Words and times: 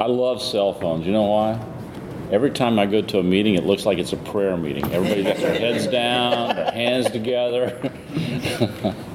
I 0.00 0.06
love 0.06 0.40
cell 0.40 0.72
phones. 0.72 1.04
You 1.04 1.12
know 1.12 1.24
why? 1.24 1.62
Every 2.32 2.50
time 2.50 2.78
I 2.78 2.86
go 2.86 3.02
to 3.02 3.18
a 3.18 3.22
meeting, 3.22 3.56
it 3.56 3.66
looks 3.66 3.84
like 3.84 3.98
it's 3.98 4.14
a 4.14 4.16
prayer 4.16 4.56
meeting. 4.56 4.90
Everybody's 4.90 5.26
got 5.26 5.36
their 5.36 5.58
heads 5.58 5.86
down, 5.90 6.56
their 6.56 6.70
hands 6.72 7.10
together. 7.10 7.92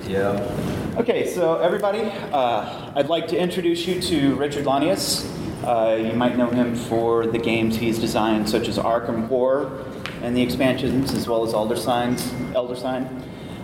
yeah. 0.07 0.93
Okay, 0.97 1.25
so 1.25 1.55
everybody, 1.55 2.01
uh, 2.31 2.91
I'd 2.95 3.09
like 3.09 3.27
to 3.29 3.37
introduce 3.37 3.87
you 3.87 3.99
to 3.99 4.35
Richard 4.35 4.65
Launius. 4.65 5.25
Uh, 5.63 5.95
you 5.95 6.13
might 6.13 6.37
know 6.37 6.51
him 6.51 6.75
for 6.75 7.25
the 7.25 7.39
games 7.39 7.77
he's 7.77 7.97
designed, 7.97 8.47
such 8.47 8.67
as 8.67 8.77
Arkham 8.77 9.27
Horror 9.27 9.83
and 10.21 10.37
the 10.37 10.43
expansions, 10.43 11.15
as 11.15 11.27
well 11.27 11.43
as 11.43 11.55
Elder 11.55 11.75
Signs, 11.75 12.31
Elder 12.53 12.75
Sign. 12.75 13.23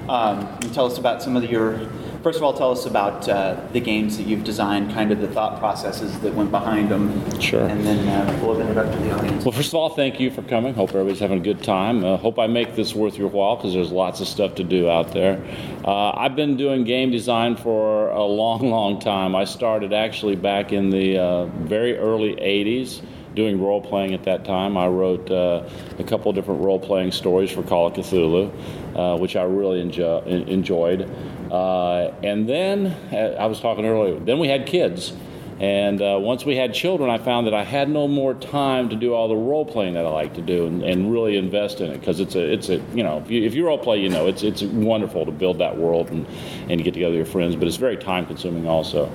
Um, 0.09 0.57
tell 0.73 0.87
us 0.87 0.97
about 0.97 1.21
some 1.21 1.37
of 1.37 1.43
your 1.43 1.87
First 2.23 2.37
of 2.37 2.43
all, 2.43 2.53
tell 2.53 2.71
us 2.71 2.85
about 2.85 3.27
uh, 3.27 3.59
the 3.73 3.79
games 3.79 4.15
that 4.17 4.27
you've 4.27 4.43
designed, 4.43 4.93
kind 4.93 5.11
of 5.11 5.21
the 5.21 5.27
thought 5.27 5.57
processes 5.57 6.19
that 6.19 6.35
went 6.35 6.51
behind 6.51 6.89
them. 6.89 7.39
Sure. 7.39 7.65
And 7.65 7.83
then 7.83 8.07
uh, 8.07 8.39
we'll 8.39 8.51
open 8.51 8.67
it 8.67 8.77
up 8.77 8.91
to 8.91 8.99
the 8.99 9.11
audience. 9.11 9.43
Well, 9.43 9.51
first 9.51 9.69
of 9.69 9.75
all, 9.75 9.89
thank 9.89 10.19
you 10.19 10.29
for 10.29 10.43
coming. 10.43 10.75
Hope 10.75 10.89
everybody's 10.89 11.19
having 11.19 11.39
a 11.39 11.43
good 11.43 11.63
time. 11.63 12.05
Uh, 12.05 12.17
hope 12.17 12.37
I 12.37 12.45
make 12.45 12.75
this 12.75 12.93
worth 12.93 13.17
your 13.17 13.29
while 13.29 13.55
because 13.55 13.73
there's 13.73 13.91
lots 13.91 14.21
of 14.21 14.27
stuff 14.27 14.53
to 14.55 14.63
do 14.63 14.87
out 14.87 15.13
there. 15.13 15.43
Uh, 15.83 16.11
I've 16.11 16.35
been 16.35 16.57
doing 16.57 16.83
game 16.83 17.09
design 17.09 17.55
for 17.55 18.09
a 18.09 18.23
long, 18.23 18.69
long 18.69 18.99
time. 18.99 19.35
I 19.35 19.45
started 19.45 19.91
actually 19.91 20.35
back 20.35 20.71
in 20.71 20.91
the 20.91 21.17
uh, 21.17 21.45
very 21.45 21.97
early 21.97 22.35
80s 22.35 23.01
doing 23.33 23.61
role 23.61 23.81
playing 23.81 24.13
at 24.13 24.23
that 24.23 24.45
time. 24.45 24.77
I 24.77 24.87
wrote 24.87 25.31
uh, 25.31 25.67
a 25.97 26.03
couple 26.03 26.31
different 26.33 26.61
role 26.61 26.79
playing 26.79 27.11
stories 27.13 27.49
for 27.49 27.63
Call 27.63 27.87
of 27.87 27.93
Cthulhu, 27.93 28.51
uh, 28.95 29.17
which 29.17 29.35
I 29.35 29.43
really 29.43 29.83
enjo- 29.83 30.25
enjoyed. 30.47 31.09
Uh, 31.51 32.13
and 32.23 32.47
then, 32.47 32.87
uh, 33.11 33.35
I 33.37 33.47
was 33.47 33.59
talking 33.59 33.85
earlier, 33.85 34.17
then 34.19 34.39
we 34.39 34.47
had 34.47 34.65
kids. 34.65 35.11
And 35.59 36.01
uh, 36.01 36.17
once 36.19 36.43
we 36.43 36.55
had 36.55 36.73
children, 36.73 37.11
I 37.11 37.19
found 37.19 37.45
that 37.45 37.53
I 37.53 37.63
had 37.63 37.87
no 37.87 38.07
more 38.07 38.33
time 38.33 38.89
to 38.89 38.95
do 38.95 39.13
all 39.13 39.27
the 39.27 39.35
role 39.35 39.63
playing 39.63 39.93
that 39.93 40.05
I 40.05 40.09
like 40.09 40.33
to 40.35 40.41
do 40.41 40.65
and, 40.65 40.81
and 40.81 41.11
really 41.11 41.37
invest 41.37 41.81
in 41.81 41.91
it 41.91 41.99
because 41.99 42.19
it's 42.19 42.33
a, 42.33 42.51
it's 42.51 42.69
a, 42.69 42.77
you 42.95 43.03
know, 43.03 43.19
if 43.19 43.29
you, 43.29 43.43
if 43.43 43.53
you 43.53 43.67
role 43.67 43.77
play, 43.77 43.99
you 43.99 44.09
know, 44.09 44.25
it's, 44.25 44.41
it's 44.41 44.63
wonderful 44.63 45.23
to 45.23 45.31
build 45.31 45.59
that 45.59 45.77
world 45.77 46.09
and, 46.09 46.25
and 46.67 46.83
get 46.83 46.95
together 46.95 47.11
with 47.11 47.17
your 47.17 47.25
friends, 47.27 47.55
but 47.55 47.67
it's 47.67 47.77
very 47.77 47.95
time 47.95 48.25
consuming 48.25 48.67
also. 48.67 49.11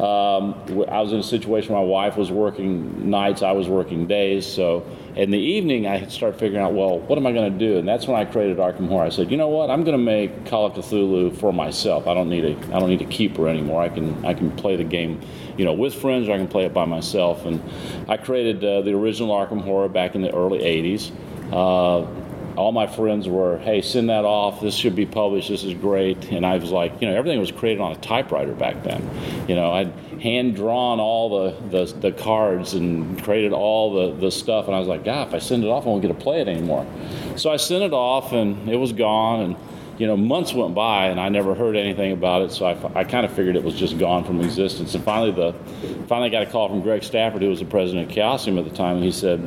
Um, 0.00 0.54
I 0.88 1.00
was 1.00 1.12
in 1.12 1.18
a 1.18 1.22
situation 1.22 1.74
where 1.74 1.82
my 1.82 1.88
wife 1.88 2.16
was 2.16 2.30
working 2.30 3.10
nights, 3.10 3.42
I 3.42 3.52
was 3.52 3.68
working 3.68 4.06
days, 4.06 4.46
so 4.46 4.84
in 5.14 5.30
the 5.30 5.38
evening, 5.38 5.86
I 5.86 5.98
had 5.98 6.10
started 6.10 6.38
figuring 6.38 6.64
out, 6.64 6.72
well, 6.72 6.98
what 6.98 7.18
am 7.18 7.26
I 7.26 7.32
going 7.32 7.52
to 7.52 7.58
do? 7.58 7.76
And 7.76 7.86
that's 7.86 8.06
when 8.06 8.18
I 8.18 8.24
created 8.24 8.56
Arkham 8.56 8.88
Horror. 8.88 9.04
I 9.04 9.08
said, 9.10 9.30
you 9.30 9.36
know 9.36 9.48
what? 9.48 9.68
I'm 9.68 9.84
going 9.84 9.96
to 9.96 10.02
make 10.02 10.46
Call 10.46 10.64
of 10.64 10.72
Cthulhu 10.72 11.36
for 11.36 11.52
myself. 11.52 12.06
I 12.06 12.14
don't 12.14 12.30
need 12.30 12.44
a 12.44 12.56
I 12.74 12.80
don't 12.80 12.88
need 12.88 13.02
a 13.02 13.06
keeper 13.06 13.46
anymore. 13.46 13.82
I 13.82 13.90
can 13.90 14.24
I 14.24 14.32
can 14.32 14.50
play 14.52 14.76
the 14.76 14.84
game, 14.84 15.20
you 15.58 15.66
know, 15.66 15.74
with 15.74 15.94
friends, 15.94 16.28
or 16.28 16.32
I 16.32 16.38
can 16.38 16.48
play 16.48 16.64
it 16.64 16.72
by 16.72 16.86
myself. 16.86 17.44
And 17.44 17.62
I 18.08 18.16
created 18.16 18.64
uh, 18.64 18.80
the 18.80 18.94
original 18.94 19.36
Arkham 19.36 19.60
Horror 19.60 19.88
back 19.90 20.14
in 20.14 20.22
the 20.22 20.34
early 20.34 20.60
'80s. 20.60 21.12
Uh, 21.52 22.06
all 22.56 22.72
my 22.72 22.86
friends 22.86 23.28
were, 23.28 23.58
hey, 23.58 23.80
send 23.80 24.10
that 24.10 24.24
off. 24.24 24.60
This 24.60 24.74
should 24.74 24.94
be 24.94 25.06
published. 25.06 25.48
This 25.48 25.64
is 25.64 25.74
great. 25.74 26.30
And 26.30 26.44
I 26.44 26.58
was 26.58 26.70
like, 26.70 27.00
you 27.00 27.08
know, 27.08 27.14
everything 27.14 27.40
was 27.40 27.50
created 27.50 27.80
on 27.80 27.92
a 27.92 27.96
typewriter 27.96 28.52
back 28.52 28.82
then. 28.82 29.08
You 29.48 29.54
know, 29.54 29.72
I'd 29.72 29.92
hand 30.20 30.54
drawn 30.54 31.00
all 31.00 31.50
the, 31.50 31.84
the, 31.84 31.92
the, 31.94 32.12
cards 32.12 32.74
and 32.74 33.22
created 33.22 33.52
all 33.52 33.92
the, 33.94 34.20
the 34.20 34.30
stuff. 34.30 34.66
And 34.66 34.74
I 34.74 34.78
was 34.78 34.88
like, 34.88 35.04
God, 35.04 35.28
if 35.28 35.34
I 35.34 35.38
send 35.38 35.64
it 35.64 35.68
off, 35.68 35.84
I 35.84 35.88
won't 35.88 36.02
get 36.02 36.08
to 36.08 36.14
play 36.14 36.40
it 36.40 36.48
anymore. 36.48 36.86
So 37.36 37.50
I 37.50 37.56
sent 37.56 37.82
it 37.82 37.92
off 37.92 38.32
and 38.32 38.68
it 38.68 38.76
was 38.76 38.92
gone. 38.92 39.40
And, 39.40 39.56
you 39.98 40.06
know, 40.06 40.16
months 40.16 40.52
went 40.52 40.74
by 40.74 41.06
and 41.06 41.18
I 41.18 41.28
never 41.28 41.54
heard 41.54 41.76
anything 41.76 42.12
about 42.12 42.42
it. 42.42 42.52
So 42.52 42.66
I, 42.66 43.00
I 43.00 43.04
kind 43.04 43.24
of 43.24 43.32
figured 43.32 43.56
it 43.56 43.64
was 43.64 43.74
just 43.74 43.98
gone 43.98 44.24
from 44.24 44.40
existence. 44.40 44.94
And 44.94 45.02
finally, 45.02 45.32
the 45.32 45.54
finally 46.06 46.30
got 46.30 46.42
a 46.42 46.46
call 46.46 46.68
from 46.68 46.82
Greg 46.82 47.02
Stafford, 47.02 47.42
who 47.42 47.48
was 47.48 47.60
the 47.60 47.64
president 47.64 48.10
of 48.10 48.16
Chaosium 48.16 48.58
at 48.58 48.64
the 48.64 48.76
time. 48.76 48.96
And 48.96 49.04
he 49.04 49.12
said, 49.12 49.40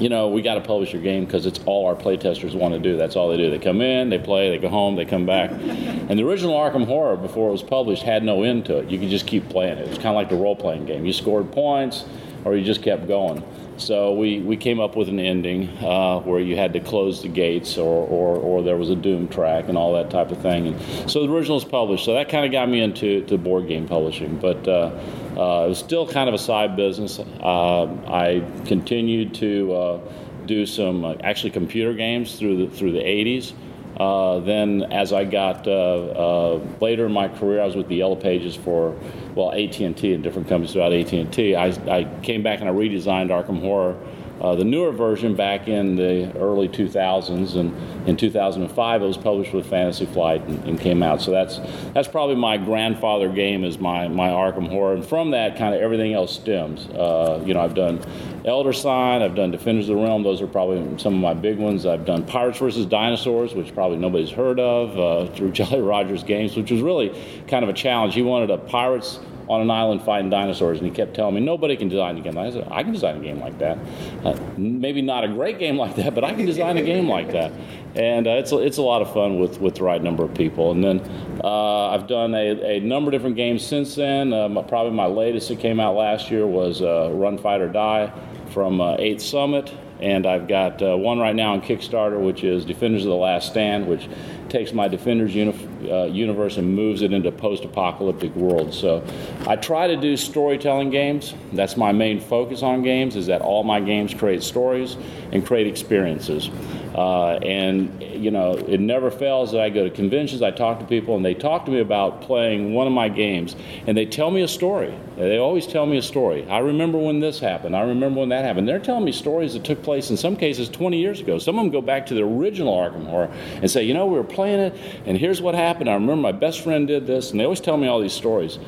you 0.00 0.08
know, 0.08 0.28
we 0.28 0.42
got 0.42 0.54
to 0.54 0.60
publish 0.60 0.92
your 0.92 1.02
game 1.02 1.24
because 1.24 1.46
it's 1.46 1.60
all 1.66 1.86
our 1.86 1.94
playtesters 1.94 2.54
want 2.54 2.74
to 2.74 2.80
do. 2.80 2.96
That's 2.96 3.16
all 3.16 3.28
they 3.28 3.36
do. 3.36 3.50
They 3.50 3.58
come 3.58 3.80
in, 3.80 4.10
they 4.10 4.18
play, 4.18 4.50
they 4.50 4.58
go 4.58 4.68
home, 4.68 4.96
they 4.96 5.04
come 5.04 5.26
back. 5.26 5.50
And 5.50 6.18
the 6.18 6.26
original 6.26 6.54
Arkham 6.54 6.86
Horror, 6.86 7.16
before 7.16 7.48
it 7.48 7.52
was 7.52 7.62
published, 7.62 8.02
had 8.02 8.22
no 8.22 8.42
end 8.42 8.66
to 8.66 8.78
it. 8.78 8.90
You 8.90 8.98
could 8.98 9.10
just 9.10 9.26
keep 9.26 9.48
playing 9.48 9.78
it. 9.78 9.82
It 9.82 9.88
was 9.88 9.98
kind 9.98 10.08
of 10.08 10.14
like 10.16 10.28
the 10.28 10.36
role 10.36 10.56
playing 10.56 10.86
game. 10.86 11.04
You 11.04 11.12
scored 11.12 11.52
points 11.52 12.04
or 12.44 12.54
you 12.56 12.64
just 12.64 12.82
kept 12.82 13.06
going. 13.06 13.42
So 13.76 14.14
we, 14.14 14.40
we 14.40 14.56
came 14.56 14.80
up 14.80 14.96
with 14.96 15.08
an 15.08 15.18
ending 15.18 15.68
uh, 15.78 16.20
where 16.20 16.40
you 16.40 16.56
had 16.56 16.72
to 16.74 16.80
close 16.80 17.22
the 17.22 17.28
gates 17.28 17.76
or, 17.76 18.06
or, 18.06 18.36
or, 18.36 18.62
there 18.62 18.76
was 18.76 18.88
a 18.88 18.96
doom 18.96 19.28
track 19.28 19.68
and 19.68 19.76
all 19.76 19.92
that 19.94 20.10
type 20.10 20.30
of 20.30 20.38
thing. 20.38 20.68
And 20.68 21.10
so 21.10 21.26
the 21.26 21.32
original 21.32 21.56
was 21.56 21.64
published. 21.64 22.04
So 22.04 22.14
that 22.14 22.28
kind 22.28 22.44
of 22.46 22.52
got 22.52 22.68
me 22.68 22.80
into 22.80 23.24
to 23.26 23.36
board 23.36 23.66
game 23.66 23.86
publishing. 23.86 24.36
But 24.38 24.66
uh, 24.68 24.90
uh, 25.36 25.64
it 25.66 25.68
was 25.68 25.78
still 25.78 26.06
kind 26.06 26.28
of 26.28 26.34
a 26.34 26.38
side 26.38 26.76
business. 26.76 27.18
Uh, 27.18 27.84
I 28.06 28.44
continued 28.66 29.34
to 29.34 29.72
uh, 29.74 30.00
do 30.46 30.66
some 30.66 31.04
uh, 31.04 31.14
actually 31.22 31.50
computer 31.50 31.94
games 31.94 32.38
through 32.38 32.66
the, 32.66 32.76
through 32.76 32.92
the 32.92 33.00
80s. 33.00 33.52
Uh, 33.98 34.40
then, 34.40 34.82
as 34.92 35.12
I 35.12 35.24
got 35.24 35.68
uh, 35.68 35.70
uh, 35.70 36.60
later 36.80 37.06
in 37.06 37.12
my 37.12 37.28
career, 37.28 37.60
I 37.60 37.66
was 37.66 37.76
with 37.76 37.88
the 37.88 37.96
Yellow 37.96 38.16
Pages 38.16 38.56
for 38.56 38.96
well 39.34 39.52
AT&T 39.52 39.84
and 39.84 40.22
different 40.22 40.48
companies 40.48 40.72
throughout 40.72 40.92
AT&T. 40.92 41.54
I, 41.54 41.66
I 41.66 42.04
came 42.22 42.42
back 42.42 42.60
and 42.60 42.68
I 42.68 42.72
redesigned 42.72 43.30
Arkham 43.30 43.60
Horror 43.60 43.96
uh, 44.40 44.54
the 44.54 44.64
newer 44.64 44.90
version 44.90 45.34
back 45.36 45.68
in 45.68 45.96
the 45.96 46.32
early 46.36 46.68
2000s, 46.68 47.56
and 47.56 48.08
in 48.08 48.16
2005 48.16 49.02
it 49.02 49.06
was 49.06 49.16
published 49.16 49.52
with 49.52 49.66
Fantasy 49.66 50.06
Flight 50.06 50.42
and, 50.42 50.62
and, 50.64 50.80
came 50.80 51.02
out. 51.02 51.22
So 51.22 51.30
that's 51.30 51.60
that's 51.92 52.08
probably 52.08 52.34
my 52.34 52.56
grandfather 52.56 53.28
game 53.28 53.64
is 53.64 53.78
my 53.78 54.08
my 54.08 54.28
Arkham 54.28 54.68
Horror, 54.68 54.94
and 54.94 55.06
from 55.06 55.30
that 55.30 55.56
kind 55.56 55.74
of 55.74 55.80
everything 55.80 56.14
else 56.14 56.34
stems. 56.34 56.86
Uh, 56.88 57.42
you 57.46 57.54
know, 57.54 57.60
I've 57.60 57.74
done 57.74 58.00
Elder 58.44 58.72
Sign, 58.72 59.22
I've 59.22 59.34
done 59.34 59.50
Defenders 59.50 59.88
of 59.88 59.96
the 59.96 60.02
Realm. 60.02 60.22
Those 60.22 60.42
are 60.42 60.46
probably 60.46 60.98
some 60.98 61.14
of 61.14 61.20
my 61.20 61.34
big 61.34 61.58
ones. 61.58 61.86
I've 61.86 62.04
done 62.04 62.26
Pirates 62.26 62.58
versus 62.58 62.86
Dinosaurs, 62.86 63.54
which 63.54 63.72
probably 63.74 63.98
nobody's 63.98 64.30
heard 64.30 64.60
of, 64.60 64.98
uh, 64.98 65.32
through 65.34 65.52
Jolly 65.52 65.80
Rogers 65.80 66.24
Games, 66.24 66.56
which 66.56 66.70
was 66.70 66.82
really 66.82 67.08
kind 67.46 67.62
of 67.62 67.68
a 67.68 67.72
challenge. 67.72 68.14
He 68.14 68.22
wanted 68.22 68.50
a 68.50 68.58
Pirates 68.58 69.20
on 69.48 69.60
an 69.60 69.70
island 69.70 70.02
fighting 70.02 70.30
dinosaurs, 70.30 70.78
and 70.78 70.88
he 70.88 70.94
kept 70.94 71.14
telling 71.14 71.34
me 71.34 71.40
nobody 71.40 71.76
can 71.76 71.88
design 71.88 72.16
a 72.16 72.20
game. 72.20 72.36
I 72.38 72.50
said, 72.50 72.68
I 72.70 72.82
can 72.82 72.92
design 72.92 73.16
a 73.16 73.20
game 73.20 73.40
like 73.40 73.58
that. 73.58 73.78
Uh, 74.24 74.38
maybe 74.56 75.02
not 75.02 75.24
a 75.24 75.28
great 75.28 75.58
game 75.58 75.76
like 75.76 75.96
that, 75.96 76.14
but 76.14 76.24
I 76.24 76.32
can 76.34 76.46
design 76.46 76.76
a 76.78 76.82
game 76.82 77.08
like 77.08 77.32
that. 77.32 77.52
And 77.94 78.26
uh, 78.26 78.32
it's 78.32 78.52
a, 78.52 78.58
it's 78.58 78.78
a 78.78 78.82
lot 78.82 79.02
of 79.02 79.12
fun 79.12 79.38
with 79.38 79.60
with 79.60 79.76
the 79.76 79.84
right 79.84 80.02
number 80.02 80.24
of 80.24 80.34
people. 80.34 80.70
And 80.70 80.82
then 80.82 81.00
uh, 81.42 81.90
I've 81.90 82.06
done 82.06 82.34
a, 82.34 82.76
a 82.76 82.80
number 82.80 83.10
of 83.10 83.12
different 83.12 83.36
games 83.36 83.64
since 83.64 83.94
then. 83.94 84.32
Uh, 84.32 84.48
probably 84.62 84.92
my 84.92 85.06
latest 85.06 85.48
that 85.48 85.60
came 85.60 85.78
out 85.80 85.94
last 85.94 86.30
year 86.30 86.46
was 86.46 86.82
uh, 86.82 87.10
Run 87.12 87.38
Fight 87.38 87.60
or 87.60 87.68
Die 87.68 88.12
from 88.50 88.80
uh, 88.80 88.96
Eighth 88.98 89.22
Summit 89.22 89.72
and 90.00 90.26
I've 90.26 90.48
got 90.48 90.82
uh, 90.82 90.96
one 90.96 91.18
right 91.18 91.34
now 91.34 91.52
on 91.52 91.62
Kickstarter, 91.62 92.20
which 92.20 92.44
is 92.44 92.64
Defenders 92.64 93.04
of 93.04 93.08
the 93.08 93.16
Last 93.16 93.50
Stand, 93.50 93.86
which 93.86 94.08
takes 94.48 94.72
my 94.72 94.88
Defenders 94.88 95.34
uni- 95.34 95.68
uh, 95.86 96.04
universe 96.04 96.56
and 96.56 96.74
moves 96.74 97.02
it 97.02 97.12
into 97.12 97.30
post-apocalyptic 97.32 98.34
world. 98.34 98.72
So 98.74 99.04
I 99.46 99.56
try 99.56 99.86
to 99.86 99.96
do 99.96 100.16
storytelling 100.16 100.90
games. 100.90 101.34
That's 101.52 101.76
my 101.76 101.92
main 101.92 102.20
focus 102.20 102.62
on 102.62 102.82
games. 102.82 103.16
Is 103.16 103.26
that 103.26 103.40
all 103.40 103.64
my 103.64 103.80
games 103.80 104.14
create 104.14 104.42
stories 104.42 104.96
and 105.32 105.44
create 105.44 105.66
experiences. 105.66 106.50
Uh, 106.94 107.38
and 107.42 108.00
you 108.00 108.30
know, 108.30 108.52
it 108.52 108.78
never 108.78 109.10
fails 109.10 109.50
that 109.52 109.60
I 109.60 109.68
go 109.68 109.84
to 109.84 109.90
conventions, 109.90 110.42
I 110.42 110.52
talk 110.52 110.78
to 110.78 110.84
people, 110.84 111.16
and 111.16 111.24
they 111.24 111.34
talk 111.34 111.64
to 111.64 111.70
me 111.72 111.80
about 111.80 112.22
playing 112.22 112.72
one 112.72 112.86
of 112.86 112.92
my 112.92 113.08
games, 113.08 113.56
and 113.86 113.96
they 113.96 114.06
tell 114.06 114.30
me 114.30 114.42
a 114.42 114.48
story. 114.48 114.94
They 115.16 115.38
always 115.38 115.66
tell 115.66 115.86
me 115.86 115.98
a 115.98 116.02
story. 116.02 116.48
I 116.48 116.58
remember 116.58 116.98
when 116.98 117.20
this 117.20 117.40
happened. 117.40 117.76
I 117.76 117.82
remember 117.82 118.20
when 118.20 118.28
that 118.28 118.44
happened. 118.44 118.68
They're 118.68 118.78
telling 118.78 119.04
me 119.04 119.12
stories 119.12 119.54
that 119.54 119.64
took 119.64 119.82
place 119.82 120.10
in 120.10 120.16
some 120.16 120.36
cases 120.36 120.68
20 120.68 120.98
years 120.98 121.20
ago. 121.20 121.38
Some 121.38 121.58
of 121.58 121.64
them 121.64 121.72
go 121.72 121.82
back 121.82 122.06
to 122.06 122.14
the 122.14 122.22
original 122.22 122.74
Arkham 122.74 123.06
Horror 123.06 123.30
and 123.60 123.70
say, 123.70 123.82
you 123.82 123.94
know, 123.94 124.06
we 124.06 124.16
were 124.16 124.24
playing 124.24 124.60
it, 124.60 124.74
and 125.04 125.18
here's 125.18 125.42
what 125.42 125.54
happened. 125.54 125.73
I 125.82 125.94
remember 125.94 126.16
my 126.16 126.32
best 126.32 126.62
friend 126.62 126.86
did 126.86 127.06
this, 127.06 127.30
and 127.30 127.40
they 127.40 127.44
always 127.44 127.60
tell 127.60 127.76
me 127.76 127.86
all 127.86 128.00
these 128.00 128.12
stories. 128.12 128.58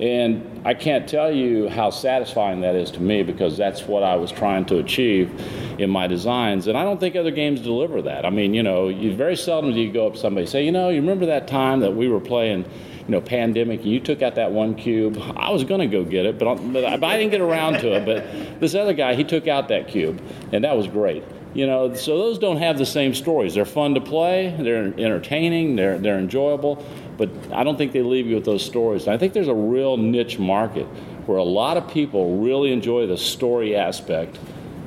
And 0.00 0.62
I 0.64 0.74
can't 0.74 1.08
tell 1.08 1.30
you 1.30 1.68
how 1.68 1.90
satisfying 1.90 2.62
that 2.62 2.74
is 2.74 2.90
to 2.92 3.00
me 3.00 3.22
because 3.22 3.56
that's 3.56 3.82
what 3.82 4.02
I 4.02 4.16
was 4.16 4.32
trying 4.32 4.64
to 4.66 4.78
achieve 4.78 5.30
in 5.78 5.88
my 5.88 6.08
designs. 6.08 6.66
And 6.66 6.76
I 6.76 6.82
don't 6.82 6.98
think 6.98 7.14
other 7.14 7.30
games 7.30 7.60
deliver 7.60 8.02
that. 8.02 8.26
I 8.26 8.30
mean, 8.30 8.54
you 8.54 8.62
know, 8.62 8.88
you 8.88 9.14
very 9.14 9.36
seldom 9.36 9.72
do 9.72 9.80
you 9.80 9.92
go 9.92 10.08
up 10.08 10.14
to 10.14 10.18
somebody 10.18 10.42
and 10.42 10.50
say, 10.50 10.64
you 10.64 10.72
know, 10.72 10.88
you 10.88 11.00
remember 11.00 11.26
that 11.26 11.46
time 11.46 11.80
that 11.80 11.94
we 11.94 12.08
were 12.08 12.20
playing, 12.20 12.64
you 12.64 13.08
know, 13.08 13.20
Pandemic 13.20 13.82
and 13.82 13.90
you 13.90 14.00
took 14.00 14.20
out 14.20 14.34
that 14.34 14.50
one 14.50 14.74
cube? 14.74 15.16
I 15.36 15.52
was 15.52 15.62
going 15.62 15.80
to 15.80 15.86
go 15.86 16.04
get 16.04 16.26
it, 16.26 16.38
but, 16.38 16.56
but 16.72 16.84
I 16.84 17.16
didn't 17.16 17.30
get 17.30 17.40
around 17.40 17.74
to 17.74 17.94
it. 17.94 18.04
But 18.04 18.60
this 18.60 18.74
other 18.74 18.94
guy, 18.94 19.14
he 19.14 19.22
took 19.22 19.46
out 19.46 19.68
that 19.68 19.86
cube, 19.86 20.20
and 20.52 20.64
that 20.64 20.76
was 20.76 20.88
great. 20.88 21.22
You 21.54 21.68
know, 21.68 21.94
so 21.94 22.18
those 22.18 22.40
don't 22.40 22.56
have 22.56 22.78
the 22.78 22.86
same 22.86 23.14
stories. 23.14 23.54
They're 23.54 23.64
fun 23.64 23.94
to 23.94 24.00
play, 24.00 24.54
they're 24.58 24.86
entertaining, 24.98 25.76
they're, 25.76 25.98
they're 25.98 26.18
enjoyable, 26.18 26.84
but 27.16 27.30
I 27.52 27.62
don't 27.62 27.78
think 27.78 27.92
they 27.92 28.02
leave 28.02 28.26
you 28.26 28.34
with 28.34 28.44
those 28.44 28.64
stories. 28.64 29.06
I 29.06 29.16
think 29.16 29.34
there's 29.34 29.48
a 29.48 29.54
real 29.54 29.96
niche 29.96 30.38
market 30.40 30.86
where 31.26 31.38
a 31.38 31.44
lot 31.44 31.76
of 31.76 31.88
people 31.88 32.38
really 32.38 32.72
enjoy 32.72 33.06
the 33.06 33.16
story 33.16 33.76
aspect, 33.76 34.38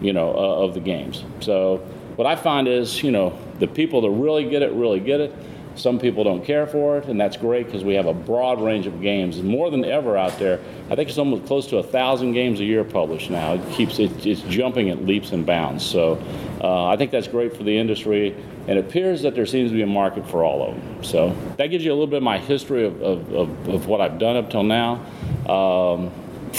you 0.01 0.11
know, 0.11 0.31
uh, 0.31 0.65
of 0.65 0.73
the 0.73 0.81
games. 0.81 1.23
So 1.39 1.77
what 2.17 2.27
I 2.27 2.35
find 2.35 2.67
is, 2.67 3.01
you 3.01 3.11
know, 3.11 3.39
the 3.59 3.67
people 3.67 4.01
that 4.01 4.09
really 4.09 4.49
get 4.49 4.61
it, 4.61 4.73
really 4.73 4.99
get 4.99 5.21
it. 5.21 5.33
Some 5.77 5.99
people 5.99 6.23
don't 6.23 6.43
care 6.43 6.65
for 6.65 6.97
it, 6.97 7.05
and 7.05 7.21
that's 7.21 7.37
great 7.37 7.67
because 7.67 7.83
we 7.83 7.93
have 7.93 8.07
a 8.07 8.13
broad 8.13 8.59
range 8.59 8.87
of 8.87 8.99
games, 8.99 9.41
more 9.43 9.69
than 9.69 9.85
ever 9.85 10.17
out 10.17 10.37
there. 10.39 10.59
I 10.89 10.95
think 10.95 11.09
it's 11.09 11.17
almost 11.17 11.45
close 11.45 11.67
to 11.67 11.77
a 11.77 11.83
thousand 11.83 12.33
games 12.33 12.59
a 12.59 12.65
year 12.65 12.83
published 12.83 13.29
now. 13.29 13.53
It 13.53 13.71
keeps 13.71 13.99
it, 13.99 14.25
it's 14.25 14.41
jumping 14.41 14.89
at 14.89 15.05
leaps 15.05 15.31
and 15.31 15.45
bounds. 15.45 15.85
So 15.85 16.21
uh, 16.61 16.85
I 16.85 16.97
think 16.97 17.11
that's 17.11 17.27
great 17.27 17.55
for 17.55 17.63
the 17.63 17.77
industry, 17.77 18.35
and 18.67 18.77
it 18.77 18.85
appears 18.85 19.21
that 19.21 19.35
there 19.35 19.45
seems 19.45 19.69
to 19.69 19.75
be 19.75 19.83
a 19.83 19.87
market 19.87 20.27
for 20.27 20.43
all 20.43 20.67
of 20.67 20.75
them. 20.75 21.03
So 21.03 21.35
that 21.57 21.67
gives 21.67 21.85
you 21.85 21.91
a 21.91 21.93
little 21.93 22.07
bit 22.07 22.17
of 22.17 22.23
my 22.23 22.39
history 22.39 22.85
of, 22.85 23.01
of, 23.01 23.33
of, 23.33 23.69
of 23.69 23.87
what 23.87 24.01
I've 24.01 24.17
done 24.17 24.35
up 24.35 24.49
till 24.49 24.63
now. 24.63 25.05
Um, 25.47 26.11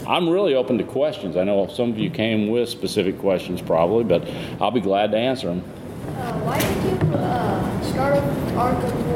I'm 0.06 0.28
really 0.28 0.54
open 0.54 0.78
to 0.78 0.84
questions. 0.84 1.36
I 1.36 1.44
know 1.44 1.66
some 1.66 1.90
of 1.90 1.98
you 1.98 2.10
came 2.10 2.48
with 2.48 2.68
specific 2.68 3.18
questions, 3.18 3.60
probably, 3.60 4.04
but 4.04 4.28
I'll 4.60 4.70
be 4.70 4.80
glad 4.80 5.10
to 5.10 5.18
answer 5.18 5.48
them. 5.48 5.64
Uh, 6.06 6.32
why 6.40 6.58
did 6.58 6.84
you 6.84 7.14
uh, 7.16 7.82
start 7.82 8.14
Arkham 8.54 9.07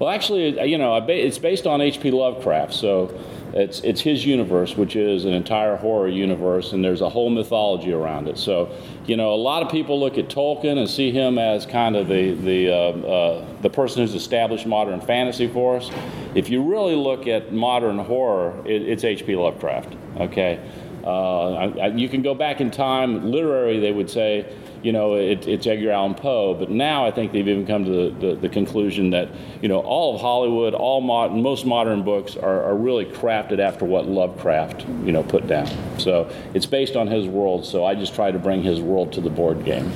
Well, 0.00 0.08
actually, 0.08 0.58
you 0.66 0.78
know, 0.78 0.96
it's 0.96 1.36
based 1.36 1.66
on 1.66 1.82
H.P. 1.82 2.10
Lovecraft, 2.10 2.72
so 2.72 3.14
it's 3.52 3.80
it's 3.80 4.00
his 4.00 4.24
universe, 4.24 4.74
which 4.74 4.96
is 4.96 5.26
an 5.26 5.34
entire 5.34 5.76
horror 5.76 6.08
universe, 6.08 6.72
and 6.72 6.82
there's 6.82 7.02
a 7.02 7.10
whole 7.10 7.28
mythology 7.28 7.92
around 7.92 8.26
it. 8.26 8.38
So, 8.38 8.74
you 9.04 9.18
know, 9.18 9.34
a 9.34 9.36
lot 9.36 9.62
of 9.62 9.70
people 9.70 10.00
look 10.00 10.16
at 10.16 10.28
Tolkien 10.28 10.78
and 10.78 10.88
see 10.88 11.10
him 11.10 11.36
as 11.36 11.66
kind 11.66 11.96
of 11.96 12.08
the 12.08 12.32
the 12.32 12.70
uh, 12.70 12.74
uh, 12.74 13.46
the 13.60 13.68
person 13.68 14.00
who's 14.00 14.14
established 14.14 14.66
modern 14.66 15.02
fantasy 15.02 15.48
for 15.48 15.76
us. 15.76 15.90
If 16.34 16.48
you 16.48 16.62
really 16.62 16.94
look 16.94 17.26
at 17.26 17.52
modern 17.52 17.98
horror, 17.98 18.54
it, 18.64 18.80
it's 18.80 19.04
H.P. 19.04 19.36
Lovecraft. 19.36 19.94
Okay, 20.16 20.66
uh, 21.04 21.52
I, 21.52 21.64
I, 21.78 21.86
you 21.88 22.08
can 22.08 22.22
go 22.22 22.34
back 22.34 22.62
in 22.62 22.70
time. 22.70 23.30
Literary, 23.30 23.78
they 23.80 23.92
would 23.92 24.08
say 24.08 24.50
you 24.82 24.92
know, 24.92 25.14
it, 25.14 25.46
it's 25.46 25.66
Edgar 25.66 25.90
Allan 25.90 26.14
Poe. 26.14 26.54
But 26.54 26.70
now 26.70 27.06
I 27.06 27.10
think 27.10 27.32
they've 27.32 27.46
even 27.46 27.66
come 27.66 27.84
to 27.84 27.90
the, 27.90 28.26
the, 28.26 28.34
the 28.36 28.48
conclusion 28.48 29.10
that, 29.10 29.28
you 29.60 29.68
know, 29.68 29.80
all 29.80 30.14
of 30.14 30.20
Hollywood, 30.20 30.74
all 30.74 31.00
most 31.00 31.66
modern 31.66 32.02
books 32.02 32.36
are, 32.36 32.64
are, 32.64 32.76
really 32.80 33.04
crafted 33.04 33.58
after 33.58 33.84
what 33.84 34.06
Lovecraft, 34.06 34.86
you 35.04 35.12
know, 35.12 35.22
put 35.22 35.46
down. 35.46 35.68
So 35.98 36.30
it's 36.54 36.66
based 36.66 36.96
on 36.96 37.06
his 37.08 37.26
world. 37.26 37.64
So 37.66 37.84
I 37.84 37.94
just 37.94 38.14
try 38.14 38.30
to 38.30 38.38
bring 38.38 38.62
his 38.62 38.80
world 38.80 39.12
to 39.14 39.20
the 39.20 39.30
board 39.30 39.64
game. 39.64 39.90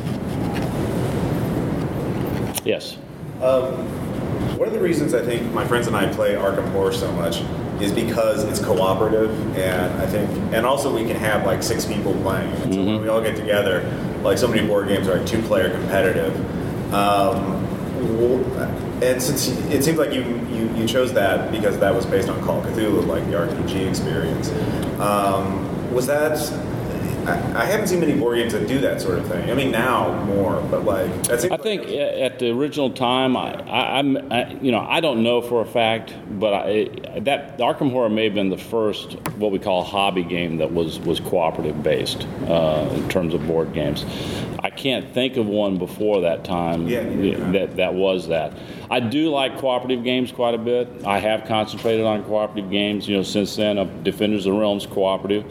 Yes. 2.65 2.97
Um, 3.43 3.75
one 4.59 4.69
of 4.69 4.75
the 4.75 4.81
reasons 4.81 5.15
I 5.15 5.23
think 5.23 5.53
my 5.53 5.67
friends 5.67 5.87
and 5.87 5.97
I 5.97 6.13
play 6.13 6.35
Arkham 6.35 6.71
Horror 6.73 6.93
so 6.93 7.11
much 7.13 7.43
is 7.83 7.93
because 7.93 8.45
it's 8.45 8.61
cooperative, 8.61 9.31
and 9.57 9.93
I 10.01 10.07
think, 10.07 10.31
and 10.55 10.65
also 10.65 10.95
we 10.95 11.05
can 11.05 11.17
have 11.17 11.45
like 11.45 11.63
six 11.63 11.85
people 11.85 12.15
playing. 12.23 12.51
And 12.63 12.75
so 12.75 12.81
mm-hmm. 12.81 12.93
when 12.95 13.03
we 13.03 13.09
all 13.09 13.21
get 13.21 13.37
together, 13.37 13.81
like 14.25 14.39
so 14.39 14.49
many 14.49 14.67
board 14.67 14.89
games 14.89 15.07
are 15.07 15.19
like 15.19 15.27
two-player 15.27 15.71
competitive. 15.71 16.35
Um, 16.93 17.63
and 19.03 19.23
since 19.23 19.49
it 19.71 19.85
seems 19.85 19.99
like 19.99 20.13
you, 20.13 20.23
you, 20.23 20.75
you 20.75 20.89
chose 20.89 21.13
that 21.13 21.53
because 21.53 21.79
that 21.79 21.95
was 21.95 22.07
based 22.07 22.29
on 22.29 22.43
Call 22.43 22.59
of 22.61 22.67
Cthulhu, 22.67 23.07
like 23.07 23.25
the 23.27 23.33
RPG 23.33 23.89
experience, 23.89 24.51
um, 24.99 25.93
was 25.93 26.07
that 26.07 26.39
I, 27.27 27.65
haven't 27.65 27.89
seen 27.89 28.01
many 28.01 28.19
board 28.19 28.39
games 28.39 28.53
that 28.53 28.67
do 28.69 28.81
that 28.81 29.01
sort 29.01 29.19
of 29.19 29.27
thing. 29.27 29.51
I 29.51 29.55
mean, 29.55 29.71
now 29.71 30.25
more, 30.25 30.61
but 30.71 30.85
like 30.85 31.11
that's. 31.25 31.45
I 31.45 31.57
think 31.57 31.89
at 31.89 32.39
the 32.39 32.51
original 32.51 32.91
time, 32.91 33.37
I, 33.37 33.55
I, 33.63 33.99
am 33.99 34.17
you 34.63 34.73
know, 34.73 34.81
I 34.81 35.01
don't 35.01 35.23
know 35.23 35.41
for 35.41 35.61
a 35.61 35.67
fact, 35.67 36.15
but 36.39 36.53
I, 36.55 37.21
that 37.21 37.59
Arkham 37.59 37.91
Horror 37.91 38.09
may 38.09 38.25
have 38.25 38.35
been 38.35 38.51
the 38.51 38.59
first 38.59 39.15
what 39.37 39.53
we 39.53 39.59
call 39.59 39.83
hobby 39.83 40.25
game 40.25 40.59
that 40.59 40.73
was 40.73 40.99
was 41.01 41.21
cooperative 41.21 41.83
based 41.83 42.27
uh, 42.47 42.89
in 42.95 43.09
terms 43.09 43.35
of 43.35 43.47
board 43.47 43.73
games. 43.73 44.05
I 44.61 44.71
can't 44.71 45.13
think 45.13 45.37
of 45.37 45.47
one 45.47 45.77
before 45.77 46.23
that 46.23 46.45
time 46.45 46.89
yeah, 46.89 47.03
yeah. 47.03 47.53
that 47.53 47.77
that 47.77 47.95
was 47.95 48.29
that. 48.29 48.53
I 48.91 49.01
do 49.01 49.31
like 49.31 49.59
cooperative 49.59 50.05
games 50.05 50.33
quite 50.33 50.55
a 50.55 50.59
bit. 50.59 51.05
I 51.07 51.19
have 51.19 51.47
concentrated 51.47 52.05
on 52.05 52.25
cooperative 52.25 52.71
games, 52.71 53.09
you 53.09 53.17
know, 53.17 53.23
since 53.23 53.57
then. 53.57 53.79
Uh, 53.79 53.85
Defenders 54.03 54.47
of 54.47 54.55
the 54.55 54.61
Realms 54.61 54.87
cooperative. 54.87 55.45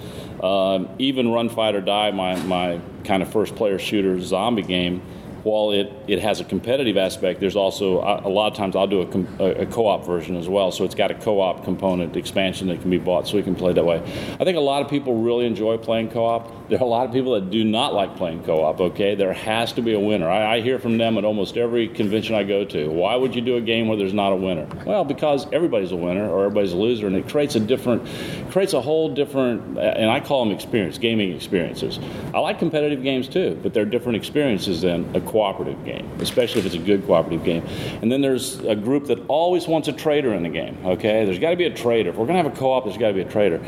Uh, 0.43 0.85
even 0.99 1.31
Run 1.31 1.49
Fight 1.49 1.75
or 1.75 1.81
Die, 1.81 2.11
my, 2.11 2.35
my 2.43 2.79
kind 3.03 3.23
of 3.23 3.31
first 3.31 3.55
player 3.55 3.79
shooter 3.79 4.19
zombie 4.19 4.61
game, 4.61 5.01
while 5.43 5.71
it, 5.71 5.91
it 6.07 6.19
has 6.19 6.39
a 6.39 6.45
competitive 6.45 6.95
aspect, 6.95 7.39
there's 7.39 7.55
also 7.55 7.99
a, 7.99 8.29
lot 8.29 8.51
of 8.51 8.57
times 8.57 8.75
I'll 8.75 8.87
do 8.87 9.01
a, 9.39 9.43
a, 9.43 9.65
co-op 9.65 10.05
version 10.05 10.37
as 10.37 10.47
well. 10.47 10.71
So 10.71 10.85
it's 10.85 10.95
got 10.95 11.11
a 11.11 11.15
co-op 11.15 11.65
component 11.65 12.15
expansion 12.15 12.67
that 12.69 12.81
can 12.81 12.89
be 12.89 12.97
bought, 12.97 13.27
so 13.27 13.35
we 13.35 13.43
can 13.43 13.55
play 13.55 13.73
that 13.73 13.83
way. 13.83 13.97
I 14.39 14.43
think 14.45 14.57
a 14.57 14.61
lot 14.61 14.81
of 14.81 14.89
people 14.89 15.21
really 15.21 15.45
enjoy 15.45 15.77
playing 15.77 16.11
co-op. 16.11 16.62
There 16.69 16.79
are 16.79 16.83
a 16.83 16.87
lot 16.87 17.05
of 17.05 17.11
people 17.11 17.33
that 17.33 17.49
do 17.49 17.63
not 17.63 17.93
like 17.93 18.15
playing 18.15 18.43
co-op. 18.43 18.79
Okay, 18.79 19.15
there 19.15 19.33
has 19.33 19.73
to 19.73 19.81
be 19.81 19.93
a 19.93 19.99
winner. 19.99 20.29
I, 20.29 20.55
I 20.55 20.61
hear 20.61 20.79
from 20.79 20.97
them 20.97 21.17
at 21.17 21.25
almost 21.25 21.57
every 21.57 21.87
convention 21.87 22.35
I 22.35 22.43
go 22.43 22.63
to. 22.65 22.89
Why 22.89 23.15
would 23.15 23.35
you 23.35 23.41
do 23.41 23.57
a 23.57 23.61
game 23.61 23.87
where 23.87 23.97
there's 23.97 24.13
not 24.13 24.31
a 24.31 24.35
winner? 24.35 24.67
Well, 24.85 25.03
because 25.03 25.45
everybody's 25.51 25.91
a 25.91 25.95
winner 25.95 26.29
or 26.29 26.45
everybody's 26.45 26.71
a 26.71 26.77
loser, 26.77 27.07
and 27.07 27.15
it 27.15 27.27
creates 27.27 27.55
a 27.55 27.59
different, 27.59 28.07
creates 28.49 28.73
a 28.73 28.81
whole 28.81 29.13
different, 29.13 29.77
and 29.77 30.09
I 30.09 30.19
call 30.19 30.45
them 30.45 30.53
experience, 30.53 30.97
gaming 30.97 31.33
experiences. 31.35 31.99
I 32.33 32.39
like 32.39 32.59
competitive 32.59 33.03
games 33.03 33.27
too, 33.27 33.59
but 33.61 33.73
they're 33.73 33.85
different 33.85 34.15
experiences 34.15 34.81
than 34.81 35.13
a 35.15 35.21
cooperative 35.21 35.83
game, 35.83 36.09
especially 36.19 36.61
if 36.61 36.65
it's 36.65 36.75
a 36.75 36.79
good 36.79 37.05
cooperative 37.05 37.43
game. 37.43 37.65
And 38.01 38.11
then 38.11 38.21
there's 38.21 38.59
a 38.61 38.75
group 38.75 39.07
that 39.07 39.19
always 39.27 39.67
wants 39.67 39.87
a 39.87 39.93
traitor 39.93 40.33
in 40.33 40.43
the 40.43 40.49
game, 40.49 40.77
okay? 40.85 41.25
There's 41.25 41.39
got 41.39 41.51
to 41.51 41.55
be 41.57 41.65
a 41.65 41.73
traitor. 41.75 42.11
If 42.11 42.15
we're 42.15 42.25
going 42.25 42.41
to 42.41 42.43
have 42.43 42.53
a 42.53 42.59
co 42.59 42.71
op, 42.71 42.85
there's 42.85 42.97
got 42.97 43.09
to 43.09 43.13
be 43.13 43.21
a 43.21 43.29
traitor. 43.29 43.63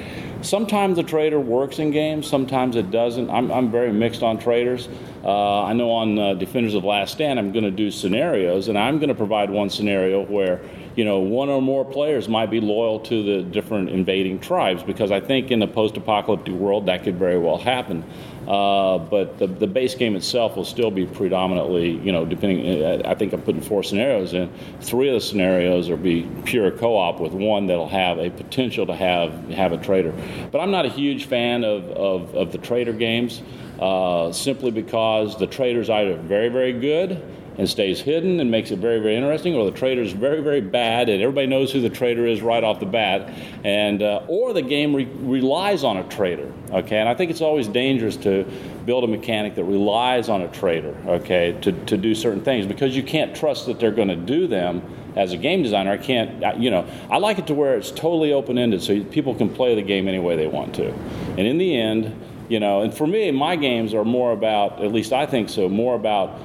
Sometimes 0.46 0.96
the 0.96 1.04
traitor 1.04 1.40
works 1.40 1.80
in 1.80 1.90
games, 1.90 2.28
sometimes 2.28 2.76
it 2.76 2.92
doesn't. 2.92 3.32
I'm, 3.32 3.52
I'm 3.52 3.72
very 3.72 3.92
mixed 3.92 4.22
on 4.22 4.38
traitors. 4.38 4.88
Uh, 5.24 5.64
I 5.64 5.74
know 5.74 5.90
on 5.90 6.20
uh, 6.20 6.34
Defenders 6.36 6.76
of 6.76 6.84
Last 6.84 7.14
Stand, 7.14 7.40
I'm 7.40 7.52
going 7.52 7.66
to 7.66 7.72
do 7.72 7.90
scenarios, 7.90 8.68
and 8.68 8.78
I'm 8.78 9.00
going 9.00 9.10
to 9.10 9.16
provide 9.16 9.50
one 9.50 9.72
scenario 9.72 10.24
where 10.24 10.62
you 10.96 11.04
know, 11.04 11.20
one 11.20 11.50
or 11.50 11.62
more 11.62 11.84
players 11.84 12.30
might 12.30 12.50
be 12.50 12.62
loyal 12.62 13.00
to 13.02 13.24
the 13.24 13.44
different 13.44 13.90
invading 13.90 14.40
tribes 14.40 14.82
because 14.82 15.12
I 15.12 15.20
think 15.20 15.52
in 15.52 15.62
a 15.62 15.68
post 15.68 15.98
apocalyptic 15.98 16.54
world 16.54 16.86
that 16.86 17.04
could 17.04 17.18
very 17.18 17.38
well 17.38 17.58
happen. 17.58 18.04
Uh, 18.48 19.00
but 19.00 19.38
the, 19.40 19.48
the 19.48 19.68
base 19.68 19.96
game 19.96 20.16
itself 20.16 20.56
will 20.56 20.66
still 20.66 20.92
be 20.92 21.06
predominantly, 21.06 21.92
you 21.98 22.12
know, 22.12 22.26
depending. 22.26 23.06
I 23.06 23.16
think 23.16 23.34
I'm 23.34 23.42
putting 23.42 23.62
four 23.62 23.82
scenarios 23.82 24.34
in. 24.34 24.52
Three 24.82 25.08
of 25.08 25.16
the 25.16 25.22
scenarios 25.22 25.90
will 25.90 25.98
be 25.98 26.30
pure 26.46 26.70
co-op, 26.72 27.20
with 27.20 27.34
one 27.34 27.68
that'll 27.68 27.90
have 27.90 28.20
a 28.20 28.30
potential 28.30 28.86
to 28.86 28.96
have 28.96 29.50
have 29.50 29.72
a 29.72 29.78
traitor. 29.78 30.14
But 30.52 30.60
I'm 30.60 30.72
not 30.72 30.86
a 30.86 30.90
huge 30.90 31.26
fan 31.26 31.64
of 31.64 31.90
of, 31.90 32.36
of 32.36 32.52
the 32.52 32.60
traitor 32.60 32.94
games, 32.94 33.42
uh, 33.80 34.32
simply 34.32 34.72
because 34.72 35.38
the 35.40 35.48
traitor's 35.48 35.90
either 35.90 36.16
very 36.16 36.50
very 36.50 36.74
good 36.74 37.22
and 37.58 37.70
stays 37.70 38.02
hidden 38.02 38.40
and 38.40 38.52
makes 38.52 38.72
it 38.72 38.80
very, 38.80 39.00
very 39.00 39.16
interesting, 39.16 39.56
or 39.56 39.66
the 39.66 39.78
traitor 39.78 40.02
is 40.02 40.12
very, 40.12 40.42
very 40.42 40.62
bad 40.62 41.10
and 41.10 41.22
everybody 41.22 41.48
knows 41.48 41.72
who 41.72 41.82
the 41.82 41.90
traitor 41.90 42.26
is 42.26 42.42
right 42.42 42.64
off 42.64 42.80
the 42.80 42.86
bat, 42.86 43.30
and 43.64 44.02
uh, 44.02 44.22
or 44.28 44.54
the 44.54 44.62
game 44.62 44.96
re- 44.96 45.06
relies 45.20 45.84
on 45.84 45.98
a 45.98 46.04
traitor. 46.10 46.52
Okay, 46.72 46.98
and 46.98 47.08
I 47.08 47.16
think 47.16 47.32
it's 47.32 47.42
always 47.42 47.68
dangerous 47.68 48.18
to 48.18 48.44
build 48.86 49.04
a 49.04 49.08
mechanic 49.08 49.56
that 49.56 49.64
relies 49.64 50.30
on 50.30 50.42
a 50.42 50.48
traitor. 50.50 50.96
Okay, 51.08 51.58
to, 51.62 51.72
to 51.86 51.98
do 51.98 52.14
certain 52.14 52.44
things 52.44 52.66
because 52.66 52.96
you 52.96 53.04
can't 53.04 53.36
trust 53.36 53.66
that 53.68 53.80
they're 53.80 53.92
going 53.92 54.10
to 54.10 54.16
do 54.16 54.48
them. 54.48 54.82
As 55.16 55.32
a 55.32 55.38
game 55.38 55.64
designer, 55.64 55.92
I 55.92 55.98
can't, 55.98 56.60
you 56.60 56.70
know, 56.70 56.86
I 57.10 57.20
like 57.20 57.40
it 57.40 57.48
to 57.48 57.54
where 57.54 57.78
it's 57.78 57.90
totally 57.90 58.34
open 58.34 58.58
ended 58.58 58.84
so 58.84 59.02
people 59.06 59.34
can 59.34 59.50
play 59.50 59.74
the 59.74 59.82
game 59.82 60.10
any 60.10 60.20
way 60.20 60.36
they 60.36 60.48
want 60.48 60.76
to. 60.76 60.92
And 60.92 61.40
in 61.40 61.58
the 61.58 61.80
end, 61.80 62.14
you 62.50 62.60
know, 62.60 62.82
and 62.82 62.94
for 62.94 63.08
me, 63.08 63.32
my 63.32 63.56
games 63.56 63.94
are 63.94 64.04
more 64.04 64.34
about, 64.34 64.84
at 64.84 64.92
least 64.92 65.14
I 65.14 65.26
think 65.26 65.48
so, 65.48 65.70
more 65.70 65.96
about 65.96 66.38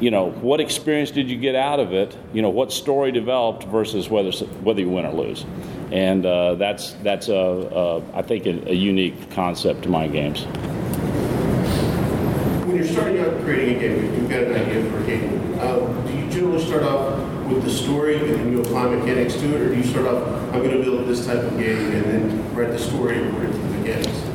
you 0.00 0.10
know, 0.10 0.30
what 0.30 0.60
experience 0.60 1.10
did 1.10 1.30
you 1.30 1.36
get 1.36 1.54
out 1.54 1.78
of 1.78 1.92
it? 1.92 2.16
You 2.32 2.40
know, 2.40 2.48
what 2.48 2.72
story 2.72 3.12
developed 3.12 3.64
versus 3.64 4.08
whether 4.08 4.32
whether 4.62 4.80
you 4.80 4.88
win 4.88 5.04
or 5.04 5.12
lose, 5.12 5.44
and 5.92 6.24
uh, 6.24 6.54
that's 6.54 6.94
that's 7.02 7.28
a, 7.28 7.34
a 7.34 8.16
I 8.16 8.22
think 8.22 8.46
a, 8.46 8.70
a, 8.70 8.74
unique 8.74 9.30
concept 9.30 9.82
to 9.82 9.90
my 9.90 10.08
games. 10.08 10.44
When 12.64 12.76
you're 12.76 12.86
starting 12.86 13.18
out 13.20 13.38
creating 13.42 13.76
a 13.76 13.80
game, 13.80 14.14
you've 14.14 14.30
got 14.30 14.44
an 14.44 14.54
idea 14.54 14.90
for 14.90 14.98
a 15.02 15.06
game. 15.06 15.58
Um, 15.60 16.06
do 16.06 16.16
you 16.16 16.30
generally 16.30 16.64
start 16.64 16.82
off 16.84 17.18
with 17.50 17.64
the 17.64 17.70
story 17.70 18.16
and 18.16 18.30
then 18.30 18.52
you 18.52 18.62
apply 18.62 18.88
mechanics 18.88 19.34
to 19.34 19.54
it, 19.54 19.60
or 19.60 19.68
do 19.68 19.76
you 19.76 19.84
start 19.84 20.06
off, 20.06 20.26
I'm 20.54 20.62
going 20.62 20.70
to 20.70 20.82
build 20.82 21.06
this 21.06 21.26
type 21.26 21.38
of 21.38 21.58
game 21.58 21.92
and 21.92 22.04
then 22.04 22.54
write 22.54 22.70
the 22.70 22.78
story 22.78 23.26
according 23.26 23.52
to 23.52 23.58
the 23.58 23.68
mechanics? 23.78 24.29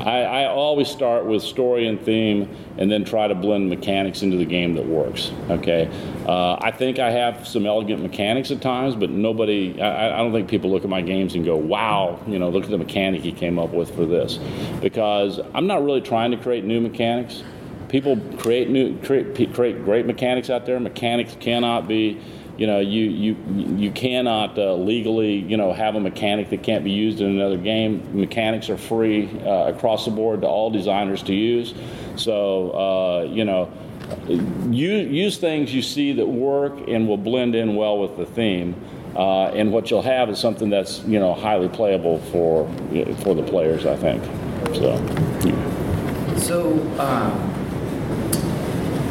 I, 0.00 0.22
I, 0.22 0.46
always 0.46 0.88
start 0.88 1.26
with 1.26 1.42
story 1.42 1.86
and 1.86 2.00
theme 2.00 2.48
and 2.78 2.90
then 2.90 3.04
try 3.04 3.28
to 3.28 3.34
blend 3.34 3.68
mechanics 3.68 4.22
into 4.22 4.36
the 4.36 4.44
game 4.44 4.74
that 4.74 4.86
works. 4.86 5.30
Okay, 5.50 5.90
uh, 6.26 6.56
I 6.60 6.70
think 6.70 6.98
I 6.98 7.10
have 7.10 7.46
some 7.46 7.66
elegant 7.66 8.02
mechanics 8.02 8.50
at 8.50 8.62
times, 8.62 8.94
but 8.96 9.10
nobody, 9.10 9.80
I, 9.80 10.14
I, 10.14 10.18
don't 10.18 10.32
think 10.32 10.48
people 10.48 10.70
look 10.70 10.84
at 10.84 10.90
my 10.90 11.02
games 11.02 11.34
and 11.34 11.44
go, 11.44 11.56
wow, 11.56 12.20
you 12.26 12.38
know, 12.38 12.48
look 12.48 12.64
at 12.64 12.70
the 12.70 12.78
mechanic 12.78 13.22
he 13.22 13.32
came 13.32 13.58
up 13.58 13.70
with 13.70 13.94
for 13.94 14.06
this. 14.06 14.38
Because 14.80 15.40
I'm 15.54 15.66
not 15.66 15.84
really 15.84 16.00
trying 16.00 16.30
to 16.30 16.36
create 16.36 16.64
new 16.64 16.80
mechanics. 16.80 17.42
People 17.88 18.16
create 18.38 18.70
new, 18.70 18.96
create, 19.00 19.54
create 19.54 19.84
great 19.84 20.06
mechanics 20.06 20.48
out 20.48 20.64
there. 20.64 20.78
Mechanics 20.80 21.36
cannot 21.40 21.88
be 21.88 22.20
you 22.60 22.66
know, 22.66 22.78
you 22.78 23.04
you 23.04 23.36
you 23.78 23.90
cannot 23.90 24.58
uh, 24.58 24.74
legally, 24.74 25.36
you 25.36 25.56
know, 25.56 25.72
have 25.72 25.94
a 25.94 26.00
mechanic 26.00 26.50
that 26.50 26.62
can't 26.62 26.84
be 26.84 26.90
used 26.90 27.22
in 27.22 27.26
another 27.26 27.56
game. 27.56 28.06
Mechanics 28.12 28.68
are 28.68 28.76
free 28.76 29.30
uh, 29.46 29.72
across 29.74 30.04
the 30.04 30.10
board 30.10 30.42
to 30.42 30.46
all 30.46 30.68
designers 30.68 31.22
to 31.22 31.32
use. 31.32 31.72
So, 32.16 32.70
uh, 32.72 33.22
you 33.32 33.46
know, 33.46 33.72
use, 34.68 35.10
use 35.10 35.38
things 35.38 35.72
you 35.72 35.80
see 35.80 36.12
that 36.12 36.26
work 36.26 36.86
and 36.86 37.08
will 37.08 37.16
blend 37.16 37.54
in 37.54 37.76
well 37.76 37.98
with 37.98 38.18
the 38.18 38.26
theme. 38.26 38.76
Uh, 39.16 39.46
and 39.46 39.72
what 39.72 39.90
you'll 39.90 40.02
have 40.02 40.28
is 40.28 40.38
something 40.38 40.68
that's 40.68 41.02
you 41.04 41.18
know 41.18 41.32
highly 41.32 41.70
playable 41.70 42.18
for 42.30 42.70
for 43.22 43.34
the 43.34 43.42
players. 43.42 43.86
I 43.86 43.96
think. 43.96 44.22
So. 44.74 44.98
So, 46.36 46.72
um, 46.98 47.49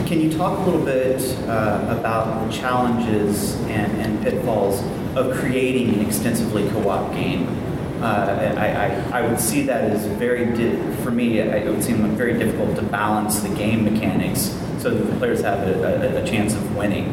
can 0.09 0.19
you 0.19 0.35
talk 0.35 0.57
a 0.57 0.61
little 0.63 0.83
bit 0.83 1.21
uh, 1.47 1.95
about 1.99 2.43
the 2.43 2.51
challenges 2.51 3.53
and, 3.67 4.01
and 4.01 4.23
pitfalls 4.23 4.81
of 5.15 5.37
creating 5.37 5.93
an 5.93 6.03
extensively 6.03 6.67
co-op 6.71 7.13
game? 7.13 7.47
Uh, 8.01 8.55
I, 8.57 8.87
I, 8.87 9.19
I, 9.19 9.27
would 9.29 9.39
see 9.39 9.61
that 9.63 9.83
as 9.83 10.07
very, 10.17 10.45
di- 10.45 10.95
for 11.03 11.11
me, 11.11 11.37
it 11.37 11.69
would 11.69 11.83
seem 11.83 11.97
very 12.15 12.33
difficult 12.39 12.75
to 12.77 12.81
balance 12.81 13.41
the 13.41 13.49
game 13.49 13.83
mechanics 13.83 14.57
so 14.79 14.89
that 14.89 15.03
the 15.03 15.15
players 15.17 15.41
have 15.41 15.59
a, 15.67 16.17
a, 16.17 16.23
a 16.23 16.25
chance 16.25 16.55
of 16.55 16.75
winning. 16.75 17.05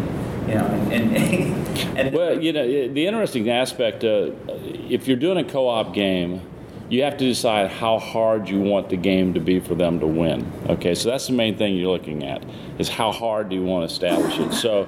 You 0.49 0.55
know, 0.55 0.65
and, 0.91 1.17
and, 1.17 1.99
and 1.99 2.15
well, 2.15 2.41
you 2.41 2.53
know, 2.53 2.67
the 2.67 3.07
interesting 3.07 3.51
aspect, 3.51 4.05
uh, 4.05 4.31
if 4.49 5.07
you're 5.07 5.19
doing 5.19 5.37
a 5.37 5.45
co-op 5.45 5.93
game, 5.93 6.41
you 6.89 7.03
have 7.03 7.17
to 7.17 7.25
decide 7.25 7.71
how 7.71 7.99
hard 7.99 8.49
you 8.49 8.61
want 8.61 8.89
the 8.89 8.97
game 8.97 9.35
to 9.35 9.41
be 9.41 9.59
for 9.59 9.75
them 9.75 9.99
to 10.01 10.07
win. 10.07 10.51
Okay, 10.69 10.95
so 10.95 11.11
that's 11.11 11.27
the 11.27 11.33
main 11.33 11.57
thing 11.57 11.75
you're 11.75 11.91
looking 11.91 12.25
at 12.25 12.45
is 12.79 12.89
how 12.89 13.11
hard 13.11 13.49
do 13.49 13.57
you 13.57 13.65
want 13.65 13.89
to 13.89 13.93
establish 13.93 14.39
it. 14.39 14.53
So 14.53 14.85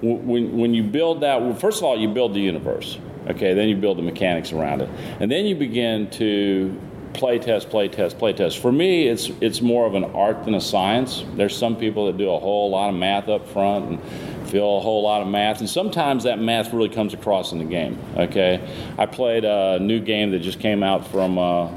when, 0.00 0.56
when 0.56 0.74
you 0.74 0.82
build 0.82 1.20
that, 1.20 1.40
well, 1.42 1.54
first 1.54 1.78
of 1.78 1.84
all, 1.84 1.98
you 1.98 2.08
build 2.08 2.34
the 2.34 2.40
universe. 2.40 2.98
Okay, 3.28 3.54
then 3.54 3.68
you 3.68 3.76
build 3.76 3.98
the 3.98 4.02
mechanics 4.02 4.52
around 4.52 4.80
it, 4.80 4.88
and 5.20 5.30
then 5.30 5.44
you 5.46 5.54
begin 5.54 6.10
to 6.10 6.76
play 7.14 7.38
test, 7.38 7.70
play 7.70 7.88
test, 7.88 8.18
play 8.18 8.32
test. 8.32 8.58
For 8.58 8.72
me, 8.72 9.08
it's 9.08 9.28
it's 9.40 9.60
more 9.60 9.86
of 9.86 9.94
an 9.94 10.04
art 10.04 10.44
than 10.44 10.54
a 10.54 10.60
science. 10.60 11.24
There's 11.34 11.56
some 11.56 11.76
people 11.76 12.06
that 12.06 12.16
do 12.16 12.30
a 12.30 12.38
whole 12.38 12.70
lot 12.70 12.90
of 12.90 12.94
math 12.94 13.28
up 13.28 13.48
front 13.48 13.86
and 13.90 14.48
feel 14.48 14.78
a 14.78 14.80
whole 14.80 15.02
lot 15.02 15.22
of 15.22 15.28
math, 15.28 15.60
and 15.60 15.68
sometimes 15.68 16.24
that 16.24 16.38
math 16.38 16.72
really 16.72 16.88
comes 16.88 17.14
across 17.14 17.52
in 17.52 17.58
the 17.58 17.64
game. 17.64 17.98
Okay, 18.16 18.60
I 18.98 19.06
played 19.06 19.44
a 19.44 19.78
new 19.78 20.00
game 20.00 20.30
that 20.32 20.40
just 20.40 20.60
came 20.60 20.82
out 20.82 21.06
from. 21.08 21.38
Uh, 21.38 21.70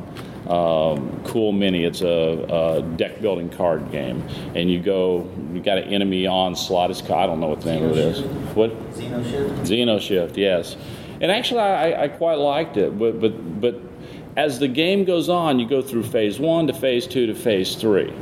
um, 0.49 1.23
cool 1.23 1.51
Mini. 1.51 1.85
It's 1.85 2.01
a, 2.01 2.05
a, 2.07 2.81
deck 2.97 3.19
building 3.19 3.49
card 3.49 3.89
game, 3.91 4.23
and 4.53 4.69
you 4.69 4.79
go. 4.79 5.27
You 5.51 5.59
got 5.59 5.79
an 5.79 5.85
enemy 5.85 6.27
onslaught. 6.27 6.91
It's 6.91 7.01
I 7.01 7.25
don't 7.25 7.39
know 7.39 7.47
what 7.47 7.61
the 7.61 7.71
name 7.71 7.83
of 7.83 7.91
it 7.93 7.97
is. 7.97 8.21
What? 8.53 8.69
Xenoshift. 8.91 9.61
Xenoshift. 9.61 10.37
Yes, 10.37 10.77
and 11.19 11.31
actually 11.31 11.61
I, 11.61 12.03
I 12.03 12.07
quite 12.09 12.37
liked 12.37 12.77
it, 12.77 12.97
but 12.99 13.19
but 13.19 13.59
but 13.59 13.94
as 14.35 14.59
the 14.59 14.67
game 14.67 15.05
goes 15.05 15.29
on, 15.29 15.59
you 15.59 15.67
go 15.67 15.81
through 15.81 16.03
phase 16.03 16.39
one 16.39 16.67
to 16.67 16.73
phase 16.73 17.07
two 17.07 17.25
to 17.27 17.35
phase 17.35 17.75
three 17.75 18.13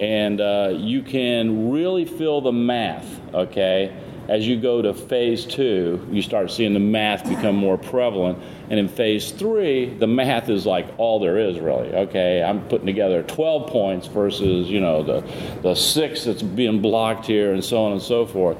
and 0.00 0.40
uh, 0.40 0.72
you 0.76 1.02
can 1.02 1.70
really 1.70 2.04
feel 2.04 2.40
the 2.40 2.52
math, 2.52 3.20
okay? 3.34 3.96
As 4.28 4.46
you 4.46 4.60
go 4.60 4.82
to 4.82 4.92
phase 4.92 5.46
two, 5.46 6.06
you 6.10 6.20
start 6.20 6.50
seeing 6.50 6.74
the 6.74 6.80
math 6.80 7.26
become 7.26 7.56
more 7.56 7.78
prevalent. 7.78 8.38
And 8.68 8.78
in 8.78 8.86
phase 8.86 9.32
three, 9.32 9.94
the 9.94 10.06
math 10.06 10.50
is 10.50 10.66
like 10.66 10.86
all 10.98 11.18
there 11.18 11.38
is, 11.38 11.58
really. 11.58 11.88
Okay, 11.94 12.42
I'm 12.42 12.60
putting 12.68 12.86
together 12.86 13.22
12 13.22 13.70
points 13.70 14.06
versus, 14.06 14.68
you 14.68 14.80
know, 14.80 15.02
the, 15.02 15.20
the 15.62 15.74
six 15.74 16.24
that's 16.24 16.42
being 16.42 16.82
blocked 16.82 17.24
here 17.24 17.54
and 17.54 17.64
so 17.64 17.82
on 17.82 17.92
and 17.92 18.02
so 18.02 18.26
forth. 18.26 18.58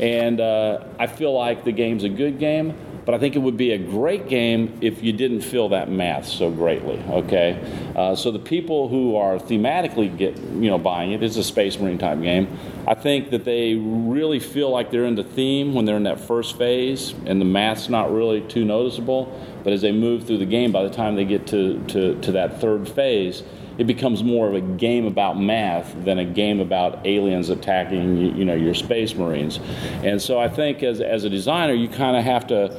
And 0.00 0.40
uh, 0.40 0.84
I 0.98 1.06
feel 1.06 1.34
like 1.34 1.64
the 1.64 1.72
game's 1.72 2.04
a 2.04 2.08
good 2.08 2.38
game 2.38 2.74
but 3.10 3.16
I 3.16 3.18
think 3.18 3.34
it 3.34 3.40
would 3.40 3.56
be 3.56 3.72
a 3.72 3.78
great 3.78 4.28
game 4.28 4.78
if 4.80 5.02
you 5.02 5.12
didn't 5.12 5.40
feel 5.40 5.70
that 5.70 5.90
math 5.90 6.28
so 6.28 6.48
greatly. 6.48 6.96
Okay, 7.08 7.58
uh, 7.96 8.14
so 8.14 8.30
the 8.30 8.38
people 8.38 8.86
who 8.86 9.16
are 9.16 9.36
thematically 9.36 10.16
get 10.16 10.38
you 10.38 10.70
know 10.70 10.78
buying 10.78 11.10
it, 11.10 11.20
it's 11.20 11.36
a 11.36 11.42
Space 11.42 11.76
Marine 11.80 11.98
type 11.98 12.22
game. 12.22 12.46
I 12.86 12.94
think 12.94 13.30
that 13.30 13.44
they 13.44 13.74
really 13.74 14.38
feel 14.38 14.70
like 14.70 14.92
they're 14.92 15.06
in 15.06 15.16
the 15.16 15.24
theme 15.24 15.74
when 15.74 15.86
they're 15.86 15.96
in 15.96 16.04
that 16.04 16.20
first 16.20 16.56
phase, 16.56 17.12
and 17.26 17.40
the 17.40 17.44
math's 17.44 17.88
not 17.88 18.12
really 18.12 18.42
too 18.42 18.64
noticeable. 18.64 19.36
But 19.64 19.72
as 19.72 19.82
they 19.82 19.90
move 19.90 20.28
through 20.28 20.38
the 20.38 20.46
game, 20.46 20.70
by 20.70 20.84
the 20.84 20.90
time 20.90 21.16
they 21.16 21.24
get 21.24 21.48
to, 21.48 21.82
to, 21.88 22.18
to 22.20 22.32
that 22.32 22.60
third 22.60 22.88
phase, 22.88 23.42
it 23.76 23.86
becomes 23.86 24.22
more 24.22 24.46
of 24.46 24.54
a 24.54 24.60
game 24.60 25.06
about 25.06 25.40
math 25.40 25.94
than 26.04 26.18
a 26.18 26.24
game 26.24 26.60
about 26.60 27.04
aliens 27.06 27.48
attacking 27.48 28.36
you 28.36 28.44
know 28.44 28.54
your 28.54 28.74
space 28.74 29.14
marines 29.14 29.58
and 30.04 30.20
so 30.20 30.38
i 30.38 30.48
think 30.48 30.82
as, 30.82 31.00
as 31.00 31.24
a 31.24 31.30
designer 31.30 31.72
you 31.72 31.88
kind 31.88 32.14
of 32.14 32.22
have 32.22 32.46
to 32.46 32.78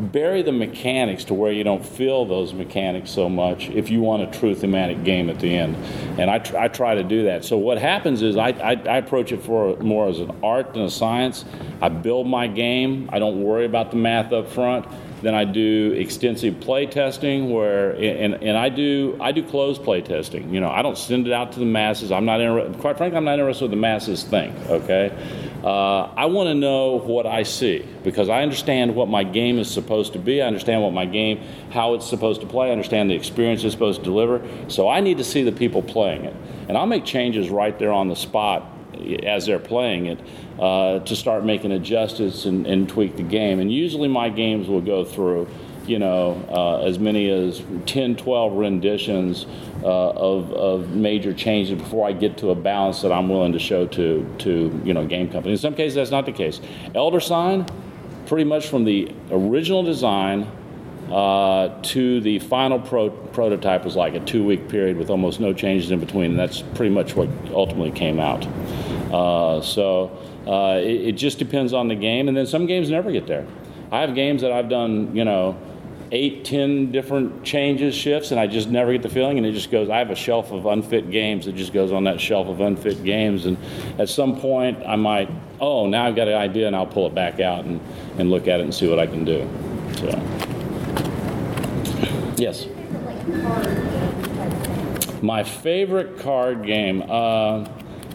bury 0.00 0.42
the 0.42 0.52
mechanics 0.52 1.24
to 1.24 1.34
where 1.34 1.52
you 1.52 1.62
don't 1.62 1.84
feel 1.84 2.24
those 2.24 2.52
mechanics 2.52 3.10
so 3.10 3.28
much 3.28 3.68
if 3.70 3.90
you 3.90 4.00
want 4.00 4.22
a 4.22 4.38
true 4.38 4.54
thematic 4.54 5.04
game 5.04 5.30
at 5.30 5.38
the 5.40 5.54
end. 5.54 5.76
And 6.18 6.30
I, 6.30 6.38
tr- 6.38 6.56
I 6.56 6.68
try 6.68 6.94
to 6.94 7.04
do 7.04 7.24
that. 7.24 7.44
So 7.44 7.56
what 7.58 7.78
happens 7.78 8.22
is 8.22 8.36
I, 8.36 8.48
I, 8.48 8.70
I, 8.72 8.96
approach 8.98 9.32
it 9.32 9.42
for 9.42 9.76
more 9.78 10.08
as 10.08 10.20
an 10.20 10.30
art 10.42 10.74
than 10.74 10.82
a 10.82 10.90
science. 10.90 11.44
I 11.80 11.88
build 11.88 12.26
my 12.26 12.46
game. 12.46 13.08
I 13.12 13.18
don't 13.18 13.42
worry 13.42 13.66
about 13.66 13.90
the 13.90 13.96
math 13.96 14.32
up 14.32 14.48
front. 14.48 14.86
Then 15.22 15.34
I 15.34 15.44
do 15.44 15.92
extensive 15.96 16.60
play 16.60 16.86
testing 16.86 17.50
where, 17.50 17.92
and, 17.92 18.34
and 18.34 18.56
I 18.56 18.68
do 18.68 19.18
I 19.20 19.32
do 19.32 19.42
closed 19.42 19.82
play 19.82 20.00
testing. 20.00 20.52
You 20.52 20.60
know, 20.60 20.70
I 20.70 20.82
don't 20.82 20.96
send 20.96 21.26
it 21.26 21.32
out 21.32 21.52
to 21.52 21.58
the 21.58 21.66
masses. 21.66 22.10
I'm 22.10 22.24
not 22.24 22.40
inter- 22.40 22.72
quite 22.78 22.96
frankly, 22.96 23.18
I'm 23.18 23.24
not 23.24 23.38
interested 23.38 23.66
in 23.66 23.70
what 23.70 23.76
the 23.76 23.80
masses 23.80 24.24
think. 24.24 24.56
Okay, 24.68 25.12
uh, 25.62 26.04
I 26.16 26.26
want 26.26 26.48
to 26.48 26.54
know 26.54 26.98
what 26.98 27.26
I 27.26 27.42
see 27.42 27.86
because 28.02 28.28
I 28.28 28.42
understand 28.42 28.94
what 28.94 29.08
my 29.08 29.24
game 29.24 29.58
is 29.58 29.70
supposed 29.70 30.14
to 30.14 30.18
be. 30.18 30.40
I 30.40 30.46
understand 30.46 30.82
what 30.82 30.92
my 30.92 31.04
game, 31.04 31.38
how 31.70 31.94
it's 31.94 32.08
supposed 32.08 32.40
to 32.40 32.46
play. 32.46 32.68
I 32.68 32.72
understand 32.72 33.10
the 33.10 33.14
experience 33.14 33.62
it's 33.62 33.74
supposed 33.74 34.00
to 34.00 34.04
deliver. 34.04 34.42
So 34.68 34.88
I 34.88 35.00
need 35.00 35.18
to 35.18 35.24
see 35.24 35.42
the 35.42 35.52
people 35.52 35.82
playing 35.82 36.24
it, 36.24 36.36
and 36.68 36.78
I'll 36.78 36.86
make 36.86 37.04
changes 37.04 37.50
right 37.50 37.78
there 37.78 37.92
on 37.92 38.08
the 38.08 38.16
spot 38.16 38.76
as 39.24 39.46
they're 39.46 39.58
playing 39.58 40.06
it 40.06 40.18
uh, 40.60 40.98
to 41.00 41.16
start 41.16 41.44
making 41.44 41.72
adjustments 41.72 42.44
and, 42.44 42.66
and, 42.66 42.86
tweak 42.86 43.16
the 43.16 43.22
game. 43.22 43.60
And 43.60 43.72
usually 43.72 44.08
my 44.08 44.28
games 44.28 44.68
will 44.68 44.82
go 44.82 45.06
through, 45.06 45.48
you 45.86 45.98
know, 45.98 46.44
uh, 46.50 46.86
as 46.86 46.98
many 46.98 47.30
as 47.30 47.62
10, 47.86 48.16
12 48.16 48.52
renditions 48.52 49.46
uh, 49.82 50.10
of, 50.10 50.52
of 50.52 50.90
major 50.90 51.32
changes 51.32 51.78
before 51.78 52.06
I 52.06 52.12
get 52.12 52.36
to 52.38 52.50
a 52.50 52.54
balance 52.54 53.00
that 53.00 53.10
I'm 53.10 53.30
willing 53.30 53.54
to 53.54 53.58
show 53.58 53.86
to, 53.86 54.34
to 54.40 54.82
you 54.84 54.92
know, 54.92 55.06
game 55.06 55.30
companies. 55.30 55.60
In 55.60 55.70
some 55.70 55.74
cases, 55.74 55.94
that's 55.94 56.10
not 56.10 56.26
the 56.26 56.32
case. 56.32 56.60
Elder 56.94 57.20
Sign, 57.20 57.64
pretty 58.26 58.44
much 58.44 58.68
from 58.68 58.84
the 58.84 59.14
original 59.30 59.82
design 59.82 60.46
uh, 61.10 61.80
to 61.82 62.20
the 62.20 62.38
final 62.38 62.78
pro- 62.78 63.10
prototype 63.10 63.84
was 63.84 63.96
like 63.96 64.14
a 64.14 64.20
two 64.20 64.44
week 64.44 64.68
period 64.68 64.98
with 64.98 65.08
almost 65.08 65.40
no 65.40 65.54
changes 65.54 65.90
in 65.90 66.00
between, 66.00 66.32
and 66.32 66.38
that's 66.38 66.60
pretty 66.60 66.94
much 66.94 67.16
what 67.16 67.28
ultimately 67.52 67.90
came 67.90 68.20
out. 68.20 68.46
Uh, 69.10 69.60
so 69.60 70.16
uh, 70.46 70.78
it, 70.80 71.08
it, 71.08 71.12
just 71.12 71.38
depends 71.38 71.72
on 71.72 71.88
the 71.88 71.94
game, 71.94 72.28
and 72.28 72.36
then 72.36 72.46
some 72.46 72.66
games 72.66 72.90
never 72.90 73.10
get 73.10 73.26
there. 73.26 73.46
I 73.90 74.00
have 74.02 74.14
games 74.14 74.42
that 74.42 74.52
I've 74.52 74.68
done, 74.68 75.16
you 75.16 75.24
know, 75.24 75.58
eight, 76.12 76.44
ten 76.44 76.92
different 76.92 77.44
changes, 77.44 77.94
shifts, 77.94 78.30
and 78.30 78.38
I 78.38 78.46
just 78.46 78.68
never 78.68 78.92
get 78.92 79.02
the 79.02 79.08
feeling, 79.08 79.36
and 79.36 79.46
it 79.46 79.52
just 79.52 79.70
goes. 79.70 79.90
I 79.90 79.98
have 79.98 80.10
a 80.10 80.14
shelf 80.14 80.52
of 80.52 80.66
unfit 80.66 81.10
games 81.10 81.46
that 81.46 81.56
just 81.56 81.72
goes 81.72 81.92
on 81.92 82.04
that 82.04 82.20
shelf 82.20 82.46
of 82.46 82.60
unfit 82.60 83.02
games, 83.02 83.46
and 83.46 83.56
at 83.98 84.08
some 84.08 84.40
point 84.40 84.78
I 84.86 84.96
might, 84.96 85.28
oh, 85.60 85.86
now 85.86 86.06
I've 86.06 86.16
got 86.16 86.28
an 86.28 86.34
idea, 86.34 86.66
and 86.66 86.76
I'll 86.76 86.86
pull 86.86 87.06
it 87.06 87.14
back 87.14 87.40
out 87.40 87.64
and, 87.64 87.80
and 88.18 88.30
look 88.30 88.46
at 88.46 88.60
it 88.60 88.64
and 88.64 88.74
see 88.74 88.88
what 88.88 88.98
I 88.98 89.06
can 89.06 89.24
do. 89.24 89.48
So. 89.96 90.40
Yes. 92.36 92.66
My 95.20 95.42
favorite 95.44 96.18
card 96.18 96.64
game. 96.64 97.02
Uh, 97.08 97.66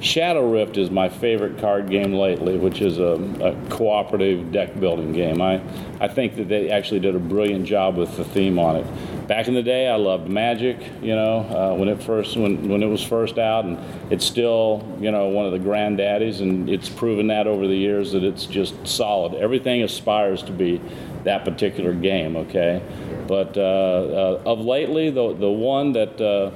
Shadow 0.06 0.48
Rift 0.48 0.78
is 0.78 0.92
my 0.92 1.10
favorite 1.10 1.58
card 1.58 1.90
game 1.90 2.14
lately, 2.14 2.60
which 2.60 2.80
is 2.80 3.00
a, 3.00 3.14
a, 3.42 3.70
cooperative 3.72 4.52
deck 4.52 4.80
building 4.80 5.12
game. 5.14 5.42
I, 5.42 5.60
I 6.00 6.08
think 6.08 6.36
that 6.36 6.48
they 6.48 6.70
actually 6.70 7.00
did 7.00 7.16
a 7.16 7.20
brilliant 7.20 7.66
job 7.66 7.98
with 7.98 8.16
the 8.16 8.24
theme 8.24 8.60
on 8.60 8.76
it. 8.76 9.28
Back 9.28 9.48
in 9.48 9.56
the 9.56 9.64
day, 9.64 9.88
I 9.88 9.96
loved 9.96 10.30
Magic. 10.30 10.78
You 11.02 11.16
know, 11.16 11.40
uh, 11.40 11.76
when 11.76 11.90
it 11.90 12.04
first 12.04 12.38
when 12.38 12.70
when 12.70 12.84
it 12.84 12.88
was 12.88 13.04
first 13.04 13.40
out, 13.40 13.66
and 13.66 13.80
it's 14.12 14.24
still 14.24 14.88
you 15.00 15.10
know 15.10 15.30
one 15.30 15.48
of 15.48 15.52
the 15.52 15.58
granddaddies, 15.58 16.40
and 16.40 16.70
it's 16.70 16.88
proven 16.88 17.26
that 17.28 17.48
over 17.48 17.66
the 17.66 17.76
years 17.76 18.12
that 18.12 18.24
it's 18.24 18.46
just 18.46 18.88
solid. 18.88 19.34
Everything 19.34 19.82
aspires 19.82 20.44
to 20.44 20.52
be 20.52 20.80
that 21.24 21.44
particular 21.44 21.94
game. 21.94 22.36
Okay, 22.36 22.80
but 23.28 23.58
uh, 23.58 23.62
uh, 23.62 24.42
of 24.46 24.60
lately, 24.60 25.10
the 25.10 25.34
the 25.34 25.50
one 25.50 25.94
that 25.94 26.22
uh, 26.22 26.52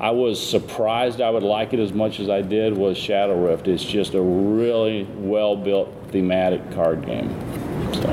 I 0.00 0.12
was 0.12 0.40
surprised 0.40 1.20
I 1.20 1.28
would 1.28 1.42
like 1.42 1.74
it 1.74 1.78
as 1.78 1.92
much 1.92 2.20
as 2.20 2.30
I 2.30 2.40
did 2.40 2.74
was 2.74 2.96
Shadow 2.96 3.46
Rift. 3.46 3.68
It's 3.68 3.84
just 3.84 4.14
a 4.14 4.22
really 4.22 5.04
well 5.16 5.54
built 5.54 5.92
thematic 6.08 6.72
card 6.72 7.04
game. 7.04 7.28
So. 7.92 8.08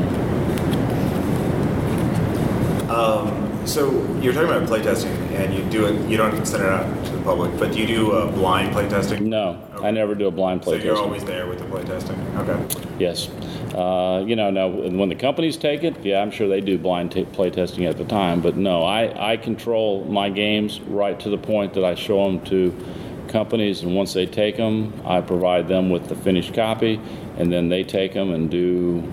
Um, 2.93 3.46
so 3.67 3.91
you're 4.21 4.33
talking 4.33 4.49
about 4.49 4.67
playtesting, 4.67 5.15
and 5.31 5.53
you 5.53 5.63
do 5.69 5.85
it. 5.85 6.09
You 6.09 6.17
don't 6.17 6.45
send 6.45 6.63
it 6.63 6.69
out 6.69 7.05
to 7.05 7.11
the 7.11 7.21
public, 7.23 7.57
but 7.59 7.73
do 7.73 7.79
you 7.79 7.87
do 7.87 8.11
uh, 8.11 8.31
blind 8.31 8.73
playtesting? 8.73 9.21
No, 9.21 9.61
okay. 9.75 9.87
I 9.87 9.91
never 9.91 10.15
do 10.15 10.27
a 10.27 10.31
blind 10.31 10.61
playtesting. 10.61 10.79
So 10.79 10.85
you're 10.85 10.97
always 10.97 11.23
there 11.25 11.47
with 11.47 11.59
the 11.59 11.65
playtesting. 11.65 12.17
Okay. 12.37 12.85
Yes. 12.99 13.29
Uh, 13.75 14.23
you 14.25 14.35
know, 14.35 14.49
now 14.49 14.67
when 14.67 15.09
the 15.09 15.15
companies 15.15 15.57
take 15.57 15.83
it, 15.83 16.03
yeah, 16.03 16.21
I'm 16.21 16.31
sure 16.31 16.47
they 16.47 16.61
do 16.61 16.77
blind 16.77 17.11
t- 17.11 17.25
play 17.25 17.49
testing 17.49 17.85
at 17.85 17.97
the 17.97 18.05
time. 18.05 18.41
But 18.41 18.55
no, 18.57 18.83
I, 18.83 19.33
I 19.33 19.37
control 19.37 20.05
my 20.05 20.29
games 20.29 20.79
right 20.81 21.19
to 21.19 21.29
the 21.29 21.37
point 21.37 21.73
that 21.73 21.83
I 21.83 21.95
show 21.95 22.23
them 22.25 22.43
to 22.45 22.73
companies, 23.27 23.83
and 23.83 23.95
once 23.95 24.13
they 24.13 24.25
take 24.25 24.57
them, 24.57 24.93
I 25.05 25.21
provide 25.21 25.67
them 25.67 25.89
with 25.89 26.07
the 26.07 26.15
finished 26.15 26.53
copy, 26.53 26.99
and 27.37 27.51
then 27.51 27.69
they 27.69 27.83
take 27.83 28.13
them 28.13 28.31
and 28.31 28.49
do 28.49 29.03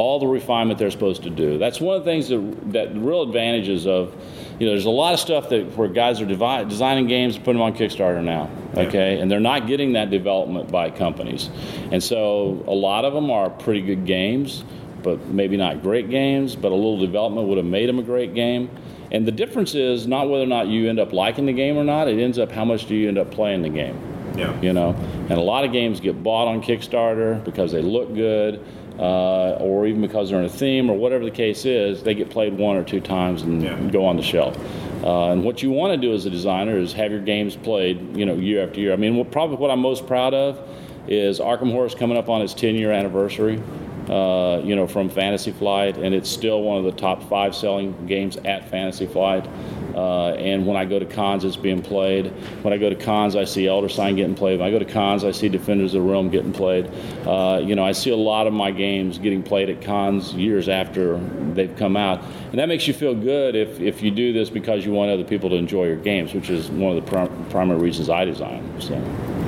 all 0.00 0.18
the 0.18 0.26
refinement 0.26 0.78
they're 0.78 0.90
supposed 0.90 1.22
to 1.22 1.30
do. 1.30 1.58
That's 1.58 1.80
one 1.80 1.96
of 1.96 2.04
the 2.04 2.10
things 2.10 2.28
that, 2.28 2.72
that 2.72 2.94
the 2.94 3.00
real 3.00 3.22
advantages 3.22 3.86
of, 3.86 4.14
you 4.58 4.66
know, 4.66 4.72
there's 4.72 4.86
a 4.86 4.90
lot 4.90 5.12
of 5.12 5.20
stuff 5.20 5.50
that 5.50 5.76
where 5.76 5.88
guys 5.88 6.20
are 6.20 6.26
devi- 6.26 6.68
designing 6.68 7.06
games 7.06 7.36
and 7.36 7.44
putting 7.44 7.60
them 7.60 7.66
on 7.66 7.74
Kickstarter 7.74 8.22
now, 8.22 8.50
okay, 8.76 9.20
and 9.20 9.30
they're 9.30 9.40
not 9.40 9.66
getting 9.66 9.92
that 9.92 10.10
development 10.10 10.70
by 10.70 10.90
companies, 10.90 11.50
and 11.92 12.02
so 12.02 12.64
a 12.66 12.74
lot 12.74 13.04
of 13.04 13.12
them 13.12 13.30
are 13.30 13.50
pretty 13.50 13.82
good 13.82 14.06
games, 14.06 14.64
but 15.02 15.24
maybe 15.26 15.56
not 15.56 15.82
great 15.82 16.10
games, 16.10 16.56
but 16.56 16.72
a 16.72 16.74
little 16.74 16.98
development 16.98 17.48
would 17.48 17.56
have 17.56 17.66
made 17.66 17.88
them 17.88 17.98
a 17.98 18.02
great 18.02 18.34
game. 18.34 18.70
And 19.12 19.26
the 19.26 19.32
difference 19.32 19.74
is 19.74 20.06
not 20.06 20.28
whether 20.28 20.44
or 20.44 20.46
not 20.46 20.68
you 20.68 20.88
end 20.88 21.00
up 21.00 21.12
liking 21.12 21.46
the 21.46 21.52
game 21.52 21.76
or 21.76 21.84
not. 21.84 22.06
It 22.06 22.20
ends 22.20 22.38
up 22.38 22.52
how 22.52 22.64
much 22.64 22.86
do 22.86 22.94
you 22.94 23.08
end 23.08 23.18
up 23.18 23.30
playing 23.30 23.62
the 23.62 23.68
game. 23.68 23.98
Yeah. 24.36 24.58
You 24.60 24.72
know, 24.72 24.94
and 25.28 25.32
a 25.32 25.40
lot 25.40 25.64
of 25.64 25.72
games 25.72 25.98
get 26.00 26.22
bought 26.22 26.46
on 26.46 26.62
Kickstarter 26.62 27.42
because 27.44 27.72
they 27.72 27.82
look 27.82 28.14
good, 28.14 28.64
uh, 29.00 29.56
or 29.58 29.86
even 29.86 30.00
because 30.02 30.28
they're 30.30 30.38
in 30.38 30.44
a 30.44 30.48
theme, 30.48 30.90
or 30.90 30.94
whatever 30.96 31.24
the 31.24 31.30
case 31.30 31.64
is. 31.64 32.02
They 32.02 32.14
get 32.14 32.28
played 32.30 32.56
one 32.58 32.76
or 32.76 32.84
two 32.84 33.00
times 33.00 33.42
and 33.42 33.62
Yeah. 33.62 33.78
go 33.90 34.04
on 34.04 34.16
the 34.16 34.22
shelf. 34.22 34.56
Uh, 35.02 35.30
and 35.30 35.42
what 35.42 35.62
you 35.62 35.70
want 35.70 35.92
to 35.94 35.96
do 35.96 36.12
as 36.12 36.26
a 36.26 36.30
designer 36.30 36.76
is 36.78 36.92
have 36.92 37.10
your 37.10 37.20
games 37.22 37.56
played, 37.56 38.16
you 38.16 38.26
know, 38.26 38.34
year 38.34 38.62
after 38.62 38.78
year. 38.80 38.92
I 38.92 38.96
mean, 38.96 39.16
what, 39.16 39.30
probably 39.30 39.56
what 39.56 39.70
I'm 39.70 39.80
most 39.80 40.06
proud 40.06 40.34
of 40.34 40.60
is 41.08 41.40
Arkham 41.40 41.72
Horror 41.72 41.86
is 41.86 41.94
coming 41.94 42.18
up 42.18 42.28
on 42.28 42.42
its 42.42 42.52
10 42.54 42.74
year 42.74 42.92
anniversary. 42.92 43.60
Uh, 44.08 44.60
you 44.64 44.74
know, 44.74 44.88
from 44.88 45.08
Fantasy 45.08 45.52
Flight, 45.52 45.96
and 45.96 46.12
it's 46.12 46.28
still 46.28 46.62
one 46.62 46.78
of 46.78 46.84
the 46.84 46.90
top 46.90 47.22
five 47.28 47.54
selling 47.54 47.94
games 48.06 48.36
at 48.44 48.68
Fantasy 48.68 49.06
Flight. 49.06 49.46
Uh, 49.94 50.34
and 50.34 50.66
when 50.66 50.76
I 50.76 50.84
go 50.84 50.98
to 50.98 51.04
cons, 51.04 51.44
it's 51.44 51.56
being 51.56 51.82
played. 51.82 52.26
When 52.62 52.72
I 52.72 52.76
go 52.76 52.90
to 52.90 52.96
cons, 52.96 53.36
I 53.36 53.44
see 53.44 53.66
Elder 53.66 53.88
Sign 53.88 54.16
getting 54.16 54.34
played. 54.34 54.58
When 54.58 54.68
I 54.68 54.70
go 54.70 54.78
to 54.78 54.84
cons, 54.84 55.24
I 55.24 55.30
see 55.30 55.48
Defenders 55.48 55.94
of 55.94 56.02
the 56.02 56.10
Realm 56.10 56.30
getting 56.30 56.52
played. 56.52 56.90
Uh, 57.26 57.60
you 57.62 57.74
know, 57.74 57.84
I 57.84 57.92
see 57.92 58.10
a 58.10 58.16
lot 58.16 58.46
of 58.46 58.52
my 58.52 58.70
games 58.70 59.18
getting 59.18 59.42
played 59.42 59.70
at 59.70 59.82
cons 59.82 60.34
years 60.34 60.68
after 60.68 61.18
they've 61.54 61.74
come 61.76 61.96
out. 61.96 62.22
And 62.50 62.58
that 62.58 62.68
makes 62.68 62.86
you 62.86 62.94
feel 62.94 63.14
good 63.14 63.54
if, 63.54 63.80
if 63.80 64.02
you 64.02 64.10
do 64.10 64.32
this 64.32 64.50
because 64.50 64.84
you 64.84 64.92
want 64.92 65.10
other 65.10 65.24
people 65.24 65.50
to 65.50 65.56
enjoy 65.56 65.86
your 65.86 65.96
games, 65.96 66.34
which 66.34 66.50
is 66.50 66.68
one 66.70 66.96
of 66.96 67.04
the 67.04 67.10
prim- 67.10 67.46
primary 67.50 67.80
reasons 67.80 68.10
I 68.10 68.24
design. 68.24 68.80
So. 68.80 69.39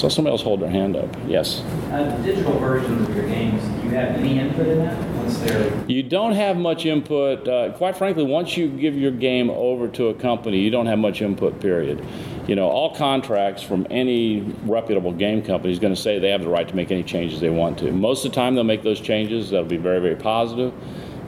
Saw 0.00 0.08
somebody 0.08 0.32
else 0.32 0.40
hold 0.40 0.60
their 0.60 0.70
hand 0.70 0.96
up. 0.96 1.14
Yes. 1.26 1.60
Uh, 1.92 2.18
digital 2.24 2.58
versions 2.58 3.06
of 3.06 3.14
your 3.14 3.28
games, 3.28 3.62
do 3.62 3.82
you 3.82 3.90
have 3.90 4.16
any 4.16 4.38
input 4.38 4.66
in 4.66 4.78
that 4.78 4.98
once 5.16 5.36
they're 5.40 5.86
You 5.88 6.02
don't 6.02 6.32
have 6.32 6.56
much 6.56 6.86
input. 6.86 7.46
Uh, 7.46 7.72
quite 7.72 7.98
frankly, 7.98 8.24
once 8.24 8.56
you 8.56 8.68
give 8.68 8.96
your 8.96 9.10
game 9.10 9.50
over 9.50 9.88
to 9.88 10.08
a 10.08 10.14
company, 10.14 10.58
you 10.58 10.70
don't 10.70 10.86
have 10.86 10.98
much 10.98 11.20
input, 11.20 11.60
period. 11.60 12.02
You 12.46 12.56
know, 12.56 12.70
all 12.70 12.94
contracts 12.94 13.62
from 13.62 13.86
any 13.90 14.40
reputable 14.62 15.12
game 15.12 15.42
company 15.42 15.70
is 15.70 15.78
going 15.78 15.94
to 15.94 16.00
say 16.00 16.18
they 16.18 16.30
have 16.30 16.44
the 16.44 16.48
right 16.48 16.66
to 16.66 16.74
make 16.74 16.90
any 16.90 17.02
changes 17.02 17.38
they 17.38 17.50
want 17.50 17.78
to. 17.80 17.92
Most 17.92 18.24
of 18.24 18.30
the 18.30 18.36
time, 18.36 18.54
they'll 18.54 18.64
make 18.64 18.82
those 18.82 19.02
changes. 19.02 19.50
That'll 19.50 19.66
be 19.66 19.76
very, 19.76 20.00
very 20.00 20.16
positive. 20.16 20.72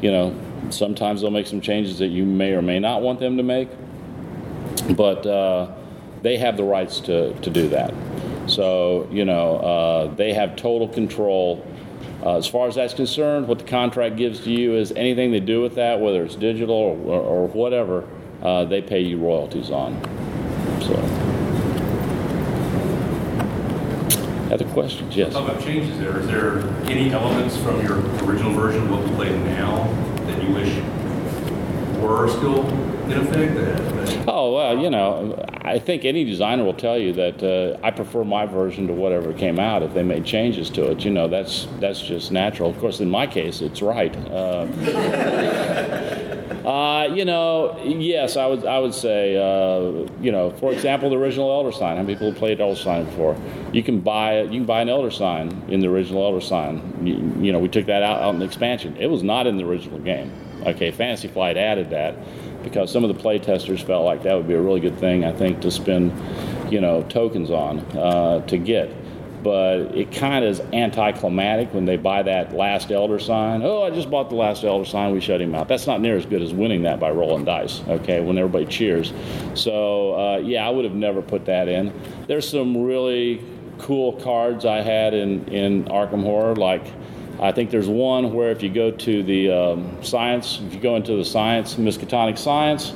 You 0.01 0.13
know, 0.13 0.41
sometimes 0.71 1.21
they'll 1.21 1.31
make 1.31 1.47
some 1.47 1.61
changes 1.61 1.99
that 1.99 2.09
you 2.09 2.25
may 2.25 2.53
or 2.53 2.63
may 2.63 2.79
not 2.79 3.03
want 3.03 3.21
them 3.21 3.37
to 3.37 3.43
make. 3.43 3.69
But 4.97 5.27
uh, 5.27 5.75
they 6.23 6.39
have 6.39 6.57
the 6.57 6.65
rights 6.65 7.01
to, 7.01 7.35
to 7.35 7.51
do 7.51 7.69
that. 7.69 7.93
So, 8.47 9.09
you 9.11 9.25
know, 9.25 9.57
uh, 9.57 10.15
they 10.15 10.33
have 10.33 10.57
total 10.57 10.89
control. 10.89 11.67
Uh, 12.25 12.37
as 12.37 12.47
far 12.47 12.69
as 12.69 12.77
that's 12.77 12.95
concerned, 12.95 13.49
what 13.49 13.59
the 13.59 13.65
contract 13.65 14.17
gives 14.17 14.41
to 14.41 14.51
you 14.51 14.77
is 14.77 14.93
anything 14.93 15.33
they 15.33 15.41
do 15.41 15.61
with 15.61 15.75
that, 15.77 16.01
whether 16.01 16.25
it's 16.25 16.37
digital 16.37 16.75
or, 16.75 17.21
or 17.21 17.49
whatever, 17.49 18.09
uh, 18.43 18.65
they 18.65 18.83
pay 18.83 19.01
you 19.01 19.19
royalties 19.19 19.71
on. 19.71 20.01
So, 20.83 20.95
other 24.53 24.67
questions? 24.67 25.17
Yes. 25.17 25.33
Talk 25.33 25.49
about 25.49 25.63
changes 25.63 25.99
there. 25.99 26.19
Is 26.19 26.27
there 26.27 26.59
any 26.85 27.11
elements 27.11 27.57
from 27.57 27.81
your 27.83 27.99
original 28.25 28.53
version, 28.53 28.91
what 28.91 29.03
we 29.03 29.11
play 29.15 29.39
now, 29.45 29.85
that 30.27 30.43
you 30.43 30.53
wish 30.53 30.77
were 32.03 32.29
still 32.29 32.63
in 33.11 33.19
effect? 33.19 33.55
That, 33.55 33.93
Oh 34.27 34.53
well, 34.55 34.79
you 34.79 34.89
know, 34.91 35.45
I 35.63 35.79
think 35.79 36.05
any 36.05 36.25
designer 36.25 36.65
will 36.65 36.75
tell 36.75 36.99
you 36.99 37.13
that 37.15 37.43
uh, 37.43 37.79
I 37.85 37.91
prefer 37.91 38.25
my 38.25 38.47
version 38.47 38.87
to 38.87 38.93
whatever 38.93 39.33
came 39.33 39.59
out. 39.59 39.83
If 39.83 39.95
they 39.95 40.03
made 40.03 40.25
changes 40.25 40.71
to 40.71 40.91
it, 40.91 41.05
you 41.05 41.11
know, 41.11 41.29
that's 41.29 41.67
that's 41.81 42.01
just 42.01 42.31
natural. 42.31 42.71
Of 42.71 42.79
course, 42.79 43.01
in 43.01 43.11
my 43.11 43.27
case, 43.27 43.61
it's 43.61 43.83
right. 43.83 44.15
Uh, 44.31 44.67
uh, 46.69 47.09
you 47.13 47.25
know, 47.25 47.81
yes, 47.85 48.37
I 48.37 48.47
would 48.47 48.65
I 48.65 48.79
would 48.79 48.95
say, 48.95 49.37
uh, 49.37 50.09
you 50.21 50.31
know, 50.31 50.51
for 50.51 50.73
example, 50.73 51.11
the 51.11 51.17
original 51.17 51.51
Elder 51.51 51.73
Sign. 51.73 51.97
How 51.97 52.03
many 52.03 52.15
people 52.15 52.31
have 52.31 52.39
played 52.39 52.61
Elder 52.61 52.79
Sign 52.79 53.05
before? 53.05 53.37
You 53.73 53.83
can 53.83 54.01
buy 54.01 54.43
you 54.43 54.61
can 54.61 54.67
buy 54.67 54.83
an 54.83 54.89
Elder 54.89 55.11
Sign 55.11 55.65
in 55.69 55.81
the 55.81 55.89
original 55.89 56.23
Elder 56.25 56.41
Sign. 56.41 56.81
You, 57.07 57.45
you 57.45 57.53
know, 57.53 57.59
we 57.59 57.69
took 57.69 57.87
that 57.87 58.03
out, 58.03 58.23
out 58.23 58.35
in 58.35 58.39
the 58.39 58.47
expansion. 58.47 58.97
It 58.99 59.09
was 59.09 59.23
not 59.23 59.47
in 59.47 59.57
the 59.57 59.65
original 59.65 59.99
game. 59.99 60.33
Okay, 60.65 60.93
Fantasy 60.93 61.27
Flight 61.27 61.57
added 61.57 61.91
that 61.91 62.15
because 62.63 62.91
some 62.91 63.05
of 63.05 63.15
the 63.15 63.21
play 63.21 63.39
testers 63.39 63.81
felt 63.81 64.05
like 64.05 64.23
that 64.23 64.35
would 64.35 64.49
be 64.49 64.55
a 64.55 64.61
really 64.61 64.81
good 64.81 64.99
thing. 64.99 65.25
I 65.25 65.33
think 65.33 65.61
to 65.61 65.71
spend, 65.71 66.13
you 66.73 66.81
know, 66.81 67.03
tokens 67.05 67.51
on 67.51 67.81
uh, 67.97 68.45
to 68.47 68.59
get. 68.59 68.91
But 69.43 69.97
it 69.97 70.13
kind 70.13 70.45
of 70.45 70.53
is 70.53 70.61
anticlimactic 70.73 71.75
when 71.75 71.85
they 71.85 71.97
buy 71.97 72.23
that 72.23 72.55
last 72.55 72.93
Elder 72.93 73.19
sign. 73.19 73.63
Oh, 73.65 73.83
I 73.83 73.91
just 73.91 74.09
bought 74.09 74.31
the 74.31 74.37
last 74.37 74.63
Elder 74.63 74.85
sign. 74.85 75.13
We 75.13 75.21
shut 75.21 75.41
him 75.41 75.53
out. 75.53 75.67
That's 75.67 75.89
not 75.89 76.01
near 76.01 76.17
as 76.17 76.25
good 76.25 76.43
as 76.43 76.55
winning 76.55 76.83
that 76.83 77.01
by 77.01 77.11
rolling 77.11 77.45
dice. 77.45 77.83
Okay, 77.89 78.21
when 78.21 78.39
everybody 78.39 78.67
cheers. 78.67 79.13
So 79.55 80.15
uh, 80.15 80.37
yeah, 80.39 80.65
I 80.65 80.71
would 80.71 80.85
have 80.85 80.95
never 80.95 81.23
put 81.23 81.45
that 81.47 81.67
in. 81.67 81.93
There's 82.29 82.49
some 82.49 82.85
really 82.85 83.45
cool 83.79 84.13
cards 84.21 84.65
I 84.65 84.81
had 84.81 85.13
in 85.13 85.45
in 85.49 85.85
Arkham 85.87 86.23
Horror, 86.23 86.55
like. 86.55 86.85
I 87.43 87.51
think 87.51 87.71
there's 87.71 87.89
one 87.89 88.33
where 88.33 88.53
if 88.53 88.63
you 88.63 88.69
go 88.69 88.93
to 88.93 89.23
the 89.25 89.51
um, 89.51 90.05
science, 90.05 90.61
if 90.65 90.75
you 90.75 90.81
go 90.81 90.95
into 90.95 91.17
the 91.17 91.25
science, 91.25 91.75
Miskatonic 91.75 92.39
science, 92.39 92.93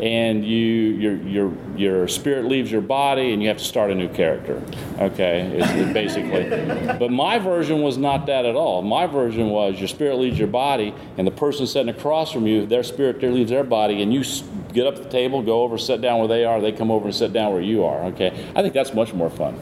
and 0.00 0.44
you 0.44 0.58
your 0.58 1.16
your 1.22 1.52
your 1.76 2.08
spirit 2.08 2.46
leaves 2.46 2.72
your 2.72 2.80
body 2.80 3.32
and 3.32 3.40
you 3.40 3.46
have 3.46 3.58
to 3.58 3.64
start 3.64 3.92
a 3.92 3.94
new 3.94 4.08
character. 4.08 4.60
Okay, 4.98 5.42
it 5.60 5.94
basically. 5.94 6.50
But 6.98 7.12
my 7.12 7.38
version 7.38 7.82
was 7.82 7.96
not 7.96 8.26
that 8.26 8.44
at 8.44 8.56
all. 8.56 8.82
My 8.82 9.06
version 9.06 9.50
was 9.50 9.78
your 9.78 9.86
spirit 9.86 10.16
leaves 10.16 10.40
your 10.40 10.48
body, 10.48 10.92
and 11.16 11.24
the 11.24 11.30
person 11.30 11.64
sitting 11.64 11.94
across 11.94 12.32
from 12.32 12.48
you, 12.48 12.66
their 12.66 12.82
spirit 12.82 13.20
there 13.20 13.30
leaves 13.30 13.50
their 13.50 13.62
body, 13.62 14.02
and 14.02 14.12
you 14.12 14.24
get 14.72 14.88
up 14.88 14.96
the 14.96 15.08
table, 15.08 15.40
go 15.40 15.62
over, 15.62 15.78
sit 15.78 16.00
down 16.00 16.18
where 16.18 16.26
they 16.26 16.44
are. 16.44 16.60
They 16.60 16.72
come 16.72 16.90
over 16.90 17.04
and 17.04 17.14
sit 17.14 17.32
down 17.32 17.52
where 17.52 17.62
you 17.62 17.84
are. 17.84 18.06
Okay, 18.06 18.50
I 18.56 18.62
think 18.62 18.74
that's 18.74 18.92
much 18.92 19.14
more 19.14 19.30
fun. 19.30 19.54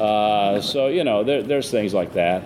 Uh, 0.00 0.60
so 0.60 0.86
you 0.86 1.02
know, 1.02 1.24
there, 1.24 1.42
there's 1.42 1.72
things 1.72 1.92
like 1.92 2.12
that. 2.12 2.44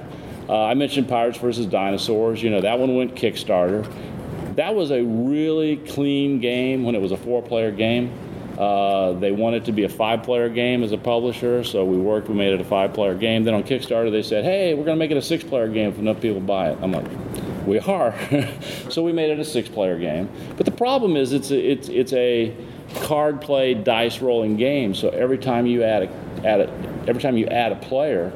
Uh, 0.49 0.65
I 0.65 0.75
mentioned 0.75 1.09
Pirates 1.09 1.39
versus 1.39 1.67
Dinosaurs. 1.67 2.43
You 2.43 2.51
know, 2.51 2.61
that 2.61 2.79
one 2.79 2.97
went 2.97 3.15
Kickstarter. 3.15 3.91
That 4.57 4.75
was 4.75 4.91
a 4.91 5.03
really 5.03 5.77
clean 5.77 6.41
game 6.41 6.85
when 6.85 6.95
it 6.95 7.01
was 7.01 7.13
a 7.13 7.17
four 7.17 7.43
player 7.43 7.71
game. 7.71 8.13
Uh, 8.59 9.13
they 9.15 9.33
wanted 9.33 9.65
to 9.65 9.73
be 9.73 9.83
a 9.83 9.89
five 9.89 10.23
player 10.23 10.49
game 10.49 10.85
as 10.85 10.93
a 10.93 10.99
publisher, 10.99 11.65
so 11.65 11.85
we 11.85 11.97
worked, 11.97 12.29
we 12.29 12.35
made 12.35 12.53
it 12.53 12.61
a 12.61 12.65
five 12.65 12.95
player 12.95 13.15
game. 13.15 13.43
Then 13.43 13.55
on 13.55 13.65
Kickstarter, 13.65 14.13
they 14.13 14.23
said, 14.23 14.45
hey, 14.45 14.75
we're 14.75 14.85
going 14.85 14.97
to 14.97 14.99
make 14.99 15.11
it 15.11 15.17
a 15.17 15.23
six 15.23 15.43
player 15.43 15.69
game 15.69 15.89
if 15.89 15.99
enough 15.99 16.21
people 16.21 16.41
buy 16.41 16.71
it. 16.71 16.79
I'm 16.81 16.93
like, 16.93 17.07
we 17.67 17.81
are. 17.81 18.15
so 18.91 19.03
we 19.03 19.13
made 19.13 19.31
it 19.31 19.41
a 19.41 19.45
six 19.45 19.69
player 19.69 19.99
game. 19.99 20.29
But 20.57 20.67
the 20.67 20.73
problem 20.73 21.17
is, 21.17 21.33
it's 21.33 21.51
a, 21.51 21.59
it's, 21.59 21.89
it's 21.89 22.13
a 22.13 22.55
card 23.03 23.41
play, 23.41 23.75
dice 23.75 24.21
rolling 24.21 24.57
game, 24.57 24.95
so 24.95 25.09
every 25.09 25.39
time 25.39 25.67
you 25.67 25.83
add 25.83 26.05
a, 26.05 26.47
add 26.47 26.61
a, 26.61 26.71
every 27.09 27.21
time 27.21 27.37
you 27.37 27.47
add 27.47 27.73
a 27.73 27.77
player, 27.77 28.33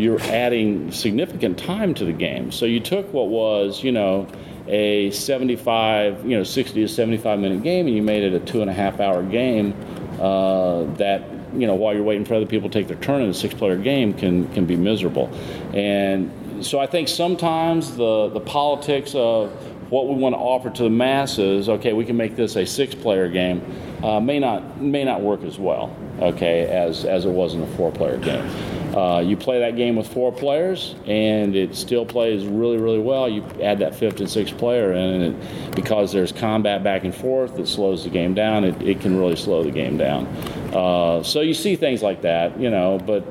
you're 0.00 0.20
adding 0.22 0.90
significant 0.90 1.58
time 1.58 1.94
to 1.94 2.04
the 2.04 2.12
game. 2.12 2.50
So 2.50 2.66
you 2.66 2.80
took 2.80 3.12
what 3.12 3.28
was, 3.28 3.82
you 3.82 3.92
know, 3.92 4.26
a 4.66 5.10
75, 5.10 6.24
you 6.24 6.36
know, 6.36 6.44
60 6.44 6.80
to 6.80 6.88
75 6.88 7.38
minute 7.38 7.62
game, 7.62 7.86
and 7.86 7.94
you 7.94 8.02
made 8.02 8.22
it 8.22 8.34
a 8.34 8.40
two 8.40 8.62
and 8.62 8.70
a 8.70 8.74
half 8.74 9.00
hour 9.00 9.22
game. 9.22 9.74
Uh, 10.20 10.84
that 10.94 11.22
you 11.54 11.66
know, 11.66 11.74
while 11.74 11.94
you're 11.94 12.04
waiting 12.04 12.24
for 12.24 12.34
other 12.34 12.46
people 12.46 12.68
to 12.68 12.78
take 12.78 12.88
their 12.88 12.96
turn 12.98 13.22
in 13.22 13.30
a 13.30 13.34
six-player 13.34 13.76
game, 13.76 14.14
can 14.14 14.48
can 14.52 14.66
be 14.66 14.76
miserable. 14.76 15.28
And 15.74 16.64
so 16.64 16.78
I 16.78 16.86
think 16.86 17.08
sometimes 17.08 17.96
the 17.96 18.28
the 18.28 18.40
politics 18.40 19.14
of 19.14 19.50
what 19.90 20.06
we 20.06 20.14
want 20.14 20.34
to 20.34 20.38
offer 20.38 20.70
to 20.70 20.82
the 20.84 20.90
masses, 20.90 21.68
okay, 21.68 21.92
we 21.92 22.04
can 22.04 22.16
make 22.16 22.36
this 22.36 22.54
a 22.54 22.64
six-player 22.64 23.28
game, 23.28 23.60
uh, 24.04 24.20
may 24.20 24.38
not 24.38 24.80
may 24.80 25.04
not 25.04 25.20
work 25.20 25.42
as 25.42 25.58
well, 25.58 25.96
okay, 26.20 26.66
as 26.66 27.04
as 27.04 27.24
it 27.24 27.30
was 27.30 27.54
in 27.54 27.62
a 27.62 27.66
four-player 27.76 28.18
game. 28.18 28.79
Uh, 28.94 29.20
you 29.20 29.36
play 29.36 29.60
that 29.60 29.76
game 29.76 29.94
with 29.94 30.08
four 30.08 30.32
players, 30.32 30.94
and 31.06 31.54
it 31.54 31.76
still 31.76 32.04
plays 32.04 32.44
really, 32.44 32.76
really 32.76 32.98
well. 32.98 33.28
You 33.28 33.44
add 33.62 33.78
that 33.78 33.94
fifth 33.94 34.18
and 34.20 34.28
sixth 34.28 34.56
player 34.58 34.92
in, 34.92 35.22
and 35.22 35.22
it, 35.34 35.74
because 35.76 36.12
there's 36.12 36.32
combat 36.32 36.82
back 36.82 37.04
and 37.04 37.14
forth 37.14 37.56
that 37.56 37.68
slows 37.68 38.04
the 38.04 38.10
game 38.10 38.34
down, 38.34 38.64
it, 38.64 38.80
it 38.82 39.00
can 39.00 39.18
really 39.18 39.36
slow 39.36 39.62
the 39.62 39.70
game 39.70 39.96
down. 39.96 40.26
Uh, 40.74 41.22
so 41.22 41.40
you 41.40 41.54
see 41.54 41.76
things 41.76 42.02
like 42.02 42.22
that, 42.22 42.58
you 42.58 42.70
know, 42.70 42.98
but 42.98 43.24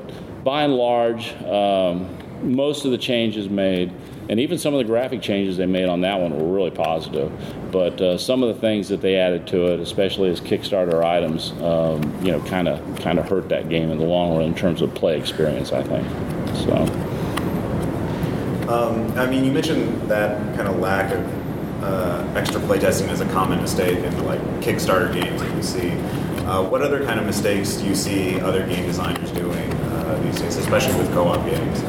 by 0.44 0.62
and 0.62 0.74
large, 0.74 1.32
um, 1.42 2.08
most 2.42 2.86
of 2.86 2.90
the 2.90 2.98
changes 2.98 3.50
made, 3.50 3.92
and 4.30 4.40
even 4.40 4.56
some 4.56 4.72
of 4.72 4.78
the 4.78 4.84
graphic 4.84 5.20
changes 5.20 5.56
they 5.58 5.66
made 5.66 5.88
on 5.88 6.00
that 6.00 6.18
one 6.18 6.38
were 6.38 6.54
really 6.54 6.70
positive. 6.70 7.30
But 7.70 8.00
uh, 8.00 8.18
some 8.18 8.42
of 8.42 8.54
the 8.54 8.60
things 8.60 8.88
that 8.88 9.00
they 9.00 9.16
added 9.16 9.46
to 9.48 9.72
it, 9.72 9.80
especially 9.80 10.30
as 10.30 10.40
Kickstarter 10.40 11.04
items, 11.04 11.52
um, 11.62 12.02
you 12.24 12.32
know, 12.32 12.40
kind 12.42 12.68
of 12.68 12.98
kind 13.00 13.18
of 13.18 13.28
hurt 13.28 13.48
that 13.50 13.68
game 13.68 13.90
in 13.90 13.98
the 13.98 14.04
long 14.04 14.36
run 14.36 14.46
in 14.46 14.54
terms 14.54 14.82
of 14.82 14.94
play 14.94 15.18
experience. 15.18 15.72
I 15.72 15.82
think 15.82 16.06
so. 16.56 16.76
Um, 18.70 19.10
I 19.18 19.26
mean, 19.26 19.44
you 19.44 19.52
mentioned 19.52 20.08
that 20.08 20.56
kind 20.56 20.68
of 20.68 20.78
lack 20.78 21.12
of 21.12 21.82
uh, 21.82 22.32
extra 22.36 22.60
playtesting 22.60 23.10
is 23.10 23.20
a 23.20 23.28
common 23.30 23.60
mistake 23.60 23.98
in 23.98 24.26
like 24.26 24.40
Kickstarter 24.60 25.12
games 25.12 25.40
that 25.40 25.56
you 25.56 25.62
see. 25.62 25.90
Uh, 26.46 26.62
what 26.62 26.82
other 26.82 27.04
kind 27.04 27.18
of 27.18 27.26
mistakes 27.26 27.74
do 27.74 27.86
you 27.86 27.94
see 27.94 28.40
other 28.40 28.66
game 28.66 28.86
designers 28.86 29.30
doing 29.32 29.72
uh, 29.72 30.20
these 30.24 30.40
days, 30.40 30.56
especially 30.56 30.96
with 30.98 31.12
co-op 31.12 31.44
games? 31.46 31.80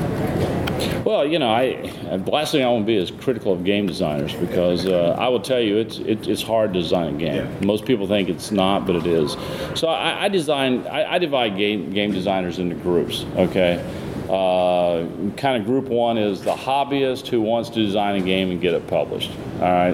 Well, 1.04 1.26
you 1.26 1.40
know, 1.40 1.50
I 1.50 1.74
the 2.18 2.32
last 2.32 2.52
thing 2.52 2.64
I 2.64 2.70
want 2.70 2.84
to 2.84 2.88
be 2.88 2.98
is 2.98 3.12
critical 3.12 3.54
of 3.54 3.64
game 3.64 3.88
designers 3.88 4.34
because 4.34 4.86
uh, 4.86 5.16
I 5.18 5.28
will 5.30 5.40
tell 5.40 5.60
you 5.60 5.78
it's 5.78 5.98
it, 6.00 6.28
it's 6.28 6.42
hard 6.42 6.74
to 6.74 6.82
design 6.82 7.16
a 7.16 7.18
game. 7.18 7.36
Yeah. 7.36 7.66
Most 7.66 7.86
people 7.86 8.08
think 8.08 8.30
it's 8.30 8.52
not, 8.52 8.86
but 8.86 8.96
it 8.96 9.06
is. 9.06 9.36
So 9.76 9.88
I, 9.88 10.26
I 10.26 10.30
design 10.30 10.86
I, 10.88 11.14
I 11.14 11.18
divide 11.20 11.58
game 11.58 11.92
game 11.92 12.12
designers 12.12 12.60
into 12.60 12.76
groups. 12.76 13.26
Okay. 13.36 13.84
Uh, 14.32 15.06
kind 15.36 15.62
of 15.62 15.66
group 15.66 15.90
one 15.90 16.18
is 16.18 16.42
the 16.42 16.56
hobbyist 16.56 17.28
who 17.28 17.42
wants 17.42 17.70
to 17.70 17.84
design 17.84 18.16
a 18.16 18.24
game 18.24 18.50
and 18.50 18.62
get 18.62 18.74
it 18.74 18.88
published. 18.88 19.30
All 19.56 19.64
right, 19.64 19.94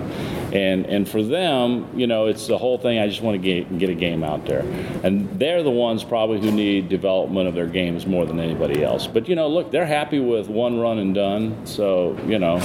and 0.54 0.86
and 0.86 1.10
for 1.10 1.23
them, 1.23 1.89
you 1.97 2.06
know, 2.06 2.28
it's 2.28 2.45
the 2.45 2.56
whole 2.56 2.78
thing. 2.78 3.00
I 3.00 3.08
just 3.08 3.23
want 3.23 3.34
to 3.34 3.39
get 3.39 3.80
get 3.80 3.89
a 3.89 3.95
game 3.95 4.23
out 4.23 4.45
there, 4.45 4.60
and 5.04 5.28
they're 5.39 5.63
the 5.63 5.71
ones 5.71 6.04
probably 6.04 6.39
who 6.39 6.52
need 6.52 6.88
development 6.88 7.47
of 7.47 7.56
their 7.56 7.65
games 7.65 8.06
more 8.06 8.28
than 8.28 8.39
anybody 8.39 8.84
else. 8.84 9.08
But 9.08 9.28
you 9.28 9.34
know, 9.34 9.47
look, 9.47 9.71
they're 9.71 9.88
happy 9.88 10.19
with 10.19 10.50
one 10.50 10.80
run 10.80 11.00
and 11.00 11.15
done. 11.15 11.65
So 11.65 12.15
you 12.28 12.38
know, 12.38 12.58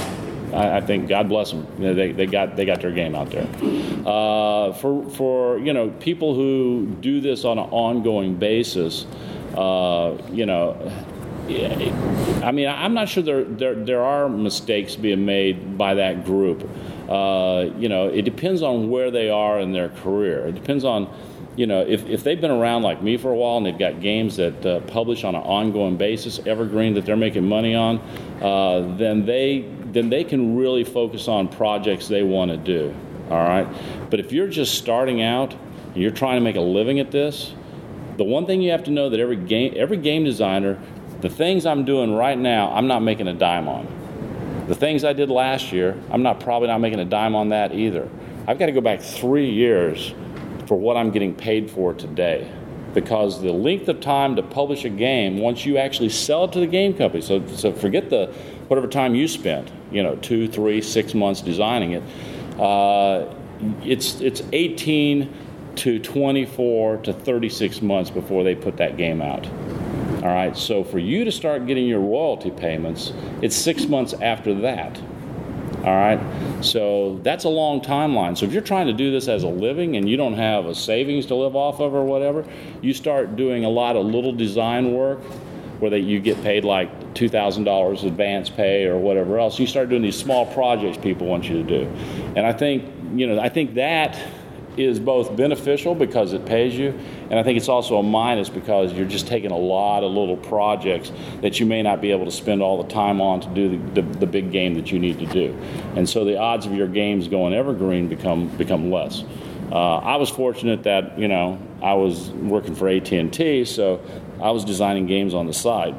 I, 0.53 0.79
think 0.79 1.09
God 1.09 1.27
bless 1.27 1.49
them. 1.49 1.65
You 1.79 1.85
know, 1.85 1.93
they, 1.95 2.11
they 2.11 2.27
got 2.27 2.55
they 2.55 2.65
got 2.65 2.81
their 2.81 2.91
game 2.91 3.15
out 3.15 3.31
there. 3.31 3.47
Uh, 4.05 4.73
for 4.73 5.09
for 5.09 5.57
you 5.57 5.73
know 5.73 5.89
people 5.89 6.35
who 6.35 6.85
do 7.01 7.19
this 7.19 7.45
on 7.45 7.57
an 7.57 7.67
ongoing 7.71 8.35
basis, 8.35 9.07
uh, 9.57 10.15
you 10.31 10.45
know. 10.45 10.77
I 11.49 12.51
mean, 12.51 12.67
I'm 12.67 12.93
not 12.93 13.09
sure 13.09 13.21
there, 13.21 13.43
there 13.43 13.75
there 13.75 14.03
are 14.03 14.29
mistakes 14.29 14.95
being 14.95 15.25
made 15.25 15.77
by 15.77 15.95
that 15.95 16.25
group. 16.25 16.69
Uh, 17.09 17.69
you 17.77 17.89
know, 17.89 18.07
it 18.07 18.21
depends 18.23 18.61
on 18.61 18.89
where 18.89 19.11
they 19.11 19.29
are 19.29 19.59
in 19.59 19.73
their 19.73 19.89
career. 19.89 20.47
It 20.47 20.55
depends 20.55 20.85
on, 20.85 21.13
you 21.57 21.67
know, 21.67 21.81
if, 21.81 22.07
if 22.07 22.23
they've 22.23 22.39
been 22.39 22.51
around 22.51 22.83
like 22.83 23.03
me 23.03 23.17
for 23.17 23.31
a 23.31 23.35
while 23.35 23.57
and 23.57 23.65
they've 23.65 23.77
got 23.77 23.99
games 23.99 24.37
that 24.37 24.65
uh, 24.65 24.79
publish 24.81 25.25
on 25.25 25.35
an 25.35 25.41
ongoing 25.41 25.97
basis, 25.97 26.39
evergreen 26.45 26.93
that 26.93 27.05
they're 27.05 27.17
making 27.17 27.47
money 27.47 27.75
on, 27.75 27.99
uh, 28.41 28.95
then 28.97 29.25
they 29.25 29.69
then 29.91 30.09
they 30.09 30.23
can 30.23 30.55
really 30.55 30.85
focus 30.85 31.27
on 31.27 31.47
projects 31.49 32.07
they 32.07 32.23
want 32.23 32.51
to 32.51 32.57
do. 32.57 32.95
All 33.29 33.43
right, 33.43 33.67
but 34.09 34.19
if 34.19 34.31
you're 34.31 34.47
just 34.47 34.75
starting 34.75 35.21
out 35.21 35.53
and 35.53 35.97
you're 35.97 36.11
trying 36.11 36.37
to 36.37 36.41
make 36.41 36.55
a 36.55 36.61
living 36.61 36.99
at 36.99 37.11
this, 37.11 37.53
the 38.17 38.23
one 38.23 38.45
thing 38.45 38.61
you 38.61 38.71
have 38.71 38.83
to 38.85 38.91
know 38.91 39.09
that 39.09 39.19
every 39.19 39.35
game 39.35 39.73
every 39.75 39.97
game 39.97 40.23
designer, 40.23 40.79
the 41.23 41.29
things 41.29 41.65
I'm 41.65 41.85
doing 41.85 42.13
right 42.13 42.37
now, 42.37 42.69
I'm 42.73 42.87
not 42.87 43.01
making 43.01 43.29
a 43.29 43.33
dime 43.33 43.69
on. 43.69 43.87
The 44.67 44.75
things 44.75 45.05
I 45.05 45.13
did 45.13 45.29
last 45.29 45.71
year, 45.71 45.97
I'm 46.11 46.21
not 46.21 46.41
probably 46.41 46.67
not 46.67 46.79
making 46.79 46.99
a 46.99 47.05
dime 47.05 47.33
on 47.33 47.47
that 47.49 47.73
either. 47.73 48.09
I've 48.45 48.59
got 48.59 48.65
to 48.65 48.73
go 48.73 48.81
back 48.81 49.01
three 49.01 49.49
years 49.49 50.13
for 50.67 50.77
what 50.77 50.97
I'm 50.97 51.11
getting 51.11 51.33
paid 51.33 51.71
for 51.71 51.93
today. 51.93 52.51
Because 52.93 53.41
the 53.41 53.53
length 53.53 53.87
of 53.87 54.01
time 54.01 54.35
to 54.35 54.43
publish 54.43 54.83
a 54.83 54.89
game, 54.89 55.37
once 55.37 55.65
you 55.65 55.77
actually 55.77 56.09
sell 56.09 56.43
it 56.43 56.51
to 56.51 56.59
the 56.59 56.67
game 56.67 56.93
company, 56.93 57.21
so, 57.21 57.47
so 57.47 57.71
forget 57.71 58.09
the 58.09 58.25
whatever 58.67 58.87
time 58.87 59.15
you 59.15 59.29
spent, 59.29 59.71
you 59.93 60.03
know, 60.03 60.17
two, 60.17 60.49
three, 60.49 60.81
six 60.81 61.13
months 61.13 61.39
designing 61.39 61.93
it, 61.93 62.03
uh, 62.59 63.33
it's 63.81 64.19
it's 64.19 64.41
18 64.51 65.33
to 65.77 65.99
24 65.99 66.97
to 66.97 67.13
36 67.13 67.81
months 67.81 68.09
before 68.09 68.43
they 68.43 68.55
put 68.55 68.75
that 68.75 68.97
game 68.97 69.21
out. 69.21 69.47
All 70.23 70.29
right, 70.29 70.55
so 70.55 70.85
for 70.85 70.99
you 70.99 71.25
to 71.25 71.33
start 71.33 71.65
getting 71.67 71.85
your 71.85 71.99
royalty 71.99 72.49
payments, 72.49 73.11
it's 73.41 73.57
six 73.57 73.87
months 73.87 74.13
after 74.13 74.53
that. 74.61 74.97
All 75.79 75.93
right, 75.93 76.17
so 76.63 77.19
that's 77.23 77.43
a 77.43 77.49
long 77.49 77.81
timeline. 77.81 78.37
So 78.37 78.45
if 78.45 78.53
you're 78.53 78.61
trying 78.61 78.87
to 78.87 78.93
do 78.93 79.11
this 79.11 79.27
as 79.27 79.43
a 79.43 79.49
living 79.49 79.97
and 79.97 80.07
you 80.07 80.15
don't 80.15 80.35
have 80.35 80.65
a 80.65 80.73
savings 80.73 81.25
to 81.25 81.35
live 81.35 81.57
off 81.57 81.81
of 81.81 81.93
or 81.93 82.05
whatever, 82.05 82.45
you 82.81 82.93
start 82.93 83.35
doing 83.35 83.65
a 83.65 83.69
lot 83.69 83.97
of 83.97 84.05
little 84.05 84.31
design 84.31 84.93
work 84.93 85.19
where 85.81 85.93
you 85.97 86.21
get 86.21 86.41
paid 86.41 86.63
like 86.63 87.13
$2,000 87.15 88.03
advance 88.07 88.49
pay 88.49 88.85
or 88.85 88.97
whatever 88.97 89.37
else. 89.37 89.59
You 89.59 89.67
start 89.67 89.89
doing 89.89 90.03
these 90.03 90.17
small 90.17 90.45
projects 90.53 90.97
people 90.97 91.27
want 91.27 91.49
you 91.49 91.61
to 91.61 91.63
do. 91.63 91.85
And 92.37 92.47
I 92.47 92.53
think, 92.53 92.89
you 93.13 93.27
know, 93.27 93.41
I 93.41 93.49
think 93.49 93.73
that 93.73 94.17
is 94.77 94.99
both 94.99 95.35
beneficial 95.35 95.95
because 95.95 96.33
it 96.33 96.45
pays 96.45 96.75
you, 96.75 96.97
and 97.29 97.39
I 97.39 97.43
think 97.43 97.57
it's 97.57 97.69
also 97.69 97.97
a 97.97 98.03
minus 98.03 98.49
because 98.49 98.93
you're 98.93 99.07
just 99.07 99.27
taking 99.27 99.51
a 99.51 99.57
lot 99.57 100.03
of 100.03 100.11
little 100.11 100.37
projects 100.37 101.11
that 101.41 101.59
you 101.59 101.65
may 101.65 101.81
not 101.81 102.01
be 102.01 102.11
able 102.11 102.25
to 102.25 102.31
spend 102.31 102.61
all 102.61 102.81
the 102.81 102.89
time 102.89 103.21
on 103.21 103.41
to 103.41 103.47
do 103.49 103.77
the, 103.77 104.01
the, 104.01 104.19
the 104.19 104.27
big 104.27 104.51
game 104.51 104.73
that 104.75 104.91
you 104.91 104.99
need 104.99 105.19
to 105.19 105.25
do. 105.27 105.57
And 105.95 106.07
so 106.09 106.25
the 106.25 106.37
odds 106.37 106.65
of 106.65 106.73
your 106.73 106.87
games 106.87 107.27
going 107.27 107.53
evergreen 107.53 108.07
become 108.07 108.47
become 108.57 108.91
less. 108.91 109.23
Uh, 109.71 109.97
I 109.97 110.17
was 110.17 110.29
fortunate 110.29 110.83
that 110.83 111.17
you 111.17 111.27
know 111.27 111.59
I 111.81 111.93
was 111.93 112.29
working 112.31 112.75
for 112.75 112.87
AT&T, 112.87 113.65
so 113.65 114.01
I 114.41 114.51
was 114.51 114.65
designing 114.65 115.07
games 115.07 115.33
on 115.33 115.47
the 115.47 115.53
side. 115.53 115.95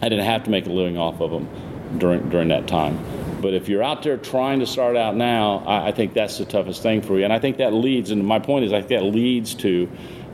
I 0.00 0.08
didn't 0.08 0.26
have 0.26 0.44
to 0.44 0.50
make 0.50 0.66
a 0.66 0.70
living 0.70 0.96
off 0.96 1.20
of 1.20 1.30
them 1.30 1.48
during 1.98 2.28
during 2.28 2.48
that 2.48 2.66
time. 2.66 2.98
But 3.40 3.54
if 3.54 3.68
you're 3.68 3.82
out 3.82 4.02
there 4.02 4.16
trying 4.16 4.60
to 4.60 4.66
start 4.66 4.96
out 4.96 5.16
now, 5.16 5.58
I, 5.66 5.88
I 5.88 5.92
think 5.92 6.12
that's 6.12 6.38
the 6.38 6.44
toughest 6.44 6.82
thing 6.82 7.02
for 7.02 7.18
you. 7.18 7.24
And 7.24 7.32
I 7.32 7.38
think 7.38 7.58
that 7.58 7.72
leads, 7.72 8.10
and 8.10 8.24
my 8.24 8.38
point 8.38 8.64
is, 8.64 8.72
I 8.72 8.80
think 8.80 8.88
that 8.88 9.04
leads 9.04 9.54
to 9.56 9.88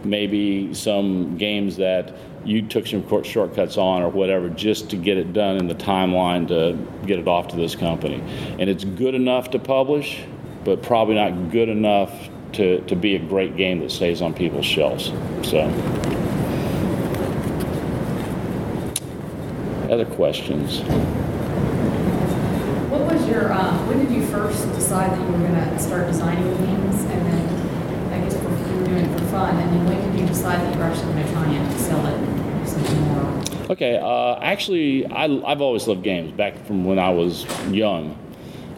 maybe 0.05 0.73
some 0.75 1.37
games 1.37 1.77
that 1.77 2.15
you 2.45 2.63
took 2.63 2.87
some 2.87 3.03
court 3.05 3.25
shortcuts 3.25 3.79
on 3.79 4.03
or 4.03 4.09
whatever 4.11 4.51
just 4.51 4.91
to 4.91 4.97
get 4.97 5.17
it 5.17 5.33
done 5.33 5.57
in 5.57 5.67
the 5.67 5.75
timeline 5.75 6.47
to 6.49 6.77
get 7.07 7.19
it 7.19 7.27
off 7.27 7.49
to 7.49 7.57
this 7.57 7.75
company. 7.75 8.23
And 8.59 8.69
it's 8.69 8.85
good 8.85 9.15
enough 9.15 9.51
to 9.51 9.59
publish, 9.59 10.23
but 10.65 10.83
probably 10.83 11.15
not 11.15 11.51
good 11.51 11.69
enough 11.69 12.13
to, 12.53 12.81
to 12.83 12.97
be 12.97 13.17
a 13.17 13.19
great 13.19 13.57
game 13.57 13.81
that 13.81 13.91
stays 13.91 14.23
on 14.23 14.35
people's 14.35 14.67
shelves. 14.67 15.07
So. 15.43 15.61
Other 19.91 20.07
questions? 20.07 20.83
Was 23.15 23.29
your, 23.29 23.53
um, 23.53 23.87
when 23.87 24.05
did 24.05 24.11
you 24.11 24.27
first 24.27 24.67
decide 24.75 25.13
that 25.13 25.21
you 25.21 25.27
were 25.27 25.39
going 25.39 25.55
to 25.55 25.79
start 25.79 26.09
designing 26.09 26.43
games? 26.57 27.01
And 27.05 27.27
then, 27.27 28.13
I 28.13 28.19
guess, 28.25 28.35
you 28.35 28.77
were 28.77 28.87
doing 28.87 29.05
it 29.05 29.21
for 29.21 29.25
fun. 29.27 29.57
And 29.57 29.73
then 29.73 29.87
when 29.87 30.11
did 30.11 30.21
you 30.21 30.27
decide 30.27 30.61
that 30.61 30.73
you 30.75 30.81
were 30.81 30.87
actually 30.87 31.13
going 31.13 31.25
to 31.25 31.33
try 31.33 31.47
and 31.47 31.81
sell 31.81 32.05
it? 32.07 33.71
Okay, 33.71 33.99
uh, 33.99 34.35
actually, 34.41 35.07
I, 35.07 35.27
I've 35.47 35.61
always 35.61 35.87
loved 35.87 36.03
games 36.03 36.33
back 36.33 36.67
from 36.67 36.85
when 36.85 36.99
I 36.99 37.11
was 37.11 37.47
young. 37.71 38.19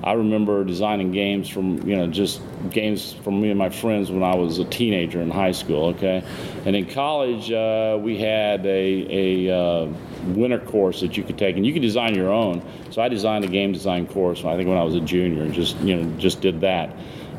I 0.05 0.13
remember 0.13 0.63
designing 0.65 1.11
games 1.11 1.49
from, 1.49 1.87
you 1.89 1.97
know, 1.97 2.07
just 2.07 2.41
games 2.71 3.13
from 3.13 3.41
me 3.41 3.51
and 3.51 3.59
my 3.59 3.71
friends 3.71 4.11
when 4.11 4.23
I 4.23 4.35
was 4.35 4.59
a 4.59 4.65
teenager 4.65 5.21
in 5.21 5.31
high 5.31 5.53
school, 5.53 5.87
okay? 5.87 6.23
And 6.65 6.77
in 6.77 6.87
college, 6.87 7.51
uh, 7.51 7.99
we 8.01 8.19
had 8.19 8.65
a, 8.67 9.47
a 9.49 9.59
uh, 9.59 9.93
winter 10.27 10.59
course 10.59 11.01
that 11.01 11.17
you 11.17 11.25
could 11.25 11.39
take, 11.39 11.57
and 11.57 11.67
you 11.67 11.73
could 11.73 11.83
design 11.83 12.15
your 12.15 12.31
own. 12.31 12.63
So 12.91 13.03
I 13.03 13.09
designed 13.09 13.45
a 13.45 13.49
game 13.49 13.73
design 13.73 14.07
course, 14.07 14.45
I 14.45 14.57
think 14.57 14.69
when 14.69 14.79
I 14.79 14.85
was 14.85 14.95
a 14.95 15.01
junior, 15.01 15.43
and 15.43 15.53
just, 15.53 15.77
you 15.79 15.97
know, 15.97 16.19
just 16.19 16.41
did 16.41 16.61
that. 16.61 16.91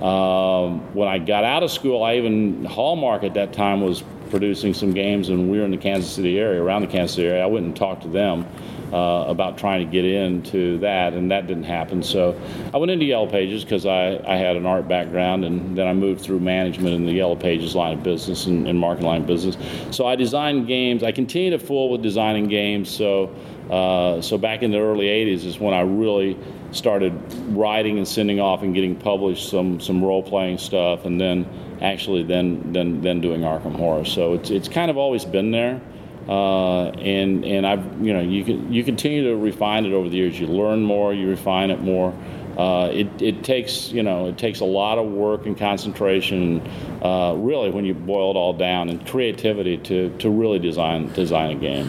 Um, 0.02 0.94
when 0.94 1.08
I 1.08 1.20
got 1.20 1.44
out 1.44 1.64
of 1.64 1.72
school, 1.72 2.04
I 2.04 2.16
even, 2.16 2.66
Hallmark 2.66 3.24
at 3.24 3.34
that 3.36 3.54
time 3.54 3.82
was 3.82 4.04
producing 4.30 4.74
some 4.74 4.94
games, 4.94 5.30
and 5.30 5.50
we 5.50 5.58
were 5.58 5.66
in 5.66 5.72
the 5.72 5.78
Kansas 5.78 6.12
City 6.12 6.38
area, 6.38 6.62
around 6.62 6.82
the 6.82 6.88
Kansas 6.88 7.16
City 7.16 7.28
area. 7.28 7.44
I 7.44 7.48
went 7.48 7.66
and 7.66 7.76
talked 7.76 8.02
to 8.04 8.10
them 8.10 8.46
uh, 8.94 9.26
about 9.28 9.58
trying 9.58 9.86
to 9.86 9.92
get 9.92 10.06
into 10.06 10.78
that, 10.80 11.14
and 11.14 11.32
that 11.32 11.48
didn't 11.48 11.64
happen. 11.64 12.04
So 12.04 12.40
I 12.74 12.78
went 12.78 12.92
into 12.92 13.06
Yellow 13.06 13.28
Pages 13.28 13.64
because 13.64 13.86
I, 13.86 14.20
I 14.26 14.38
had 14.38 14.56
an 14.56 14.66
art 14.66 14.88
background, 14.88 15.46
and 15.46 15.78
then 15.78 15.88
I 15.88 15.94
moved 15.94 16.22
through 16.22 16.40
management 16.40 16.96
in 16.96 17.06
the 17.06 17.14
Yellow 17.14 17.36
Pages 17.36 17.76
line 17.76 17.98
of 17.98 18.04
business 18.04 18.46
and, 18.46 18.68
and 18.68 18.80
marketing 18.80 19.08
line 19.08 19.22
of 19.22 19.28
business. 19.28 19.58
So 19.96 20.06
I 20.06 20.16
designed 20.16 20.68
games. 20.68 21.04
I 21.04 21.12
continue 21.12 21.52
to 21.52 21.60
fool 21.60 21.90
with 21.90 22.02
designing 22.02 22.48
games. 22.48 22.90
So 22.90 23.36
uh, 23.70 24.22
so 24.22 24.38
back 24.38 24.64
in 24.64 24.72
the 24.72 24.80
early 24.80 25.08
80s 25.08 25.46
is 25.46 25.60
when 25.60 25.74
I 25.74 25.82
really 25.82 26.38
started 26.72 27.14
writing 27.50 27.98
and 27.98 28.08
sending 28.08 28.40
off 28.40 28.64
and 28.64 28.74
getting 28.74 28.96
published 28.96 29.50
some 29.50 29.80
some 29.80 30.04
role 30.04 30.24
playing 30.24 30.58
stuff, 30.58 31.06
and 31.06 31.20
then 31.20 31.46
actually 31.82 32.24
then 32.24 32.72
then 32.72 33.02
then 33.02 33.20
doing 33.20 33.42
Arkham 33.42 33.76
Horror. 33.76 34.06
So 34.06 34.34
it's 34.34 34.50
it's 34.50 34.70
kind 34.70 34.90
of 34.90 34.98
always 34.98 35.26
been 35.26 35.52
there. 35.52 35.82
Uh, 36.28 36.90
and 36.90 37.46
and 37.46 37.66
I've 37.66 38.06
you 38.06 38.14
know 38.14 38.20
you 38.20 38.44
you 38.70 38.84
continue 38.84 39.24
to 39.30 39.36
refine 39.38 39.86
it 39.86 39.94
over 39.94 40.10
the 40.10 40.18
years. 40.18 40.40
You 40.40 40.48
learn 40.48 40.82
more, 40.82 41.14
you 41.14 41.30
refine 41.30 41.72
it 41.72 41.82
more. 41.82 42.14
Uh, 42.58 42.90
it, 42.92 43.08
it 43.22 43.44
takes 43.44 43.92
you 43.92 44.02
know 44.02 44.28
it 44.28 44.38
takes 44.38 44.60
a 44.62 44.66
lot 44.66 44.98
of 44.98 45.06
work 45.06 45.46
and 45.46 45.58
concentration, 45.58 46.60
uh, 47.04 47.34
really 47.38 47.70
when 47.70 47.86
you 47.86 47.94
boil 47.94 48.32
it 48.32 48.36
all 48.36 48.52
down, 48.52 48.90
and 48.90 49.06
creativity 49.08 49.78
to, 49.78 50.10
to 50.18 50.30
really 50.30 50.58
design 50.58 51.08
design 51.14 51.52
a 51.52 51.60
game. 51.60 51.88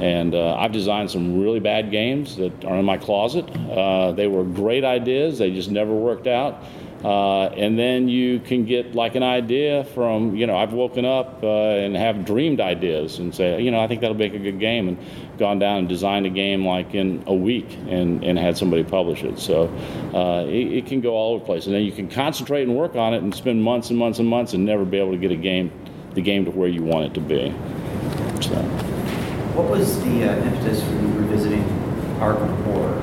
And 0.00 0.34
uh, 0.34 0.56
I've 0.56 0.72
designed 0.72 1.10
some 1.10 1.40
really 1.40 1.60
bad 1.60 1.90
games 1.90 2.36
that 2.36 2.64
are 2.64 2.76
in 2.76 2.84
my 2.84 2.98
closet. 2.98 3.48
Uh, 3.70 4.12
they 4.12 4.26
were 4.26 4.44
great 4.44 4.84
ideas, 4.84 5.38
they 5.38 5.52
just 5.52 5.70
never 5.70 5.94
worked 5.94 6.26
out. 6.26 6.62
Uh, 7.04 7.44
and 7.50 7.78
then 7.78 8.08
you 8.08 8.40
can 8.40 8.64
get 8.64 8.94
like 8.94 9.14
an 9.14 9.22
idea 9.22 9.84
from, 9.94 10.34
you 10.34 10.46
know, 10.46 10.56
I've 10.56 10.72
woken 10.72 11.04
up 11.04 11.44
uh, 11.44 11.46
and 11.46 11.96
have 11.96 12.24
dreamed 12.24 12.60
ideas 12.60 13.20
and 13.20 13.32
say, 13.32 13.62
you 13.62 13.70
know, 13.70 13.80
I 13.80 13.86
think 13.86 14.00
that'll 14.00 14.16
make 14.16 14.34
a 14.34 14.38
good 14.38 14.58
game, 14.58 14.88
and 14.88 14.98
gone 15.38 15.60
down 15.60 15.78
and 15.78 15.88
designed 15.88 16.26
a 16.26 16.30
game 16.30 16.66
like 16.66 16.94
in 16.96 17.22
a 17.26 17.34
week 17.34 17.72
and, 17.88 18.24
and 18.24 18.36
had 18.36 18.58
somebody 18.58 18.82
publish 18.82 19.22
it. 19.22 19.38
So 19.38 19.68
uh, 20.12 20.44
it, 20.48 20.78
it 20.78 20.86
can 20.86 21.00
go 21.00 21.14
all 21.14 21.34
over 21.34 21.38
the 21.40 21.46
place. 21.46 21.66
And 21.66 21.74
then 21.74 21.82
you 21.82 21.92
can 21.92 22.08
concentrate 22.08 22.64
and 22.64 22.76
work 22.76 22.96
on 22.96 23.14
it 23.14 23.22
and 23.22 23.32
spend 23.32 23.62
months 23.62 23.90
and 23.90 23.98
months 23.98 24.18
and 24.18 24.26
months 24.26 24.52
and 24.54 24.64
never 24.64 24.84
be 24.84 24.98
able 24.98 25.12
to 25.12 25.18
get 25.18 25.30
a 25.30 25.36
game, 25.36 25.70
the 26.14 26.20
game 26.20 26.44
to 26.46 26.50
where 26.50 26.68
you 26.68 26.82
want 26.82 27.06
it 27.06 27.14
to 27.14 27.20
be. 27.20 27.54
So. 28.42 28.56
What 29.54 29.70
was 29.70 29.98
the 30.02 30.30
uh, 30.30 30.44
impetus 30.44 30.82
for 30.82 30.90
you 30.90 31.08
revisiting 31.18 31.64
Arkham 32.18 32.62
Horror 32.64 33.00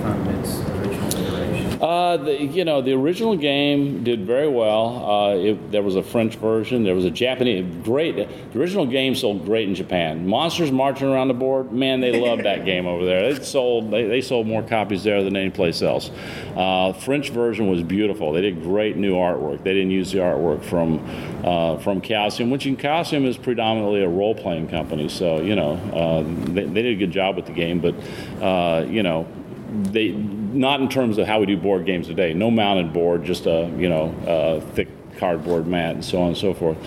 from 0.00 0.28
its 0.28 0.60
original 0.60 1.14
iteration? 1.26 1.67
Uh, 1.80 2.16
the, 2.16 2.42
you 2.42 2.64
know, 2.64 2.82
the 2.82 2.92
original 2.92 3.36
game 3.36 4.02
did 4.02 4.26
very 4.26 4.48
well. 4.48 5.10
Uh, 5.10 5.34
it, 5.36 5.70
there 5.70 5.82
was 5.82 5.94
a 5.94 6.02
French 6.02 6.34
version. 6.36 6.82
There 6.82 6.94
was 6.94 7.04
a 7.04 7.10
Japanese. 7.10 7.64
Great. 7.84 8.16
The 8.16 8.58
original 8.58 8.86
game 8.86 9.14
sold 9.14 9.44
great 9.44 9.68
in 9.68 9.76
Japan. 9.76 10.26
Monsters 10.26 10.72
marching 10.72 11.06
around 11.06 11.28
the 11.28 11.34
board. 11.34 11.72
Man, 11.72 12.00
they 12.00 12.20
loved 12.20 12.44
that 12.44 12.64
game 12.64 12.86
over 12.86 13.04
there. 13.04 13.24
It 13.24 13.44
sold. 13.44 13.92
They, 13.92 14.06
they 14.06 14.20
sold 14.20 14.48
more 14.48 14.62
copies 14.62 15.04
there 15.04 15.22
than 15.22 15.36
any 15.36 15.50
place 15.50 15.80
else. 15.80 16.10
Uh, 16.56 16.92
French 16.92 17.30
version 17.30 17.68
was 17.68 17.82
beautiful. 17.82 18.32
They 18.32 18.42
did 18.42 18.62
great 18.62 18.96
new 18.96 19.14
artwork. 19.14 19.62
They 19.62 19.74
didn't 19.74 19.92
use 19.92 20.10
the 20.10 20.18
artwork 20.18 20.64
from 20.64 20.98
uh, 21.44 21.78
from 21.78 22.00
Chaosium, 22.00 22.50
which 22.50 22.66
in 22.66 22.76
Chaosium 22.76 23.24
is 23.24 23.36
predominantly 23.36 24.02
a 24.02 24.08
role 24.08 24.34
playing 24.34 24.68
company. 24.68 25.08
So 25.08 25.40
you 25.40 25.54
know, 25.54 25.74
uh, 25.94 26.22
they, 26.52 26.64
they 26.64 26.82
did 26.82 26.96
a 26.96 26.98
good 26.98 27.12
job 27.12 27.36
with 27.36 27.46
the 27.46 27.52
game, 27.52 27.78
but 27.78 27.94
uh, 28.42 28.84
you 28.88 29.04
know 29.04 29.28
they 29.68 30.10
not 30.10 30.80
in 30.80 30.88
terms 30.88 31.18
of 31.18 31.26
how 31.26 31.40
we 31.40 31.46
do 31.46 31.56
board 31.56 31.86
games 31.86 32.06
today. 32.06 32.32
No 32.32 32.50
mounted 32.50 32.92
board, 32.92 33.24
just 33.24 33.46
a 33.46 33.72
you 33.76 33.88
know 33.88 34.14
a 34.26 34.60
thick 34.74 34.88
cardboard 35.18 35.66
mat 35.66 35.94
and 35.94 36.04
so 36.04 36.22
on 36.22 36.28
and 36.28 36.36
so 36.36 36.54
forth. 36.54 36.78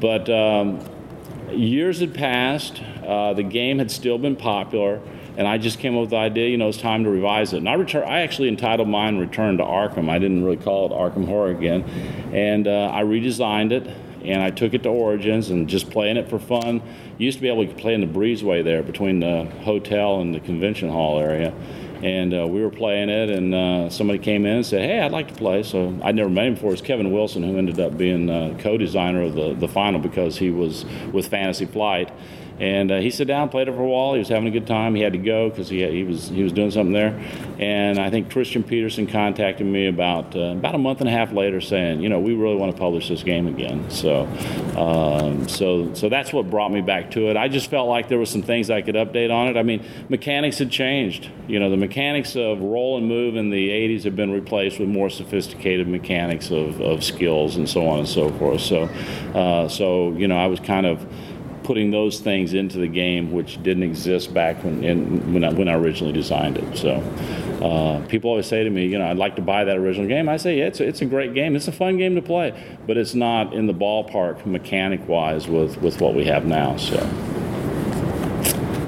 But 0.00 0.28
um, 0.28 0.80
years 1.50 2.00
had 2.00 2.14
passed. 2.14 2.82
Uh, 3.06 3.34
the 3.34 3.42
game 3.42 3.78
had 3.78 3.90
still 3.90 4.18
been 4.18 4.36
popular, 4.36 5.00
and 5.36 5.46
I 5.46 5.58
just 5.58 5.78
came 5.78 5.94
up 5.94 6.02
with 6.02 6.10
the 6.10 6.16
idea. 6.16 6.48
You 6.48 6.56
know, 6.56 6.68
it's 6.68 6.78
time 6.78 7.04
to 7.04 7.10
revise 7.10 7.52
it. 7.52 7.58
And 7.58 7.68
I 7.68 7.74
return. 7.74 8.04
I 8.08 8.20
actually 8.20 8.48
entitled 8.48 8.88
mine 8.88 9.18
"Return 9.18 9.58
to 9.58 9.64
Arkham." 9.64 10.10
I 10.10 10.18
didn't 10.18 10.44
really 10.44 10.56
call 10.56 10.86
it 10.86 10.92
Arkham 10.92 11.26
Horror 11.26 11.50
again, 11.50 11.82
and 12.32 12.66
uh, 12.66 12.90
I 12.92 13.02
redesigned 13.02 13.72
it 13.72 13.86
and 14.24 14.42
I 14.42 14.50
took 14.50 14.72
it 14.72 14.82
to 14.84 14.88
Origins 14.88 15.50
and 15.50 15.68
just 15.68 15.90
playing 15.90 16.16
it 16.16 16.30
for 16.30 16.38
fun. 16.38 16.80
used 17.18 17.36
to 17.36 17.42
be 17.42 17.48
able 17.48 17.66
to 17.66 17.74
play 17.74 17.92
in 17.92 18.00
the 18.00 18.06
breezeway 18.06 18.64
there 18.64 18.82
between 18.82 19.20
the 19.20 19.44
hotel 19.64 20.22
and 20.22 20.34
the 20.34 20.40
convention 20.40 20.88
hall 20.88 21.20
area 21.20 21.52
and 22.04 22.34
uh, 22.34 22.46
we 22.46 22.60
were 22.60 22.70
playing 22.70 23.08
it, 23.08 23.30
and 23.30 23.54
uh, 23.54 23.88
somebody 23.88 24.18
came 24.18 24.44
in 24.44 24.56
and 24.56 24.66
said, 24.66 24.82
"Hey, 24.82 25.00
I'd 25.00 25.10
like 25.10 25.28
to 25.28 25.34
play." 25.34 25.62
So 25.62 25.98
I'd 26.02 26.14
never 26.14 26.28
met 26.28 26.46
him 26.46 26.54
before. 26.54 26.74
It's 26.74 26.82
Kevin 26.82 27.10
Wilson 27.10 27.42
who 27.42 27.56
ended 27.56 27.80
up 27.80 27.96
being 27.96 28.28
uh, 28.28 28.58
co-designer 28.60 29.22
of 29.22 29.34
the 29.34 29.54
the 29.54 29.68
final 29.68 30.00
because 30.00 30.36
he 30.36 30.50
was 30.50 30.84
with 31.12 31.28
Fantasy 31.28 31.64
Flight, 31.64 32.12
and 32.60 32.92
uh, 32.92 33.00
he 33.00 33.10
sat 33.10 33.26
down, 33.26 33.48
played 33.48 33.68
it 33.68 33.72
for 33.72 33.82
a 33.82 33.86
while. 33.86 34.12
He 34.12 34.20
was 34.20 34.28
having 34.28 34.46
a 34.46 34.50
good 34.50 34.66
time. 34.66 34.94
He 34.94 35.02
had 35.02 35.12
to 35.12 35.18
go 35.18 35.50
because 35.50 35.68
he, 35.68 35.84
he 35.88 36.04
was 36.04 36.28
he 36.28 36.42
was 36.42 36.52
doing 36.52 36.70
something 36.70 36.92
there. 36.92 37.20
And 37.58 37.98
I 37.98 38.10
think 38.10 38.30
Christian 38.30 38.62
Petersen 38.62 39.06
contacted 39.06 39.66
me 39.66 39.88
about 39.88 40.36
uh, 40.36 40.52
about 40.52 40.74
a 40.74 40.78
month 40.78 41.00
and 41.00 41.08
a 41.08 41.12
half 41.12 41.32
later, 41.32 41.60
saying, 41.60 42.00
you 42.00 42.08
know, 42.08 42.20
we 42.20 42.34
really 42.34 42.56
want 42.56 42.72
to 42.72 42.78
publish 42.78 43.08
this 43.08 43.22
game 43.22 43.48
again. 43.48 43.90
So, 43.90 44.22
um, 44.76 45.48
so 45.48 45.92
so 45.94 46.08
that's 46.08 46.32
what 46.32 46.48
brought 46.48 46.70
me 46.70 46.80
back 46.80 47.10
to 47.12 47.28
it. 47.28 47.36
I 47.36 47.48
just 47.48 47.70
felt 47.70 47.88
like 47.88 48.08
there 48.08 48.18
were 48.18 48.26
some 48.26 48.42
things 48.42 48.70
I 48.70 48.82
could 48.82 48.94
update 48.94 49.32
on 49.32 49.48
it. 49.48 49.56
I 49.56 49.62
mean, 49.64 49.84
mechanics 50.08 50.58
had 50.58 50.70
changed. 50.70 51.30
You 51.48 51.58
know, 51.58 51.70
the 51.70 51.76
mechanics 51.76 52.36
of 52.36 52.60
roll 52.60 52.96
and 52.98 53.08
move 53.08 53.36
in 53.36 53.50
the 53.50 53.68
80s 53.68 54.04
have 54.04 54.16
been 54.16 54.30
replaced 54.30 54.78
with 54.78 54.88
more 54.88 55.10
sophisticated 55.10 55.88
mechanics 55.88 56.50
of, 56.50 56.80
of 56.80 57.02
skills 57.02 57.56
and 57.56 57.68
so 57.68 57.86
on 57.86 57.98
and 57.98 58.08
so 58.08 58.30
forth. 58.30 58.60
So, 58.60 58.84
uh, 59.34 59.68
so 59.68 60.12
you 60.12 60.28
know, 60.28 60.36
I 60.36 60.46
was 60.46 60.60
kind 60.60 60.86
of 60.86 61.04
putting 61.64 61.90
those 61.90 62.20
things 62.20 62.54
into 62.54 62.78
the 62.78 62.86
game, 62.86 63.32
which 63.32 63.60
didn't 63.62 63.82
exist 63.82 64.32
back 64.32 64.62
when 64.62 64.84
in, 64.84 65.32
when, 65.32 65.42
I, 65.44 65.52
when 65.52 65.66
I 65.66 65.74
originally 65.74 66.12
designed 66.12 66.58
it. 66.58 66.76
So 66.76 66.96
uh, 67.62 68.06
people 68.06 68.30
always 68.30 68.46
say 68.46 68.62
to 68.62 68.70
me, 68.70 68.86
you 68.86 68.98
know, 68.98 69.06
I'd 69.06 69.16
like 69.16 69.36
to 69.36 69.42
buy 69.42 69.64
that 69.64 69.76
original 69.76 70.06
game. 70.06 70.28
I 70.28 70.36
say, 70.36 70.58
yeah, 70.58 70.66
it's 70.66 70.80
a, 70.80 70.86
it's 70.86 71.00
a 71.00 71.06
great 71.06 71.34
game. 71.34 71.56
It's 71.56 71.66
a 71.66 71.72
fun 71.72 71.96
game 71.96 72.14
to 72.14 72.22
play, 72.22 72.52
but 72.86 72.96
it's 72.96 73.14
not 73.14 73.54
in 73.54 73.66
the 73.66 73.74
ballpark 73.74 74.44
mechanic 74.46 75.08
wise 75.08 75.48
with, 75.48 75.80
with 75.80 76.00
what 76.00 76.14
we 76.14 76.24
have 76.26 76.44
now. 76.44 76.76
So 76.76 76.96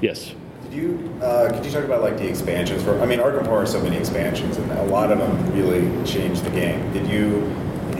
yes. 0.03 0.35
You 0.71 1.11
uh, 1.23 1.51
could 1.55 1.65
you 1.65 1.71
talk 1.71 1.85
about 1.85 2.03
like 2.03 2.19
the 2.19 2.29
expansions 2.29 2.83
for? 2.83 3.01
I 3.01 3.07
mean, 3.07 3.19
Arkham 3.19 3.47
Horror 3.47 3.61
has 3.61 3.73
so 3.73 3.83
many 3.83 3.97
expansions, 3.97 4.59
and 4.59 4.71
a 4.73 4.85
lot 4.85 5.11
of 5.11 5.19
them 5.19 5.55
really 5.55 6.05
changed 6.05 6.45
the 6.45 6.51
game. 6.51 6.93
Did 6.93 7.09
you 7.09 7.51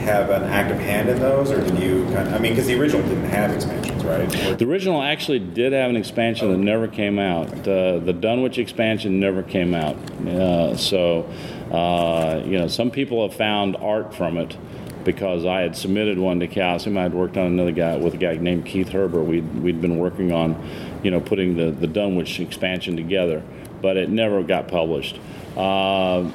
have 0.07 0.29
an 0.29 0.43
active 0.43 0.79
hand 0.79 1.09
in 1.09 1.19
those, 1.19 1.51
or 1.51 1.61
did 1.61 1.77
you 1.79 2.05
kind 2.05 2.27
of, 2.27 2.33
I 2.33 2.39
mean, 2.39 2.53
because 2.53 2.65
the 2.65 2.79
original 2.79 3.05
didn't 3.07 3.25
have 3.25 3.51
expansions, 3.51 4.03
right? 4.05 4.57
The 4.57 4.65
original 4.65 5.03
actually 5.03 5.39
did 5.39 5.73
have 5.73 5.89
an 5.89 5.97
expansion 5.97 6.49
that 6.51 6.57
never 6.57 6.87
came 6.87 7.19
out. 7.19 7.49
Uh, 7.67 7.99
the 7.99 8.13
Dunwich 8.13 8.57
expansion 8.57 9.19
never 9.19 9.43
came 9.43 9.73
out. 9.73 9.95
Uh, 10.25 10.77
so, 10.77 11.29
uh, 11.71 12.41
you 12.45 12.57
know, 12.57 12.67
some 12.67 12.89
people 12.89 13.27
have 13.27 13.37
found 13.37 13.75
art 13.75 14.15
from 14.15 14.37
it 14.37 14.55
because 15.03 15.45
I 15.45 15.61
had 15.61 15.75
submitted 15.75 16.17
one 16.17 16.39
to 16.39 16.47
Chaosium. 16.47 16.97
I 16.97 17.03
had 17.03 17.13
worked 17.13 17.37
on 17.37 17.47
another 17.47 17.71
guy 17.71 17.97
with 17.97 18.13
a 18.13 18.17
guy 18.17 18.35
named 18.35 18.65
Keith 18.65 18.89
Herber. 18.89 19.23
We'd, 19.23 19.61
we'd 19.61 19.81
been 19.81 19.97
working 19.97 20.31
on, 20.31 20.55
you 21.03 21.11
know, 21.11 21.19
putting 21.19 21.57
the, 21.57 21.71
the 21.71 21.87
Dunwich 21.87 22.39
expansion 22.39 22.95
together, 22.95 23.43
but 23.81 23.97
it 23.97 24.09
never 24.09 24.41
got 24.41 24.67
published. 24.69 25.19
Uh, 25.55 26.29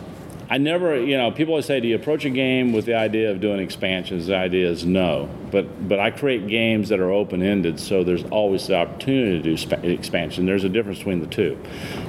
I 0.52 0.58
never, 0.58 1.02
you 1.02 1.16
know, 1.16 1.30
people 1.30 1.54
always 1.54 1.64
say, 1.64 1.80
do 1.80 1.88
you 1.88 1.96
approach 1.96 2.26
a 2.26 2.30
game 2.30 2.74
with 2.74 2.84
the 2.84 2.94
idea 2.94 3.30
of 3.30 3.40
doing 3.40 3.58
expansions? 3.60 4.26
The 4.26 4.36
idea 4.36 4.68
is 4.68 4.84
no. 4.84 5.30
But, 5.50 5.88
but 5.88 5.98
I 5.98 6.10
create 6.10 6.46
games 6.46 6.90
that 6.90 7.00
are 7.00 7.10
open 7.10 7.42
ended, 7.42 7.80
so 7.80 8.04
there's 8.04 8.24
always 8.24 8.66
the 8.66 8.76
opportunity 8.76 9.38
to 9.38 9.42
do 9.42 9.56
sp- 9.56 9.80
expansion. 9.82 10.44
There's 10.44 10.64
a 10.64 10.68
difference 10.68 10.98
between 10.98 11.20
the 11.20 11.26
two. 11.26 11.58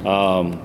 Um, 0.06 0.62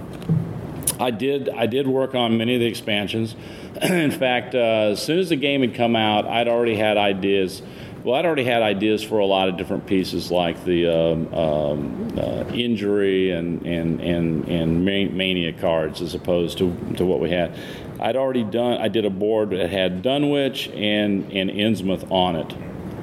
I 0.99 1.13
did, 1.13 1.51
I 1.51 1.67
did 1.67 1.87
work 1.87 2.17
on 2.17 2.37
many 2.37 2.55
of 2.55 2.61
the 2.61 2.67
expansions. 2.67 3.37
In 3.83 4.11
fact, 4.11 4.57
uh, 4.57 4.91
as 4.91 5.01
soon 5.01 5.21
as 5.21 5.29
the 5.29 5.37
game 5.37 5.61
had 5.61 5.75
come 5.75 5.95
out, 5.95 6.27
I'd 6.27 6.49
already 6.49 6.75
had 6.75 6.97
ideas 6.97 7.63
well, 8.09 8.17
I'd 8.17 8.25
already 8.25 8.45
had 8.45 8.63
ideas 8.63 9.03
for 9.03 9.19
a 9.19 9.27
lot 9.27 9.51
of 9.51 9.59
different 9.59 9.87
pieces, 9.87 10.31
like 10.31 10.65
the 10.65 10.87
um, 10.87 11.35
um, 11.35 12.13
uh, 12.17 12.45
injury 12.55 13.33
and 13.33 13.61
and 13.67 14.01
and 14.01 14.49
and 14.49 14.83
mania 14.83 15.53
cards, 15.53 16.01
as 16.01 16.15
opposed 16.15 16.57
to 16.57 16.75
to 16.97 17.05
what 17.05 17.21
we 17.21 17.29
had. 17.29 17.55
I'd 18.01 18.17
already 18.17 18.45
done. 18.45 18.81
I 18.81 18.89
did 18.89 19.05
a 19.05 19.11
board 19.11 19.51
that 19.51 19.69
had 19.69 20.01
Dunwich 20.01 20.69
and 20.69 21.31
and 21.35 21.51
Innsmouth 21.51 22.11
on 22.11 22.37
it. 22.37 22.55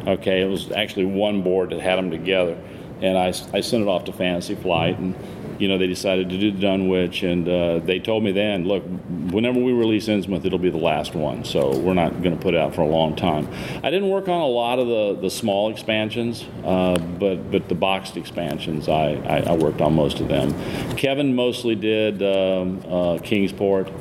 Okay, 0.08 0.42
it 0.42 0.50
was 0.50 0.72
actually 0.72 1.06
one 1.06 1.44
board 1.44 1.70
that 1.70 1.82
had 1.82 1.98
them 1.98 2.10
together, 2.10 2.58
and 3.04 3.16
I 3.16 3.28
I 3.54 3.62
sent 3.62 3.84
it 3.84 3.88
off 3.88 4.06
to 4.06 4.12
Fantasy 4.12 4.56
Flight 4.56 4.98
and 4.98 5.14
you 5.60 5.68
know, 5.68 5.78
they 5.78 5.88
decided 5.88 6.30
to 6.30 6.38
do 6.38 6.52
Dunwich, 6.52 7.24
and 7.24 7.48
uh, 7.48 7.80
they 7.80 8.00
told 8.00 8.24
me 8.24 8.32
then, 8.32 8.68
look, 8.68 8.84
whenever 9.32 9.60
we 9.60 9.72
release 9.72 10.08
Innsmouth, 10.08 10.46
it'll 10.46 10.60
be 10.60 10.70
the 10.70 10.78
last 10.78 11.16
one, 11.16 11.44
so 11.46 11.78
we're 11.78 11.94
not 11.94 12.22
going 12.22 12.36
to 12.36 12.42
put 12.42 12.54
it 12.54 12.60
out 12.60 12.76
for 12.76 12.82
a 12.82 12.88
long 12.88 13.16
time. 13.16 13.48
I 13.84 13.90
didn't 13.90 14.10
work 14.10 14.28
on 14.28 14.42
a 14.42 14.48
lot 14.48 14.80
of 14.80 14.88
the, 14.88 15.22
the 15.22 15.30
small 15.30 15.70
expansions, 15.70 16.46
uh, 16.64 16.98
but 16.98 17.52
but 17.52 17.70
the 17.70 17.76
boxed 17.76 18.18
expansions, 18.18 18.90
I, 18.90 19.14
I, 19.28 19.40
I, 19.48 19.56
worked 19.56 19.82
on 19.82 19.96
most 19.96 20.20
of 20.20 20.28
them. 20.28 20.54
Kevin 20.96 21.36
mostly 21.36 21.76
did 21.76 22.22
um, 22.22 22.84
uh, 22.88 23.18
Kingsport. 23.20 23.92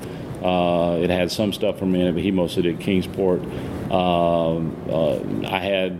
Uh, 0.42 0.98
it 1.00 1.10
had 1.10 1.30
some 1.30 1.52
stuff 1.52 1.78
from 1.78 1.92
me 1.92 2.00
in 2.00 2.08
it, 2.08 2.12
but 2.12 2.22
he 2.22 2.30
mostly 2.30 2.62
did 2.62 2.80
Kingsport. 2.80 3.40
Um, 3.90 4.76
uh, 4.90 5.18
I 5.46 5.60
had 5.60 5.98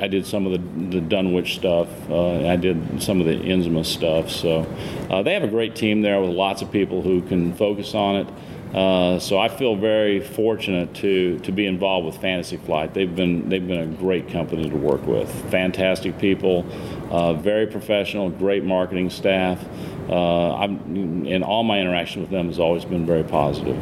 I 0.00 0.08
did 0.08 0.26
some 0.26 0.46
of 0.46 0.52
the, 0.52 0.98
the 0.98 1.00
Dunwich 1.00 1.54
stuff. 1.54 1.88
Uh, 2.10 2.48
I 2.48 2.56
did 2.56 3.02
some 3.02 3.20
of 3.20 3.26
the 3.26 3.34
Innsmouth 3.34 3.86
stuff. 3.86 4.30
So 4.30 4.66
uh, 5.10 5.22
they 5.22 5.34
have 5.34 5.44
a 5.44 5.48
great 5.48 5.74
team 5.74 6.02
there 6.02 6.20
with 6.20 6.30
lots 6.30 6.62
of 6.62 6.70
people 6.70 7.02
who 7.02 7.22
can 7.22 7.54
focus 7.54 7.94
on 7.94 8.16
it. 8.16 8.28
Uh, 8.74 9.18
so 9.18 9.38
I 9.38 9.48
feel 9.48 9.76
very 9.76 10.20
fortunate 10.20 10.92
to 10.96 11.38
to 11.38 11.52
be 11.52 11.64
involved 11.64 12.04
with 12.04 12.18
Fantasy 12.18 12.58
Flight. 12.58 12.92
They've 12.92 13.14
been 13.14 13.48
they've 13.48 13.66
been 13.66 13.80
a 13.80 13.86
great 13.86 14.28
company 14.28 14.68
to 14.68 14.76
work 14.76 15.06
with. 15.06 15.30
Fantastic 15.50 16.18
people, 16.18 16.66
uh, 17.10 17.32
very 17.32 17.66
professional, 17.66 18.28
great 18.28 18.64
marketing 18.64 19.08
staff. 19.08 19.64
Uh, 20.10 20.54
and 20.60 21.42
all 21.44 21.64
my 21.64 21.80
interaction 21.80 22.20
with 22.20 22.30
them 22.30 22.48
has 22.48 22.58
always 22.58 22.84
been 22.84 23.06
very 23.06 23.24
positive. 23.24 23.76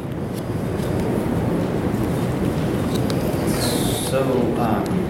So. 4.09 4.23
Um 4.57 5.07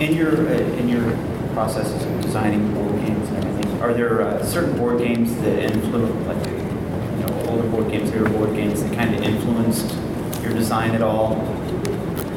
in 0.00 0.14
your 0.14 0.48
uh, 0.48 0.52
in 0.52 0.88
your 0.88 1.10
processes 1.52 2.02
of 2.04 2.20
designing 2.20 2.72
board 2.74 2.94
games 3.04 3.28
and 3.28 3.44
everything, 3.44 3.82
are 3.82 3.92
there 3.92 4.22
uh, 4.22 4.44
certain 4.44 4.76
board 4.76 4.98
games 4.98 5.34
that 5.36 5.58
influence, 5.58 6.26
like 6.26 6.46
you 6.46 7.26
know, 7.26 7.50
older 7.50 7.68
board 7.68 7.90
games, 7.90 8.10
newer 8.12 8.28
board 8.28 8.54
games 8.54 8.82
that 8.82 8.94
kind 8.94 9.14
of 9.14 9.22
influenced 9.22 9.94
your 10.42 10.52
design 10.52 10.94
at 10.94 11.02
all? 11.02 11.36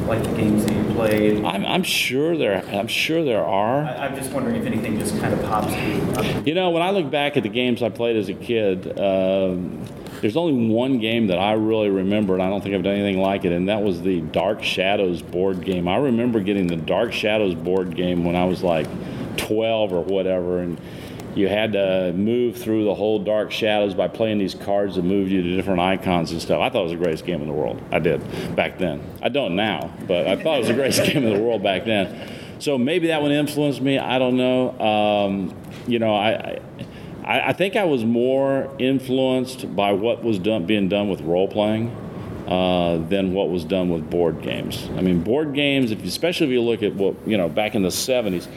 like 0.06 0.22
the 0.24 0.36
games 0.36 0.64
that 0.66 0.74
you 0.74 0.94
played? 0.94 1.44
I'm, 1.44 1.64
I'm 1.64 1.82
sure 1.82 2.36
there. 2.36 2.64
I'm 2.68 2.86
sure 2.86 3.24
there 3.24 3.44
are. 3.44 3.84
I, 3.84 4.06
I'm 4.06 4.16
just 4.16 4.32
wondering 4.32 4.56
if 4.56 4.66
anything 4.66 4.98
just 4.98 5.18
kind 5.20 5.32
of 5.32 5.42
pops 5.44 5.72
you. 5.72 6.42
You 6.44 6.54
know, 6.54 6.70
when 6.70 6.82
I 6.82 6.90
look 6.90 7.10
back 7.10 7.36
at 7.36 7.42
the 7.42 7.48
games 7.48 7.82
I 7.82 7.88
played 7.88 8.16
as 8.16 8.28
a 8.28 8.34
kid, 8.34 8.98
um, 8.98 9.84
there's 10.22 10.36
only 10.36 10.72
one 10.72 11.00
game 11.00 11.26
that 11.26 11.38
I 11.38 11.54
really 11.54 11.90
remember, 11.90 12.34
and 12.34 12.42
I 12.42 12.48
don't 12.48 12.62
think 12.62 12.76
I've 12.76 12.84
done 12.84 12.94
anything 12.94 13.20
like 13.20 13.44
it, 13.44 13.50
and 13.50 13.68
that 13.68 13.82
was 13.82 14.02
the 14.02 14.20
Dark 14.20 14.62
Shadows 14.62 15.20
board 15.20 15.64
game. 15.64 15.88
I 15.88 15.96
remember 15.96 16.38
getting 16.38 16.68
the 16.68 16.76
Dark 16.76 17.12
Shadows 17.12 17.56
board 17.56 17.96
game 17.96 18.24
when 18.24 18.36
I 18.36 18.44
was 18.44 18.62
like 18.62 18.86
12 19.36 19.92
or 19.92 20.02
whatever, 20.02 20.60
and 20.60 20.80
you 21.34 21.48
had 21.48 21.72
to 21.72 22.12
move 22.14 22.56
through 22.56 22.84
the 22.84 22.94
whole 22.94 23.18
Dark 23.18 23.50
Shadows 23.50 23.94
by 23.94 24.06
playing 24.06 24.38
these 24.38 24.54
cards 24.54 24.94
that 24.94 25.02
moved 25.02 25.32
you 25.32 25.42
to 25.42 25.56
different 25.56 25.80
icons 25.80 26.30
and 26.30 26.40
stuff. 26.40 26.60
I 26.60 26.70
thought 26.70 26.82
it 26.82 26.90
was 26.90 26.92
the 26.92 26.98
greatest 26.98 27.26
game 27.26 27.40
in 27.40 27.48
the 27.48 27.52
world. 27.52 27.82
I 27.90 27.98
did 27.98 28.22
back 28.54 28.78
then. 28.78 29.02
I 29.20 29.28
don't 29.28 29.56
now, 29.56 29.92
but 30.06 30.28
I 30.28 30.40
thought 30.40 30.56
it 30.56 30.60
was 30.60 30.68
the 30.68 30.74
greatest 30.74 31.02
game 31.12 31.24
in 31.24 31.34
the 31.34 31.40
world 31.40 31.64
back 31.64 31.84
then. 31.84 32.30
So 32.60 32.78
maybe 32.78 33.08
that 33.08 33.20
one 33.20 33.32
influenced 33.32 33.80
me. 33.80 33.98
I 33.98 34.20
don't 34.20 34.36
know. 34.36 34.78
Um, 34.78 35.56
you 35.88 35.98
know, 35.98 36.14
I, 36.14 36.30
I, 36.30 36.60
I 37.24 37.52
think 37.52 37.76
I 37.76 37.84
was 37.84 38.04
more 38.04 38.68
influenced 38.78 39.74
by 39.76 39.92
what 39.92 40.24
was 40.24 40.38
done, 40.38 40.66
being 40.66 40.88
done 40.88 41.08
with 41.08 41.20
role 41.20 41.46
playing 41.46 41.94
uh, 42.48 42.98
than 43.08 43.32
what 43.32 43.48
was 43.48 43.64
done 43.64 43.90
with 43.90 44.10
board 44.10 44.42
games. 44.42 44.88
I 44.96 45.02
mean, 45.02 45.22
board 45.22 45.54
games, 45.54 45.92
if, 45.92 46.02
especially 46.04 46.48
if 46.48 46.52
you 46.52 46.62
look 46.62 46.82
at 46.82 46.94
what 46.94 47.14
you 47.26 47.36
know 47.36 47.48
back 47.48 47.74
in 47.74 47.82
the 47.82 47.88
'70s, 47.88 48.48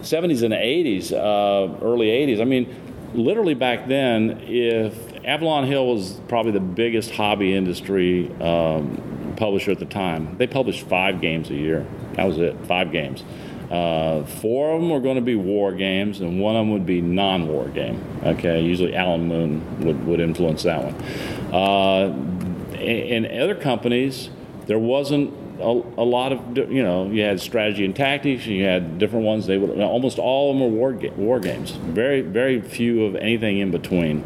'70s 0.00 0.42
and 0.42 0.52
'80s, 0.52 1.12
uh, 1.12 1.78
early 1.84 2.08
'80s. 2.08 2.40
I 2.40 2.44
mean, 2.44 2.74
literally 3.14 3.54
back 3.54 3.86
then, 3.86 4.40
if 4.42 4.94
Avalon 5.24 5.66
Hill 5.66 5.86
was 5.86 6.20
probably 6.28 6.52
the 6.52 6.60
biggest 6.60 7.12
hobby 7.12 7.54
industry 7.54 8.30
um, 8.40 9.34
publisher 9.36 9.70
at 9.70 9.78
the 9.78 9.86
time, 9.86 10.36
they 10.38 10.46
published 10.46 10.86
five 10.88 11.20
games 11.20 11.50
a 11.50 11.54
year. 11.54 11.86
That 12.14 12.24
was 12.24 12.38
it, 12.38 12.56
five 12.66 12.90
games. 12.90 13.22
Uh, 13.70 14.24
four 14.24 14.72
of 14.74 14.80
them 14.80 14.90
were 14.90 15.00
going 15.00 15.16
to 15.16 15.22
be 15.22 15.34
war 15.34 15.72
games, 15.72 16.20
and 16.20 16.40
one 16.40 16.56
of 16.56 16.60
them 16.60 16.72
would 16.72 16.86
be 16.86 17.00
non-war 17.00 17.68
game. 17.68 18.02
Okay, 18.24 18.62
usually 18.62 18.94
Alan 18.96 19.28
Moon 19.28 19.80
would, 19.80 20.06
would 20.06 20.20
influence 20.20 20.62
that 20.62 20.82
one. 20.82 21.54
Uh, 21.54 22.78
in, 22.78 23.26
in 23.26 23.40
other 23.40 23.54
companies, 23.54 24.30
there 24.66 24.78
wasn't 24.78 25.34
a, 25.60 25.64
a, 25.64 26.06
lot 26.06 26.32
of 26.32 26.56
you 26.56 26.82
know 26.82 27.10
you 27.10 27.22
had 27.22 27.40
strategy 27.40 27.84
and 27.84 27.94
tactics, 27.94 28.46
and 28.46 28.54
you 28.54 28.64
had 28.64 28.98
different 28.98 29.24
ones. 29.24 29.46
They 29.46 29.58
would 29.58 29.78
almost 29.80 30.18
all 30.18 30.50
of 30.50 30.58
them 30.58 30.70
were 30.70 30.78
war, 30.78 30.92
ga- 30.92 31.10
war 31.10 31.40
games. 31.40 31.72
Very 31.72 32.20
very 32.20 32.60
few 32.60 33.04
of 33.04 33.16
anything 33.16 33.58
in 33.58 33.70
between. 33.70 34.24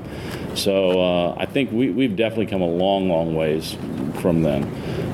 So 0.55 1.00
uh, 1.00 1.35
I 1.38 1.46
think 1.46 1.72
we, 1.72 1.90
we've 1.90 2.14
definitely 2.14 2.46
come 2.46 2.61
a 2.61 2.66
long 2.66 3.09
long 3.09 3.35
ways 3.35 3.76
from 4.20 4.42
then. 4.42 4.64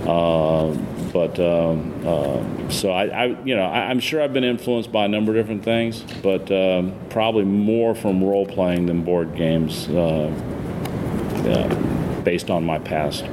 Uh, 0.07 0.77
but 1.13 1.39
um, 1.41 1.95
uh, 2.07 2.71
so 2.71 2.91
I, 2.91 3.07
I, 3.07 3.25
you 3.45 3.57
know, 3.57 3.65
I, 3.65 3.91
am 3.91 4.01
sure 4.01 4.23
I've 4.23 4.33
been 4.33 4.45
influenced 4.45 4.93
by 4.93 5.05
a 5.05 5.09
number 5.09 5.33
of 5.33 5.37
different 5.37 5.65
things, 5.65 6.03
but 6.23 6.51
um, 6.51 6.95
probably 7.11 7.45
more 7.45 7.95
from 7.95 8.23
role 8.23 8.47
playing 8.47 8.87
than 8.87 9.03
board 9.03 9.35
games, 9.35 9.89
uh, 9.89 10.33
uh, 11.47 12.23
based 12.23 12.51
on 12.51 12.65
my 12.65 12.79
past. 12.79 13.25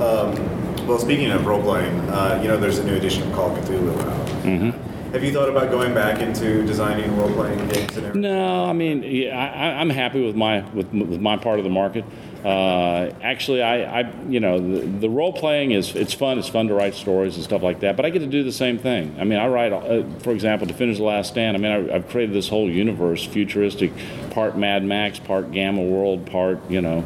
Um, 0.00 0.86
well, 0.86 0.98
speaking 0.98 1.30
of 1.30 1.46
role 1.46 1.62
playing, 1.62 1.98
uh, 2.10 2.40
you 2.42 2.48
know, 2.48 2.56
there's 2.56 2.78
a 2.78 2.84
new 2.84 2.94
edition 2.94 3.22
of 3.22 3.32
Call 3.34 3.56
of 3.56 3.64
Cthulhu 3.64 3.98
out. 4.00 4.26
Mm-hmm. 4.44 4.91
Have 5.12 5.22
you 5.22 5.30
thought 5.30 5.50
about 5.50 5.70
going 5.70 5.92
back 5.92 6.22
into 6.22 6.64
designing 6.64 7.14
role 7.18 7.30
playing 7.34 7.58
games 7.68 7.96
and 7.98 8.06
everything? 8.06 8.22
No, 8.22 8.64
I 8.64 8.72
mean, 8.72 9.02
yeah, 9.02 9.36
I, 9.36 9.78
I'm 9.78 9.90
happy 9.90 10.24
with 10.24 10.34
my 10.34 10.62
with, 10.70 10.90
with 10.90 11.20
my 11.20 11.36
part 11.36 11.58
of 11.58 11.64
the 11.64 11.70
market. 11.70 12.06
Uh, 12.42 13.12
actually, 13.22 13.62
I, 13.62 14.00
I, 14.00 14.12
you 14.26 14.40
know, 14.40 14.58
the, 14.58 14.80
the, 14.86 15.10
role 15.10 15.32
playing 15.32 15.72
is 15.72 15.94
it's 15.94 16.14
fun. 16.14 16.38
It's 16.38 16.48
fun 16.48 16.66
to 16.68 16.74
write 16.74 16.94
stories 16.94 17.36
and 17.36 17.44
stuff 17.44 17.62
like 17.62 17.80
that. 17.80 17.94
But 17.94 18.06
I 18.06 18.10
get 18.10 18.20
to 18.20 18.26
do 18.26 18.42
the 18.42 18.50
same 18.50 18.78
thing. 18.78 19.14
I 19.20 19.24
mean, 19.24 19.38
I 19.38 19.48
write, 19.48 19.72
uh, 19.72 20.02
for 20.20 20.32
example, 20.32 20.66
Defenders 20.66 20.96
of 20.96 21.02
the 21.02 21.08
Last 21.08 21.28
Stand. 21.28 21.56
I 21.56 21.60
mean, 21.60 21.90
I, 21.90 21.92
have 21.92 22.08
created 22.08 22.34
this 22.34 22.48
whole 22.48 22.68
universe, 22.68 23.24
futuristic, 23.24 23.92
part 24.30 24.56
Mad 24.56 24.82
Max, 24.82 25.18
part 25.18 25.52
Gamma 25.52 25.82
World, 25.82 26.26
part 26.26 26.58
you 26.68 26.80
know, 26.80 27.04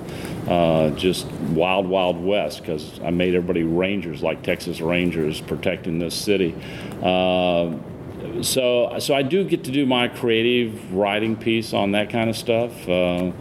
uh, 0.48 0.90
just 0.90 1.26
wild, 1.26 1.86
wild 1.88 2.22
west. 2.22 2.60
Because 2.60 3.00
I 3.04 3.10
made 3.10 3.34
everybody 3.34 3.64
rangers 3.64 4.22
like 4.22 4.42
Texas 4.44 4.80
Rangers 4.80 5.40
protecting 5.40 5.98
this 5.98 6.14
city. 6.14 6.54
So, 8.42 8.98
so 8.98 9.14
I 9.14 9.22
do 9.22 9.44
get 9.44 9.64
to 9.64 9.70
do 9.70 9.86
my 9.86 10.08
creative 10.08 10.92
writing 10.92 11.36
piece 11.36 11.72
on 11.72 11.92
that 11.92 12.10
kind 12.10 12.30
of 12.30 12.36
stuff. 12.36 12.88
Uh, 12.88 13.32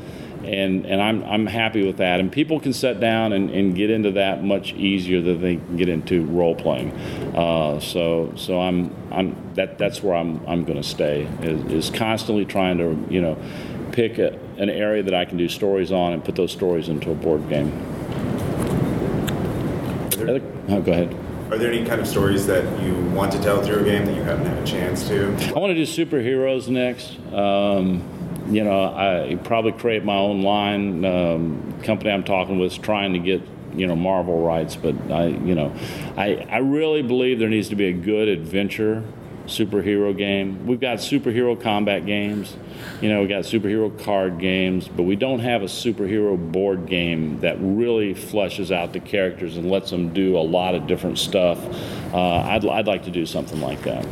and 0.45 0.85
and 0.85 1.01
I'm 1.01 1.23
I'm 1.23 1.45
happy 1.45 1.85
with 1.85 1.97
that. 1.97 2.19
And 2.19 2.31
people 2.31 2.59
can 2.59 2.73
sit 2.73 2.99
down 2.99 3.33
and, 3.33 3.49
and 3.49 3.75
get 3.75 3.89
into 3.89 4.11
that 4.11 4.43
much 4.43 4.73
easier 4.73 5.21
than 5.21 5.41
they 5.41 5.55
can 5.55 5.77
get 5.77 5.89
into 5.89 6.25
role 6.25 6.55
playing. 6.55 6.91
Uh, 7.35 7.79
so 7.79 8.31
so 8.35 8.59
I'm 8.59 8.95
I'm 9.11 9.35
that 9.55 9.77
that's 9.77 10.03
where 10.03 10.15
I'm 10.15 10.45
I'm 10.47 10.63
going 10.63 10.81
to 10.81 10.87
stay 10.87 11.23
is, 11.41 11.71
is 11.71 11.89
constantly 11.89 12.45
trying 12.45 12.77
to 12.77 12.97
you 13.09 13.21
know 13.21 13.37
pick 13.91 14.17
a, 14.19 14.37
an 14.57 14.69
area 14.69 15.03
that 15.03 15.13
I 15.13 15.25
can 15.25 15.37
do 15.37 15.49
stories 15.49 15.91
on 15.91 16.13
and 16.13 16.23
put 16.23 16.35
those 16.35 16.51
stories 16.51 16.89
into 16.89 17.11
a 17.11 17.15
board 17.15 17.47
game. 17.49 17.71
Oh, 20.67 20.81
go 20.81 20.91
ahead. 20.91 21.24
Are 21.51 21.59
there 21.59 21.71
any 21.71 21.85
kind 21.85 22.01
of 22.01 22.07
stories 22.07 22.47
that 22.47 22.63
you 22.81 22.95
want 23.11 23.31
to 23.33 23.39
tell 23.39 23.61
through 23.61 23.81
a 23.81 23.83
game 23.83 24.05
that 24.07 24.15
you 24.15 24.23
haven't 24.23 24.47
had 24.47 24.57
a 24.57 24.65
chance 24.65 25.07
to? 25.09 25.27
I 25.55 25.59
want 25.59 25.75
to 25.75 25.75
do 25.75 25.83
superheroes 25.83 26.67
next. 26.67 27.19
Um, 27.31 28.03
you 28.49 28.63
know, 28.63 28.83
I 28.83 29.35
probably 29.43 29.71
create 29.73 30.03
my 30.03 30.15
own 30.15 30.41
line. 30.41 31.05
Um, 31.05 31.81
company 31.83 32.09
I'm 32.09 32.23
talking 32.23 32.57
with 32.57 32.71
is 32.71 32.77
trying 32.79 33.13
to 33.13 33.19
get 33.19 33.43
you 33.75 33.85
know 33.85 33.95
Marvel 33.95 34.43
rights, 34.43 34.75
but 34.75 34.95
I 35.11 35.27
you 35.27 35.53
know, 35.53 35.71
I 36.17 36.47
I 36.49 36.57
really 36.57 37.03
believe 37.03 37.37
there 37.37 37.49
needs 37.49 37.69
to 37.69 37.75
be 37.75 37.85
a 37.85 37.93
good 37.93 38.27
adventure 38.27 39.03
superhero 39.45 40.15
game. 40.15 40.65
We've 40.67 40.79
got 40.79 40.97
superhero 40.99 41.59
combat 41.59 42.05
games, 42.05 42.55
you 43.01 43.09
know, 43.09 43.21
we 43.21 43.27
got 43.27 43.43
superhero 43.43 43.97
card 44.03 44.39
games, 44.39 44.87
but 44.87 45.03
we 45.03 45.15
don't 45.15 45.39
have 45.39 45.61
a 45.61 45.65
superhero 45.65 46.37
board 46.51 46.87
game 46.87 47.39
that 47.41 47.57
really 47.59 48.13
flushes 48.13 48.71
out 48.71 48.93
the 48.93 48.99
characters 48.99 49.57
and 49.57 49.69
lets 49.69 49.89
them 49.89 50.13
do 50.13 50.37
a 50.37 50.39
lot 50.39 50.75
of 50.75 50.87
different 50.87 51.17
stuff. 51.17 51.59
Uh, 52.13 52.19
I'd 52.19 52.65
I'd 52.65 52.87
like 52.87 53.03
to 53.03 53.11
do 53.11 53.25
something 53.25 53.61
like 53.61 53.81
that. 53.83 54.05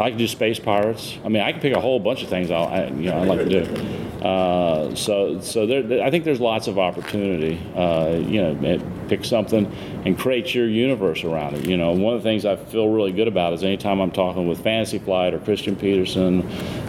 I 0.00 0.08
can 0.08 0.18
do 0.18 0.26
space 0.26 0.58
pirates. 0.58 1.18
I 1.24 1.28
mean, 1.28 1.42
I 1.42 1.52
can 1.52 1.60
pick 1.60 1.76
a 1.76 1.80
whole 1.80 2.00
bunch 2.00 2.22
of 2.22 2.30
things. 2.30 2.50
I, 2.50 2.86
you 2.86 3.10
know, 3.10 3.18
I 3.18 3.24
like 3.24 3.40
to 3.40 3.64
do. 3.64 3.99
Uh, 4.22 4.94
so, 4.94 5.40
so 5.40 5.66
there, 5.66 6.02
I 6.02 6.10
think 6.10 6.24
there's 6.24 6.40
lots 6.40 6.66
of 6.66 6.78
opportunity. 6.78 7.60
Uh, 7.74 8.18
you 8.20 8.42
know, 8.42 9.06
pick 9.08 9.24
something 9.24 9.66
and 10.04 10.18
create 10.18 10.54
your 10.54 10.68
universe 10.68 11.24
around 11.24 11.54
it. 11.54 11.66
You 11.66 11.76
know, 11.76 11.92
one 11.92 12.14
of 12.14 12.22
the 12.22 12.28
things 12.28 12.44
I 12.44 12.56
feel 12.56 12.88
really 12.88 13.12
good 13.12 13.28
about 13.28 13.52
is 13.54 13.62
anytime 13.62 14.00
I'm 14.00 14.10
talking 14.10 14.46
with 14.46 14.62
Fantasy 14.62 14.98
Flight 14.98 15.32
or 15.32 15.38
Christian 15.38 15.74
Petersen, 15.74 16.42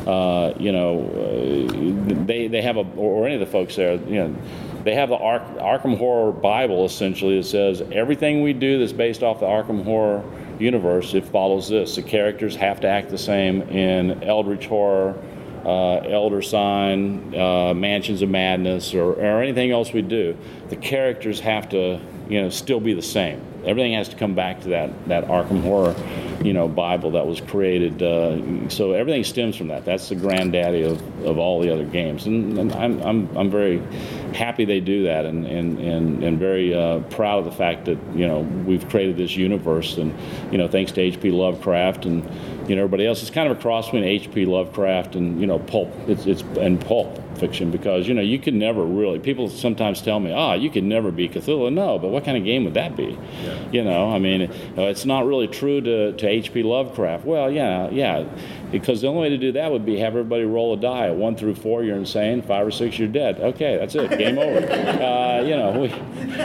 uh, 0.08 0.54
you 0.60 0.72
know, 0.72 1.08
uh, 1.10 2.26
they 2.26 2.48
they 2.48 2.62
have 2.62 2.78
a 2.78 2.86
or, 2.96 3.26
any 3.26 3.36
of 3.36 3.39
the 3.39 3.46
folks 3.46 3.76
there, 3.76 3.96
you 3.96 4.15
know 4.15 4.36
they 4.84 4.96
have 4.96 5.10
the 5.10 5.17
Arkham 5.17 5.98
Horror 5.98 6.32
Bible 6.32 6.86
essentially 6.86 7.38
that 7.38 7.46
says 7.46 7.84
everything 7.91 8.41
we 8.41 8.54
do 8.54 8.80
that's 8.80 8.94
based 8.94 9.22
off 9.22 9.39
the 9.39 9.46
Arkham 9.46 9.84
Horror 9.84 10.24
universe, 10.60 11.13
it 11.13 11.26
follows 11.26 11.70
this. 11.70 11.96
The 11.96 12.04
characters 12.04 12.56
have 12.56 12.80
to 12.82 12.88
act 12.88 13.10
the 13.10 13.17
same 13.17 13.62
in 13.63 14.24
Eldritch 14.24 14.67
Horror, 14.67 15.15
uh, 15.65 15.97
Elder 15.97 16.41
Sign, 16.41 17.34
uh, 17.36 17.74
Mansions 17.74 18.21
of 18.21 18.30
Madness, 18.30 18.93
or, 18.93 19.13
or 19.13 19.41
anything 19.41 19.71
else 19.71 19.93
we 19.93 20.02
do. 20.02 20.38
The 20.69 20.76
characters 20.76 21.39
have 21.41 21.69
to, 21.69 22.00
you 22.32 22.41
know, 22.41 22.50
still 22.50 22.80
be 22.80 22.94
the 22.94 23.02
same. 23.02 23.41
Everything 23.65 23.94
has 23.94 24.08
to 24.10 24.15
come 24.15 24.34
back 24.34 24.62
to 24.62 24.70
that, 24.70 25.08
that 25.10 25.26
Arkham 25.26 25.62
Horror, 25.62 25.94
you 26.41 26.54
know, 26.54 26.70
Bible 26.70 27.12
that 27.12 27.28
was 27.28 27.41
created. 27.41 28.02
Uh, 28.02 28.70
so 28.70 28.94
everything 28.94 29.26
stems 29.26 29.58
from 29.58 29.67
that. 29.67 29.84
That's 29.84 30.08
the 30.08 30.15
granddaddy 30.15 30.84
of, 30.84 31.26
of 31.26 31.38
all 31.38 31.62
the 31.62 31.72
other 31.72 31.84
games, 31.84 32.26
and, 32.26 32.58
and 32.58 32.72
I'm, 32.72 33.02
I'm, 33.02 33.38
I'm 33.38 33.52
very 33.52 33.80
happy 34.34 34.63
they 34.63 34.80
do 34.80 35.04
that, 35.04 35.26
and 35.26 35.46
and 35.46 35.78
and, 35.78 36.24
and 36.24 36.39
very 36.39 36.74
uh, 36.74 37.02
proud 37.12 37.39
of 37.39 37.46
the 37.46 37.52
fact 37.52 37.86
that 37.86 38.00
you 38.15 38.26
know 38.26 38.39
we've 38.39 38.88
created 38.88 39.17
this 39.17 39.36
universe, 39.36 39.98
and 39.98 40.17
you 40.52 40.58
know 40.58 40.70
thanks 40.70 40.94
to 40.94 41.02
H.P. 41.02 41.32
Lovecraft 41.32 42.06
and 42.06 42.24
you 42.67 42.76
know 42.76 42.84
everybody 42.84 43.06
else. 43.06 43.22
It's 43.22 43.30
kind 43.30 43.52
of 43.52 43.58
a 43.58 43.62
cross 43.62 43.88
between 43.88 44.06
H.P. 44.06 44.46
Lovecraft 44.46 45.15
and 45.15 45.39
you 45.39 45.48
know 45.48 45.60
pulp. 45.60 45.94
It's 46.08 46.26
it's 46.26 46.41
and 46.58 46.80
pulp 46.80 47.20
fiction 47.38 47.72
because 47.72 48.08
you 48.08 48.13
know 48.13 48.22
you 48.22 48.39
could 48.39 48.54
never 48.54 48.84
really. 48.84 49.20
People 49.20 49.50
sometimes 49.50 50.02
tell 50.02 50.20
me, 50.20 50.32
ah, 50.32 50.54
you 50.54 50.70
could 50.70 50.84
never 50.84 51.12
be 51.12 51.28
Cthulhu. 51.30 51.72
No, 51.72 52.00
but 52.00 52.10
what 52.10 52.24
kind 52.24 52.38
of 52.38 52.44
game 52.44 52.63
would 52.65 52.74
that 52.74 52.96
be? 52.96 53.17
Yeah. 53.44 53.70
You 53.72 53.84
know, 53.84 54.12
I 54.12 54.20
mean, 54.20 54.44
uh, 54.78 54.84
it's 54.84 55.06
not 55.06 55.26
really 55.26 55.48
true 55.48 55.82
to 55.82 56.13
to 56.13 56.28
H.P. 56.28 56.63
Lovecraft. 56.63 57.26
Well, 57.26 57.52
yeah, 57.52 57.89
yeah, 57.89 58.26
because 58.71 59.01
the 59.01 59.07
only 59.07 59.21
way 59.21 59.29
to 59.29 59.38
do 59.38 59.51
that 59.53 59.71
would 59.71 59.86
be 59.86 59.97
have 59.99 60.13
everybody 60.13 60.43
roll 60.43 60.73
a 60.73 60.77
die. 60.77 61.10
One 61.11 61.36
through 61.36 61.55
four, 61.55 61.84
you're 61.84 61.97
insane. 61.97 62.41
Five 62.41 62.67
or 62.67 62.72
six, 62.72 62.99
you're 62.99 63.07
dead. 63.07 63.39
Okay, 63.39 63.78
that's 63.78 63.95
it. 63.95 64.17
Game 64.17 64.38
over. 64.38 64.61
Uh, 65.01 65.41
you 65.41 65.55
know, 65.55 65.72
we 65.80 65.88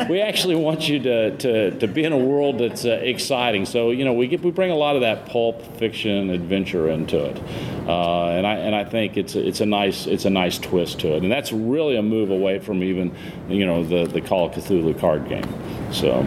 we 0.08 0.20
actually 0.20 0.54
want 0.54 0.88
you 0.88 0.98
to 1.00 1.36
to, 1.36 1.78
to 1.78 1.86
be 1.86 2.04
in 2.04 2.12
a 2.12 2.18
world 2.18 2.58
that's 2.58 2.84
uh, 2.84 3.00
exciting. 3.02 3.66
So 3.66 3.90
you 3.90 4.04
know, 4.04 4.12
we 4.12 4.28
get 4.28 4.42
we 4.42 4.50
bring 4.50 4.70
a 4.70 4.76
lot 4.76 4.94
of 4.94 5.02
that 5.02 5.26
pulp 5.26 5.62
fiction 5.76 6.30
adventure 6.30 6.88
into 6.88 7.22
it, 7.22 7.38
uh, 7.86 8.28
and 8.28 8.46
I 8.46 8.54
and 8.54 8.74
I 8.74 8.84
think 8.84 9.16
it's 9.16 9.34
a, 9.34 9.46
it's 9.46 9.60
a 9.60 9.66
nice 9.66 10.06
it's 10.06 10.24
a 10.24 10.30
nice 10.30 10.58
twist 10.58 10.76
twist 10.76 11.00
to 11.00 11.16
it, 11.16 11.22
and 11.22 11.32
that's 11.32 11.52
really 11.52 11.96
a 11.96 12.02
move 12.02 12.30
away 12.30 12.58
from 12.58 12.82
even 12.82 13.14
you 13.48 13.64
know 13.64 13.84
the 13.84 14.06
the 14.06 14.20
Call 14.20 14.46
of 14.46 14.52
Cthulhu 14.52 14.98
card 14.98 15.28
game. 15.28 15.48
So, 15.92 16.22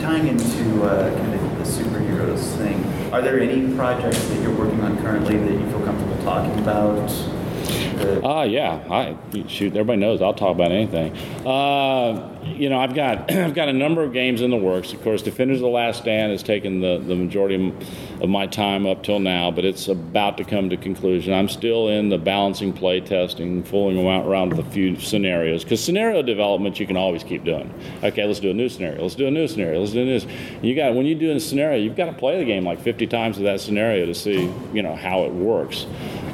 Tying 0.00 0.28
into 0.28 0.84
uh, 0.84 1.16
kind 1.16 1.34
of 1.34 1.58
the 1.58 1.64
superheroes 1.64 2.56
thing, 2.58 2.82
are 3.12 3.20
there 3.20 3.38
any 3.38 3.74
projects 3.76 4.24
that 4.28 4.42
you're 4.42 4.54
working 4.56 4.80
on 4.80 4.96
currently 5.02 5.36
that 5.36 5.52
you 5.52 5.70
feel 5.70 5.84
comfortable 5.84 6.16
talking 6.24 6.58
about? 6.60 7.10
Ah, 8.24 8.42
yeah, 8.42 8.82
I 8.90 9.16
shoot. 9.48 9.72
Everybody 9.76 9.98
knows 10.00 10.22
I'll 10.22 10.32
talk 10.34 10.54
about 10.54 10.72
anything. 10.72 11.14
Uh, 11.46 12.41
you 12.44 12.68
know, 12.68 12.78
I've 12.78 12.94
got 12.94 13.30
I've 13.30 13.54
got 13.54 13.68
a 13.68 13.72
number 13.72 14.02
of 14.02 14.12
games 14.12 14.40
in 14.40 14.50
the 14.50 14.56
works. 14.56 14.92
Of 14.92 15.02
course, 15.02 15.22
Defenders 15.22 15.58
of 15.58 15.62
the 15.62 15.68
Last 15.68 16.02
Stand 16.02 16.32
has 16.32 16.42
taken 16.42 16.80
the, 16.80 16.98
the 16.98 17.14
majority 17.14 17.72
of 18.20 18.28
my 18.28 18.46
time 18.46 18.86
up 18.86 19.02
till 19.02 19.20
now, 19.20 19.50
but 19.50 19.64
it's 19.64 19.88
about 19.88 20.36
to 20.38 20.44
come 20.44 20.70
to 20.70 20.76
conclusion. 20.76 21.32
I'm 21.32 21.48
still 21.48 21.88
in 21.88 22.08
the 22.08 22.18
balancing 22.18 22.72
play 22.72 23.00
testing, 23.00 23.62
fooling 23.62 23.98
around, 24.06 24.50
with 24.50 24.66
a 24.66 24.70
few 24.70 24.98
scenarios 24.98 25.62
because 25.62 25.82
scenario 25.82 26.22
development 26.22 26.80
you 26.80 26.86
can 26.86 26.96
always 26.96 27.22
keep 27.22 27.44
doing. 27.44 27.72
Okay, 28.02 28.24
let's 28.24 28.40
do 28.40 28.50
a 28.50 28.54
new 28.54 28.68
scenario. 28.68 29.02
Let's 29.02 29.14
do 29.14 29.26
a 29.26 29.30
new 29.30 29.46
scenario. 29.46 29.80
Let's 29.80 29.92
do 29.92 30.04
this. 30.04 30.26
You 30.62 30.74
got 30.74 30.94
when 30.94 31.06
you 31.06 31.14
do 31.14 31.30
a 31.30 31.40
scenario, 31.40 31.78
you've 31.78 31.96
got 31.96 32.06
to 32.06 32.12
play 32.12 32.38
the 32.38 32.44
game 32.44 32.64
like 32.64 32.80
50 32.80 33.06
times 33.06 33.36
with 33.36 33.44
that 33.44 33.60
scenario 33.60 34.06
to 34.06 34.14
see 34.14 34.52
you 34.72 34.82
know 34.82 34.96
how 34.96 35.24
it 35.24 35.32
works. 35.32 35.86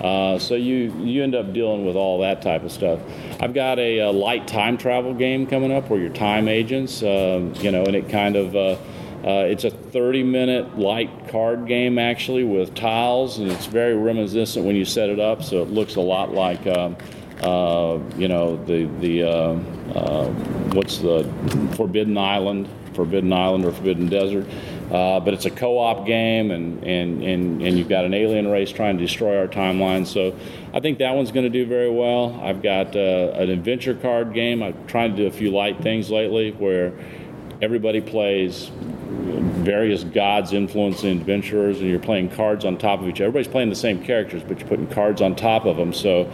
Uh, 0.02 0.38
so 0.38 0.54
you 0.54 0.92
you 1.00 1.22
end 1.22 1.34
up 1.34 1.52
dealing 1.52 1.84
with 1.84 1.96
all 1.96 2.20
that 2.20 2.40
type 2.40 2.62
of 2.62 2.70
stuff. 2.72 3.00
I've 3.40 3.54
got 3.54 3.78
a, 3.78 3.98
a 3.98 4.10
light 4.10 4.46
time 4.46 4.78
travel 4.78 5.14
game 5.14 5.46
coming 5.46 5.72
up 5.72 5.90
where 5.90 5.97
you're 5.98 6.10
time 6.10 6.48
agents, 6.48 7.02
um, 7.02 7.54
you 7.56 7.70
know, 7.70 7.84
and 7.84 7.94
it 7.94 8.08
kind 8.08 8.36
of 8.36 8.56
uh, 8.56 8.76
uh, 9.24 9.44
it's 9.46 9.64
a 9.64 9.70
30 9.70 10.22
minute 10.22 10.78
light 10.78 11.28
card 11.28 11.66
game 11.66 11.98
actually 11.98 12.44
with 12.44 12.74
tiles, 12.74 13.38
and 13.38 13.50
it's 13.50 13.66
very 13.66 13.96
reminiscent 13.96 14.64
when 14.64 14.76
you 14.76 14.84
set 14.84 15.10
it 15.10 15.18
up. 15.18 15.42
So 15.42 15.62
it 15.62 15.68
looks 15.68 15.96
a 15.96 16.00
lot 16.00 16.32
like. 16.32 16.66
Um, 16.66 16.96
uh, 17.42 18.00
you 18.16 18.26
know 18.26 18.56
the 18.64 18.86
the 18.98 19.22
uh, 19.22 19.52
uh, 19.94 20.26
what's 20.72 20.98
the 20.98 21.22
Forbidden 21.76 22.18
Island, 22.18 22.68
Forbidden 22.94 23.32
Island 23.32 23.64
or 23.64 23.70
Forbidden 23.70 24.08
Desert, 24.08 24.44
uh, 24.90 25.20
but 25.20 25.34
it's 25.34 25.44
a 25.44 25.50
co-op 25.50 26.06
game, 26.06 26.50
and, 26.50 26.82
and, 26.82 27.22
and, 27.22 27.62
and 27.62 27.78
you've 27.78 27.88
got 27.88 28.04
an 28.04 28.14
alien 28.14 28.48
race 28.48 28.72
trying 28.72 28.96
to 28.96 29.04
destroy 29.04 29.38
our 29.38 29.46
timeline. 29.46 30.06
So 30.06 30.34
I 30.72 30.80
think 30.80 30.98
that 30.98 31.14
one's 31.14 31.30
going 31.30 31.44
to 31.44 31.50
do 31.50 31.66
very 31.66 31.90
well. 31.90 32.40
I've 32.42 32.62
got 32.62 32.96
uh, 32.96 33.32
an 33.34 33.50
adventure 33.50 33.94
card 33.94 34.32
game. 34.32 34.62
I've 34.62 34.86
tried 34.86 35.08
to 35.08 35.16
do 35.16 35.26
a 35.26 35.30
few 35.30 35.50
light 35.50 35.82
things 35.82 36.10
lately 36.10 36.52
where 36.52 36.92
everybody 37.60 38.00
plays 38.00 38.70
various 39.58 40.04
gods 40.04 40.52
influencing 40.52 41.18
adventurers, 41.18 41.80
and 41.80 41.90
you're 41.90 41.98
playing 41.98 42.30
cards 42.30 42.64
on 42.64 42.78
top 42.78 43.00
of 43.00 43.08
each 43.08 43.16
other. 43.16 43.26
Everybody's 43.26 43.48
playing 43.48 43.68
the 43.68 43.76
same 43.76 44.02
characters, 44.02 44.42
but 44.42 44.58
you're 44.58 44.68
putting 44.68 44.86
cards 44.86 45.20
on 45.20 45.36
top 45.36 45.66
of 45.66 45.76
them. 45.76 45.92
So 45.92 46.24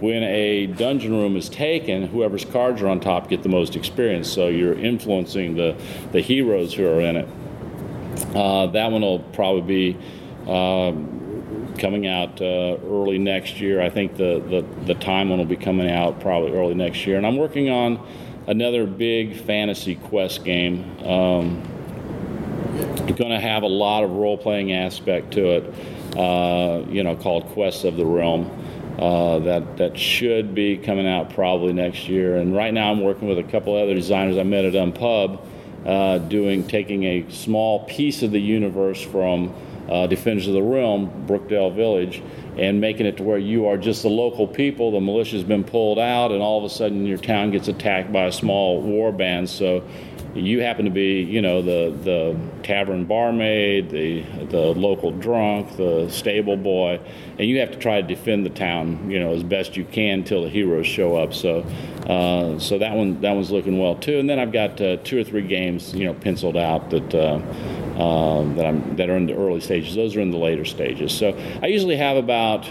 when 0.00 0.22
a 0.24 0.66
dungeon 0.66 1.12
room 1.12 1.36
is 1.36 1.48
taken, 1.48 2.08
whoever's 2.08 2.44
cards 2.44 2.82
are 2.82 2.88
on 2.88 3.00
top 3.00 3.28
get 3.28 3.42
the 3.42 3.48
most 3.48 3.76
experience. 3.76 4.30
So 4.30 4.48
you're 4.48 4.74
influencing 4.74 5.54
the, 5.54 5.76
the 6.10 6.20
heroes 6.20 6.74
who 6.74 6.86
are 6.86 7.00
in 7.00 7.16
it. 7.16 7.28
Uh, 8.34 8.66
that 8.68 8.90
one 8.90 9.02
will 9.02 9.18
probably 9.18 9.62
be 9.62 10.50
um, 10.50 11.74
coming 11.78 12.06
out 12.06 12.40
uh, 12.40 12.76
early 12.84 13.18
next 13.18 13.60
year. 13.60 13.80
I 13.80 13.90
think 13.90 14.16
the, 14.16 14.40
the, 14.40 14.84
the 14.86 14.94
time 14.94 15.30
one 15.30 15.38
will 15.38 15.46
be 15.46 15.56
coming 15.56 15.90
out 15.90 16.20
probably 16.20 16.52
early 16.52 16.74
next 16.74 17.06
year. 17.06 17.16
And 17.16 17.26
I'm 17.26 17.36
working 17.36 17.70
on 17.70 18.04
another 18.46 18.86
big 18.86 19.36
fantasy 19.36 19.94
quest 19.94 20.44
game. 20.44 20.98
Um, 21.06 21.62
going 23.16 23.30
to 23.30 23.40
have 23.40 23.62
a 23.62 23.68
lot 23.68 24.04
of 24.04 24.10
role 24.10 24.38
playing 24.38 24.72
aspect 24.72 25.32
to 25.32 25.50
it, 25.50 26.16
uh, 26.16 26.84
you 26.90 27.02
know, 27.02 27.14
called 27.16 27.46
Quests 27.48 27.84
of 27.84 27.96
the 27.96 28.06
Realm. 28.06 28.50
Uh, 28.98 29.38
that 29.40 29.78
that 29.78 29.98
should 29.98 30.54
be 30.54 30.76
coming 30.76 31.08
out 31.08 31.32
probably 31.32 31.72
next 31.72 32.08
year. 32.08 32.36
And 32.36 32.54
right 32.54 32.72
now, 32.72 32.90
I'm 32.90 33.00
working 33.00 33.26
with 33.26 33.38
a 33.38 33.42
couple 33.42 33.74
other 33.74 33.94
designers 33.94 34.36
I 34.36 34.42
met 34.42 34.64
at 34.64 34.74
Unpub, 34.74 35.44
uh, 35.86 36.18
doing 36.18 36.66
taking 36.66 37.04
a 37.04 37.30
small 37.30 37.84
piece 37.86 38.22
of 38.22 38.30
the 38.30 38.40
universe 38.40 39.00
from 39.00 39.54
uh, 39.88 40.06
Defenders 40.06 40.46
of 40.46 40.54
the 40.54 40.62
Realm, 40.62 41.26
Brookdale 41.26 41.74
Village, 41.74 42.22
and 42.56 42.80
making 42.80 43.06
it 43.06 43.16
to 43.16 43.22
where 43.22 43.38
you 43.38 43.66
are 43.66 43.76
just 43.76 44.02
the 44.02 44.08
local 44.08 44.46
people. 44.46 44.92
The 44.92 45.00
militia's 45.00 45.42
been 45.42 45.64
pulled 45.64 45.98
out, 45.98 46.30
and 46.30 46.40
all 46.40 46.58
of 46.58 46.64
a 46.64 46.72
sudden 46.72 47.04
your 47.06 47.18
town 47.18 47.50
gets 47.50 47.68
attacked 47.68 48.12
by 48.12 48.24
a 48.24 48.32
small 48.32 48.80
war 48.80 49.12
band. 49.12 49.50
So 49.50 49.82
you 50.34 50.60
happen 50.62 50.84
to 50.84 50.90
be, 50.90 51.22
you 51.22 51.42
know, 51.42 51.62
the 51.62 51.96
the 52.02 52.36
tavern 52.62 53.04
barmaid, 53.04 53.90
the 53.90 54.22
the 54.46 54.72
local 54.72 55.10
drunk, 55.10 55.76
the 55.76 56.08
stable 56.08 56.56
boy, 56.56 57.00
and 57.38 57.48
you 57.48 57.60
have 57.60 57.70
to 57.72 57.78
try 57.78 58.00
to 58.00 58.06
defend 58.06 58.46
the 58.46 58.50
town, 58.50 59.10
you 59.10 59.20
know, 59.20 59.32
as 59.32 59.42
best 59.42 59.76
you 59.76 59.84
can 59.84 60.24
till 60.24 60.42
the 60.42 60.48
heroes 60.48 60.86
show 60.86 61.16
up. 61.16 61.34
So, 61.34 61.66
uh, 62.06 62.58
so 62.58 62.78
that 62.78 62.94
one 62.94 63.20
that 63.20 63.32
one's 63.32 63.50
looking 63.50 63.78
well 63.78 63.94
too. 63.94 64.18
And 64.18 64.28
then 64.28 64.38
I've 64.38 64.52
got 64.52 64.80
uh, 64.80 64.96
two 64.98 65.20
or 65.20 65.24
three 65.24 65.46
games, 65.46 65.94
you 65.94 66.04
know, 66.04 66.14
penciled 66.14 66.56
out 66.56 66.90
that. 66.90 67.14
Uh, 67.14 67.40
um, 67.92 68.56
that 68.56 68.64
I'm 68.64 68.96
that 68.96 69.10
are 69.10 69.16
in 69.16 69.26
the 69.26 69.34
early 69.34 69.60
stages. 69.60 69.94
Those 69.94 70.16
are 70.16 70.20
in 70.20 70.30
the 70.30 70.38
later 70.38 70.64
stages. 70.64 71.12
So 71.12 71.38
I 71.62 71.66
usually 71.66 71.96
have 71.96 72.16
about 72.16 72.68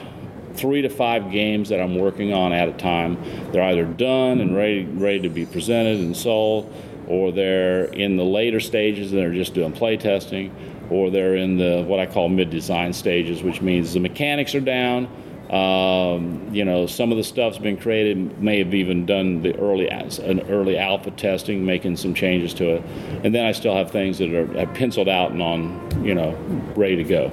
three 0.55 0.81
to 0.81 0.89
five 0.89 1.31
games 1.31 1.69
that 1.69 1.79
I'm 1.79 1.97
working 1.97 2.33
on 2.33 2.53
at 2.53 2.67
a 2.67 2.73
time. 2.73 3.17
They're 3.51 3.63
either 3.63 3.85
done 3.85 4.41
and 4.41 4.55
ready 4.55 4.83
ready 4.85 5.21
to 5.21 5.29
be 5.29 5.45
presented 5.45 5.99
and 5.99 6.15
sold, 6.15 6.73
or 7.11 7.33
they're 7.33 7.83
in 7.85 8.15
the 8.15 8.23
later 8.23 8.61
stages 8.61 9.11
and 9.11 9.19
they're 9.21 9.33
just 9.33 9.53
doing 9.53 9.73
play 9.73 9.97
testing, 9.97 10.55
or 10.89 11.11
they're 11.11 11.35
in 11.35 11.57
the 11.57 11.83
what 11.85 11.99
I 11.99 12.05
call 12.05 12.29
mid-design 12.29 12.93
stages, 12.93 13.43
which 13.43 13.61
means 13.61 13.93
the 13.93 13.99
mechanics 13.99 14.55
are 14.55 14.61
down. 14.61 15.09
Um, 15.49 16.47
you 16.53 16.63
know, 16.63 16.87
some 16.87 17.11
of 17.11 17.17
the 17.17 17.25
stuff's 17.25 17.57
been 17.57 17.75
created. 17.75 18.41
May 18.41 18.59
have 18.59 18.73
even 18.73 19.05
done 19.05 19.41
the 19.41 19.53
early 19.59 19.89
an 19.89 20.39
early 20.49 20.77
alpha 20.77 21.11
testing, 21.11 21.65
making 21.65 21.97
some 21.97 22.13
changes 22.13 22.53
to 22.53 22.75
it, 22.75 22.83
and 23.25 23.35
then 23.35 23.45
I 23.45 23.51
still 23.51 23.75
have 23.75 23.91
things 23.91 24.17
that 24.19 24.33
are, 24.33 24.65
penciled 24.67 25.09
out 25.09 25.31
and 25.31 25.41
on, 25.41 26.05
you 26.05 26.15
know, 26.15 26.31
ready 26.77 26.95
to 26.95 27.03
go. 27.03 27.29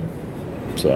So. 0.74 0.94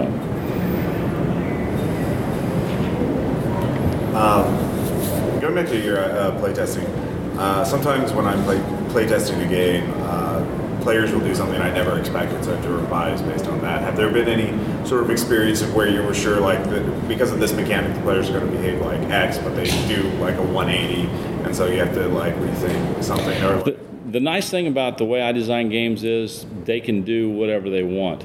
Um, 4.13 5.39
going 5.39 5.55
back 5.55 5.67
to 5.67 5.79
your 5.81 5.99
uh, 5.99 6.31
playtesting, 6.41 7.12
uh, 7.37 7.63
sometimes 7.65 8.11
when 8.13 8.25
I'm 8.25 8.43
play, 8.43 8.57
playtesting 8.93 9.45
a 9.45 9.49
game, 9.49 9.91
uh, 9.97 10.45
players 10.81 11.11
will 11.11 11.21
do 11.21 11.33
something 11.33 11.59
I 11.59 11.73
never 11.73 11.97
expected, 11.97 12.43
so 12.43 12.51
I 12.51 12.55
have 12.55 12.63
to 12.65 12.71
revise 12.71 13.21
based 13.21 13.47
on 13.47 13.61
that. 13.61 13.81
Have 13.81 13.95
there 13.95 14.09
been 14.09 14.27
any 14.27 14.85
sort 14.85 15.01
of 15.01 15.09
experience 15.09 15.61
of 15.61 15.73
where 15.73 15.87
you 15.87 16.03
were 16.03 16.13
sure, 16.13 16.39
like, 16.39 16.63
that 16.65 17.07
because 17.07 17.31
of 17.31 17.39
this 17.39 17.53
mechanic, 17.53 17.95
the 17.95 18.01
players 18.01 18.29
are 18.29 18.39
going 18.39 18.51
to 18.51 18.57
behave 18.57 18.81
like 18.81 18.99
X, 19.09 19.37
but 19.37 19.55
they 19.55 19.65
do 19.87 20.03
like 20.19 20.35
a 20.35 20.43
180, 20.43 21.07
and 21.45 21.55
so 21.55 21.65
you 21.65 21.79
have 21.79 21.93
to 21.93 22.07
like 22.09 22.35
rethink 22.35 23.03
something? 23.03 23.41
Or 23.43 23.63
The, 23.63 23.79
the 24.07 24.19
nice 24.19 24.49
thing 24.49 24.67
about 24.67 24.97
the 24.97 25.05
way 25.05 25.21
I 25.21 25.31
design 25.31 25.69
games 25.69 26.03
is 26.03 26.45
they 26.65 26.81
can 26.81 27.03
do 27.03 27.29
whatever 27.29 27.69
they 27.69 27.83
want, 27.83 28.23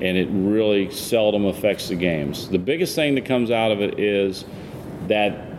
and 0.00 0.16
it 0.16 0.28
really 0.30 0.90
seldom 0.90 1.46
affects 1.46 1.88
the 1.88 1.96
games. 1.96 2.48
The 2.50 2.58
biggest 2.58 2.94
thing 2.94 3.14
that 3.14 3.24
comes 3.24 3.50
out 3.50 3.72
of 3.72 3.80
it 3.80 3.98
is 3.98 4.44
that 5.08 5.53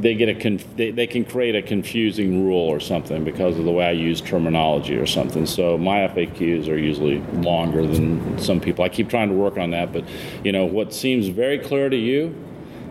they 0.00 0.14
get 0.14 0.28
a 0.28 0.34
conf- 0.34 0.76
they, 0.76 0.90
they 0.90 1.06
can 1.06 1.24
create 1.24 1.54
a 1.54 1.62
confusing 1.62 2.44
rule 2.44 2.68
or 2.68 2.80
something 2.80 3.24
because 3.24 3.58
of 3.58 3.64
the 3.64 3.70
way 3.70 3.86
I 3.86 3.92
use 3.92 4.20
terminology 4.20 4.96
or 4.96 5.06
something. 5.06 5.46
So 5.46 5.78
my 5.78 6.06
FAQs 6.08 6.68
are 6.68 6.78
usually 6.78 7.18
longer 7.42 7.86
than 7.86 8.38
some 8.38 8.60
people. 8.60 8.84
I 8.84 8.88
keep 8.88 9.08
trying 9.08 9.28
to 9.28 9.34
work 9.34 9.56
on 9.56 9.70
that, 9.70 9.92
but 9.92 10.04
you 10.44 10.52
know 10.52 10.64
what 10.64 10.92
seems 10.92 11.28
very 11.28 11.58
clear 11.58 11.88
to 11.88 11.96
you, 11.96 12.34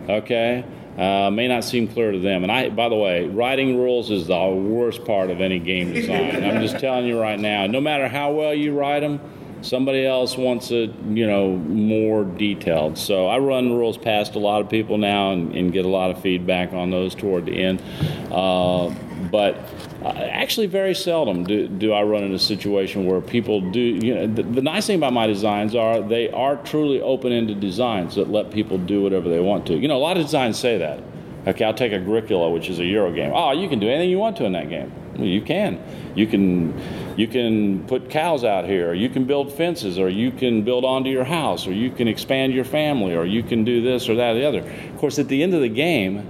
okay, 0.08 0.64
uh, 0.98 1.30
may 1.30 1.46
not 1.46 1.62
seem 1.62 1.88
clear 1.88 2.12
to 2.12 2.18
them. 2.18 2.42
And 2.42 2.50
I, 2.50 2.70
by 2.70 2.88
the 2.88 2.96
way, 2.96 3.28
writing 3.28 3.76
rules 3.76 4.10
is 4.10 4.26
the 4.26 4.48
worst 4.48 5.04
part 5.04 5.30
of 5.30 5.40
any 5.40 5.58
game 5.58 5.92
design. 5.92 6.42
I'm 6.42 6.62
just 6.62 6.78
telling 6.78 7.06
you 7.06 7.20
right 7.20 7.38
now. 7.38 7.66
No 7.66 7.80
matter 7.80 8.08
how 8.08 8.32
well 8.32 8.54
you 8.54 8.72
write 8.72 9.00
them, 9.00 9.20
somebody 9.62 10.04
else 10.06 10.36
wants 10.36 10.70
it, 10.70 10.90
you 11.08 11.26
know, 11.26 11.56
more 11.56 12.24
detailed. 12.24 12.98
So 12.98 13.26
I 13.26 13.38
run 13.38 13.72
rules 13.72 13.98
past 13.98 14.34
a 14.34 14.38
lot 14.38 14.60
of 14.60 14.68
people 14.68 14.98
now 14.98 15.32
and, 15.32 15.54
and 15.54 15.72
get 15.72 15.84
a 15.84 15.88
lot 15.88 16.10
of 16.10 16.20
feedback 16.20 16.72
on 16.72 16.90
those 16.90 17.14
toward 17.14 17.46
the 17.46 17.62
end. 17.62 17.82
Uh, 18.30 18.94
but 19.30 19.56
uh, 20.02 20.08
actually, 20.08 20.66
very 20.66 20.94
seldom 20.94 21.44
do, 21.44 21.68
do 21.68 21.92
I 21.92 22.02
run 22.02 22.22
in 22.22 22.32
a 22.32 22.38
situation 22.38 23.06
where 23.06 23.20
people 23.20 23.60
do. 23.70 23.80
You 23.80 24.14
know, 24.14 24.26
the, 24.26 24.42
the 24.42 24.62
nice 24.62 24.86
thing 24.86 24.96
about 24.96 25.12
my 25.12 25.26
designs 25.26 25.74
are 25.74 26.00
they 26.00 26.30
are 26.30 26.56
truly 26.56 27.00
open-ended 27.00 27.60
designs 27.60 28.14
that 28.14 28.30
let 28.30 28.50
people 28.50 28.78
do 28.78 29.02
whatever 29.02 29.28
they 29.28 29.40
want 29.40 29.66
to. 29.66 29.74
You 29.74 29.88
know, 29.88 29.96
a 29.96 29.98
lot 29.98 30.16
of 30.16 30.24
designs 30.24 30.58
say 30.58 30.78
that. 30.78 31.02
Okay, 31.46 31.64
I'll 31.64 31.74
take 31.74 31.92
Agricola, 31.92 32.50
which 32.50 32.68
is 32.68 32.78
a 32.80 32.84
Euro 32.84 33.12
game. 33.12 33.32
Oh, 33.34 33.52
you 33.52 33.68
can 33.68 33.78
do 33.78 33.88
anything 33.88 34.10
you 34.10 34.18
want 34.18 34.36
to 34.38 34.44
in 34.44 34.52
that 34.52 34.68
game. 34.68 34.92
You 35.24 35.40
can. 35.40 35.82
You 36.14 36.26
can 36.26 36.74
you 37.16 37.28
can 37.28 37.86
put 37.86 38.10
cows 38.10 38.44
out 38.44 38.64
here, 38.64 38.90
or 38.90 38.94
you 38.94 39.08
can 39.08 39.24
build 39.24 39.52
fences, 39.52 39.98
or 39.98 40.08
you 40.08 40.30
can 40.30 40.62
build 40.62 40.84
onto 40.84 41.10
your 41.10 41.24
house, 41.24 41.66
or 41.66 41.72
you 41.72 41.90
can 41.90 42.08
expand 42.08 42.52
your 42.52 42.64
family, 42.64 43.14
or 43.14 43.24
you 43.24 43.42
can 43.42 43.64
do 43.64 43.80
this 43.80 44.08
or 44.08 44.16
that 44.16 44.36
or 44.36 44.38
the 44.38 44.46
other. 44.46 44.60
Of 44.60 44.98
course, 44.98 45.18
at 45.18 45.28
the 45.28 45.42
end 45.42 45.54
of 45.54 45.60
the 45.60 45.68
game, 45.68 46.28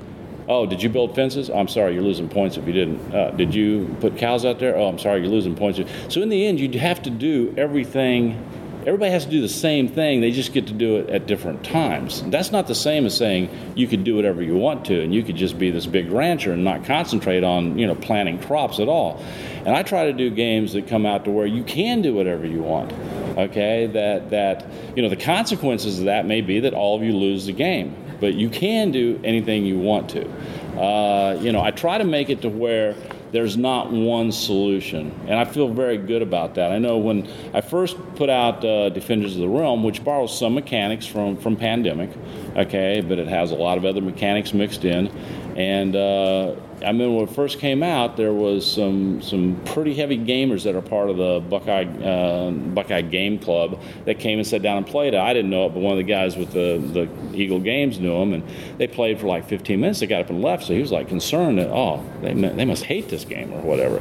oh, 0.49 0.67
did 0.67 0.83
you 0.83 0.89
build 0.89 1.15
fences? 1.15 1.51
I'm 1.51 1.69
sorry, 1.69 1.95
you're 1.95 2.03
losing 2.03 2.29
points 2.29 2.57
if 2.57 2.67
you 2.67 2.73
didn't. 2.73 3.15
Uh, 3.15 3.31
did 3.33 3.55
you 3.55 3.97
put 4.01 4.17
cows 4.17 4.45
out 4.45 4.59
there? 4.59 4.77
Oh, 4.77 4.87
I'm 4.87 4.99
sorry, 4.99 5.21
you're 5.21 5.31
losing 5.31 5.57
points. 5.57 5.81
So 6.09 6.23
in 6.23 6.29
the 6.29 6.47
end, 6.47 6.61
you 6.61 6.79
have 6.79 7.03
to 7.03 7.11
do 7.11 7.55
everything 7.57 8.43
Everybody 8.87 9.11
has 9.11 9.25
to 9.25 9.31
do 9.33 9.41
the 9.41 9.49
same 9.49 9.89
thing. 9.89 10.21
They 10.21 10.31
just 10.31 10.53
get 10.53 10.69
to 10.69 10.73
do 10.73 10.99
it 10.99 11.11
at 11.11 11.27
different 11.27 11.65
times. 11.65 12.23
That's 12.27 12.53
not 12.53 12.69
the 12.69 12.75
same 12.77 13.05
as 13.05 13.17
saying 13.17 13.51
you 13.75 13.89
could 13.89 14.05
do 14.05 14.15
whatever 14.15 14.41
you 14.41 14.55
want 14.55 14.85
to, 14.85 15.03
and 15.03 15.13
you 15.13 15.25
could 15.25 15.35
just 15.35 15.59
be 15.59 15.73
this 15.73 15.87
big 15.87 16.09
rancher 16.13 16.53
and 16.53 16.63
not 16.63 16.85
concentrate 16.85 17.43
on 17.43 17.81
you 17.81 17.85
know 17.89 17.97
planting 17.97 18.39
crops 18.39 18.79
at 18.79 18.87
all. 18.87 19.21
And 19.65 19.71
I 19.71 19.83
try 19.83 20.07
to 20.07 20.13
do 20.13 20.31
games 20.31 20.73
that 20.75 20.87
come 20.87 21.05
out 21.05 21.25
to 21.25 21.33
where 21.33 21.47
you 21.47 21.65
can 21.65 22.01
do 22.01 22.15
whatever 22.15 22.47
you 22.47 22.63
want. 22.63 22.93
Okay, 23.37 23.87
that 23.87 24.31
that 24.31 24.65
you 24.95 25.03
know 25.03 25.09
the 25.09 25.17
consequences 25.17 25.99
of 25.99 26.05
that 26.05 26.25
may 26.25 26.41
be 26.41 26.61
that 26.61 26.73
all 26.73 26.97
of 26.97 27.03
you 27.03 27.13
lose 27.13 27.47
the 27.47 27.53
game, 27.53 27.97
but 28.21 28.35
you 28.35 28.49
can 28.49 28.93
do 28.93 29.21
anything 29.25 29.67
you 29.67 29.81
want 29.81 30.11
to. 30.11 30.31
Uh, 30.81 31.37
you 31.41 31.51
know, 31.51 31.61
I 31.61 31.73
try 31.73 31.99
to 31.99 32.05
make 32.05 32.31
it 32.31 32.43
to 32.43 32.49
where 32.49 32.95
there's 33.37 33.59
not 33.59 33.93
one 33.93 34.33
solution, 34.33 35.13
and 35.29 35.39
I 35.39 35.45
feel 35.45 35.69
very 35.69 35.99
good 35.99 36.23
about 36.23 36.55
that. 36.55 36.73
I 36.73 36.79
know 36.79 36.97
when 36.97 37.29
I 37.53 37.61
first 37.61 37.99
put 38.15 38.31
out 38.31 38.65
uh, 38.65 38.89
Defenders 38.89 39.35
of 39.35 39.43
the 39.43 39.49
Realm, 39.49 39.85
which 39.85 40.03
borrows 40.03 40.37
some 40.37 40.55
mechanics 40.55 41.05
from 41.05 41.37
from 41.37 41.55
Pandemic, 41.55 42.09
okay, 42.57 43.03
but 43.07 43.19
it 43.19 43.29
has 43.29 43.51
a 43.51 43.55
lot 43.55 43.77
of 43.77 43.85
other 43.85 44.01
mechanics 44.01 44.55
mixed 44.55 44.87
in, 44.87 45.09
and 45.55 45.95
uh, 45.95 46.55
I 46.85 46.93
mean, 46.93 47.15
when 47.15 47.25
it 47.25 47.31
first 47.31 47.59
came 47.59 47.83
out, 47.83 48.17
there 48.17 48.33
was 48.33 48.71
some 48.71 49.23
some 49.23 49.61
pretty 49.65 49.95
heavy 49.95 50.19
gamers 50.19 50.65
that 50.65 50.75
are 50.75 50.83
part 50.83 51.09
of 51.09 51.17
the 51.17 51.41
Buckeye 51.49 51.85
uh, 51.85 52.51
Buckeye 52.51 53.01
Game 53.03 53.39
Club 53.39 53.81
that 54.05 54.19
came 54.19 54.39
and 54.39 54.47
sat 54.47 54.63
down 54.63 54.79
and 54.79 54.87
played 54.87 55.15
it. 55.15 55.21
I 55.21 55.33
didn't 55.33 55.51
know 55.51 55.67
it, 55.67 55.71
but 55.71 55.81
one 55.81 55.93
of 55.93 55.99
the 55.99 56.05
guys 56.05 56.37
with 56.37 56.53
the, 56.53 56.79
the 56.79 57.37
Eagle 57.37 57.61
Games 57.61 57.99
knew 57.99 58.15
him, 58.17 58.35
and 58.35 58.43
they 58.77 58.87
played 58.87 59.19
for 59.19 59.27
like 59.27 59.49
15 59.49 59.81
minutes. 59.81 60.01
They 60.01 60.07
got 60.07 60.21
up 60.21 60.31
and 60.31 60.43
left, 60.43 60.65
so 60.65 60.75
he 60.75 60.81
was 60.81 60.93
like 60.93 61.09
concerned 61.09 61.59
that 61.59 61.69
oh, 61.69 62.05
they 62.21 62.35
they 62.35 62.65
must 62.65 62.85
hate 62.85 63.09
this 63.09 63.25
game 63.25 63.53
or 63.53 63.63
whatever. 63.63 64.01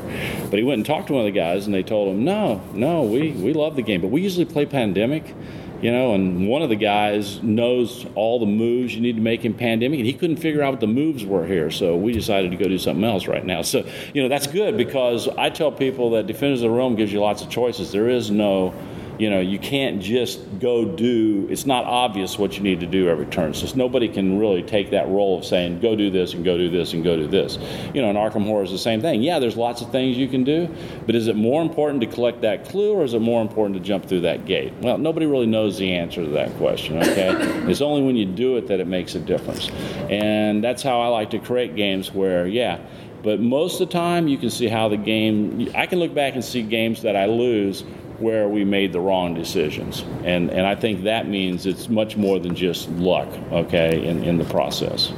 But 0.50 0.60
he 0.60 0.64
went 0.64 0.80
and 0.80 0.86
talked 0.86 1.08
to 1.08 1.14
one 1.14 1.26
of 1.26 1.34
the 1.34 1.40
guys, 1.40 1.66
and 1.66 1.74
they 1.74 1.84
told 1.84 2.14
him, 2.14 2.26
no, 2.26 2.62
no, 2.74 3.04
we 3.04 3.32
we 3.32 3.54
love 3.54 3.78
the 3.78 3.84
game, 3.84 4.02
but 4.02 4.12
we 4.12 4.22
usually 4.22 4.46
play 4.46 4.66
Pandemic 4.66 5.34
you 5.82 5.92
know, 5.92 6.14
and 6.14 6.48
one 6.48 6.62
of 6.62 6.70
the 6.70 6.76
guys 6.76 7.42
knows 7.44 8.06
all 8.16 8.40
the 8.40 8.46
moves 8.46 8.96
you 8.96 9.02
need 9.02 9.16
to 9.16 9.22
make 9.22 9.46
in 9.46 9.54
pandemic, 9.54 10.00
and 10.00 10.06
he 10.06 10.14
couldn't 10.14 10.38
figure 10.38 10.62
out 10.62 10.74
what 10.74 10.80
the 10.80 10.88
moves 10.88 11.26
were 11.26 11.46
here, 11.46 11.70
so 11.70 11.96
we 11.96 12.12
decided 12.12 12.52
to 12.52 12.58
go 12.58 12.68
do 12.68 12.78
something 12.78 13.04
else 13.04 13.28
right 13.28 13.46
now. 13.46 13.62
So, 13.62 13.86
you 14.14 14.22
know, 14.22 14.30
that's 14.30 14.48
good 14.48 14.78
because 14.78 15.28
I 15.28 15.50
tell 15.50 15.72
people 15.72 16.12
that 16.12 16.28
Defenders 16.28 16.62
of 16.62 16.72
the 16.72 16.76
Realm 16.76 16.96
gives 16.96 17.12
you 17.12 17.20
lots 17.20 17.42
of 17.42 17.50
choices. 17.50 17.92
There 17.92 18.10
is 18.10 18.32
no 18.32 18.74
you 19.18 19.30
know, 19.30 19.39
you 19.39 19.59
can't 19.59 20.01
just 20.01 20.39
go 20.59 20.86
do, 20.86 21.47
it's 21.49 21.66
not 21.66 21.86
obvious 21.86 22.38
what 22.38 22.57
you 22.57 22.63
need 22.63 22.80
to 22.82 22.86
do 22.86 23.07
every 23.09 23.26
turn. 23.28 23.53
So 23.53 23.74
nobody 23.76 24.07
can 24.07 24.39
really 24.39 24.63
take 24.63 24.91
that 24.91 25.07
role 25.07 25.38
of 25.38 25.45
saying, 25.45 25.80
go 25.80 25.95
do 25.95 26.09
this 26.09 26.34
and 26.34 26.43
go 26.43 26.57
do 26.57 26.70
this 26.70 26.93
and 26.93 27.03
go 27.03 27.16
do 27.16 27.28
this. 27.28 27.57
You 27.93 28.01
know, 28.01 28.09
in 28.09 28.16
Arkham 28.16 28.45
Horror 28.45 28.63
is 28.63 28.72
the 28.72 28.78
same 28.78 29.01
thing. 29.01 29.22
Yeah, 29.22 29.39
there's 29.39 29.55
lots 29.55 29.82
of 29.82 29.91
things 29.91 30.18
you 30.18 30.28
can 30.28 30.43
do, 30.43 30.74
but 31.05 31.16
is 31.16 31.28
it 31.28 31.36
more 31.36 31.61
important 31.61 32.01
to 32.01 32.07
collect 32.07 32.41
that 32.41 32.66
clue 32.66 32.93
or 32.93 33.03
is 33.03 33.13
it 33.13 33.22
more 33.22 33.41
important 33.41 33.78
to 33.78 33.84
jump 33.84 34.05
through 34.05 34.22
that 34.22 34.45
gate? 34.45 34.74
Well, 34.82 34.97
nobody 34.97 35.26
really 35.26 35.47
knows 35.47 35.78
the 35.78 35.93
answer 35.93 36.24
to 36.24 36.32
that 36.32 36.55
question, 36.57 36.97
okay? 36.97 37.32
it's 37.70 37.82
only 37.82 38.01
when 38.01 38.16
you 38.16 38.26
do 38.26 38.57
it 38.57 38.68
that 38.68 38.80
it 38.80 38.88
makes 38.88 39.16
a 39.16 39.20
difference. 39.20 39.70
And 40.09 40.63
that's 40.63 40.84
how 40.84 41.01
I 41.01 41.07
like 41.07 41.30
to 41.32 41.39
create 41.39 41.76
games 41.76 42.13
where, 42.13 42.47
yeah, 42.47 42.80
but 43.24 43.39
most 43.39 43.82
of 43.82 43.88
the 43.88 43.93
time 43.93 44.28
you 44.28 44.38
can 44.38 44.51
see 44.51 44.68
how 44.68 44.88
the 44.88 44.97
game, 44.97 45.72
I 45.74 45.88
can 45.88 45.99
look 45.99 46.13
back 46.13 46.36
and 46.36 46.45
see 46.45 46.61
games 46.61 47.01
that 47.01 47.16
I 47.16 47.26
lose 47.26 47.84
where 48.20 48.47
we 48.47 48.63
made 48.63 48.93
the 48.93 48.99
wrong 48.99 49.34
decisions. 49.34 50.03
And, 50.24 50.49
and 50.49 50.66
I 50.66 50.76
think 50.76 51.03
that 51.03 51.28
means 51.28 51.66
it's 51.66 51.89
much 51.89 52.18
more 52.18 52.39
than 52.39 52.55
just 52.55 52.89
luck, 52.91 53.28
okay, 53.51 54.05
in, 54.05 54.24
in 54.24 54.38
the 54.38 54.45
process. 54.45 55.11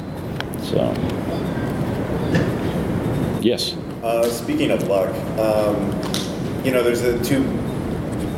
So, 0.64 0.94
yes. 3.42 3.76
Uh, 4.04 4.30
speaking 4.30 4.72
of 4.72 4.88
luck, 4.88 5.14
um, 5.40 5.92
you 6.64 6.72
know, 6.72 6.84
there's 6.84 7.02
the 7.02 7.24
two 7.24 7.44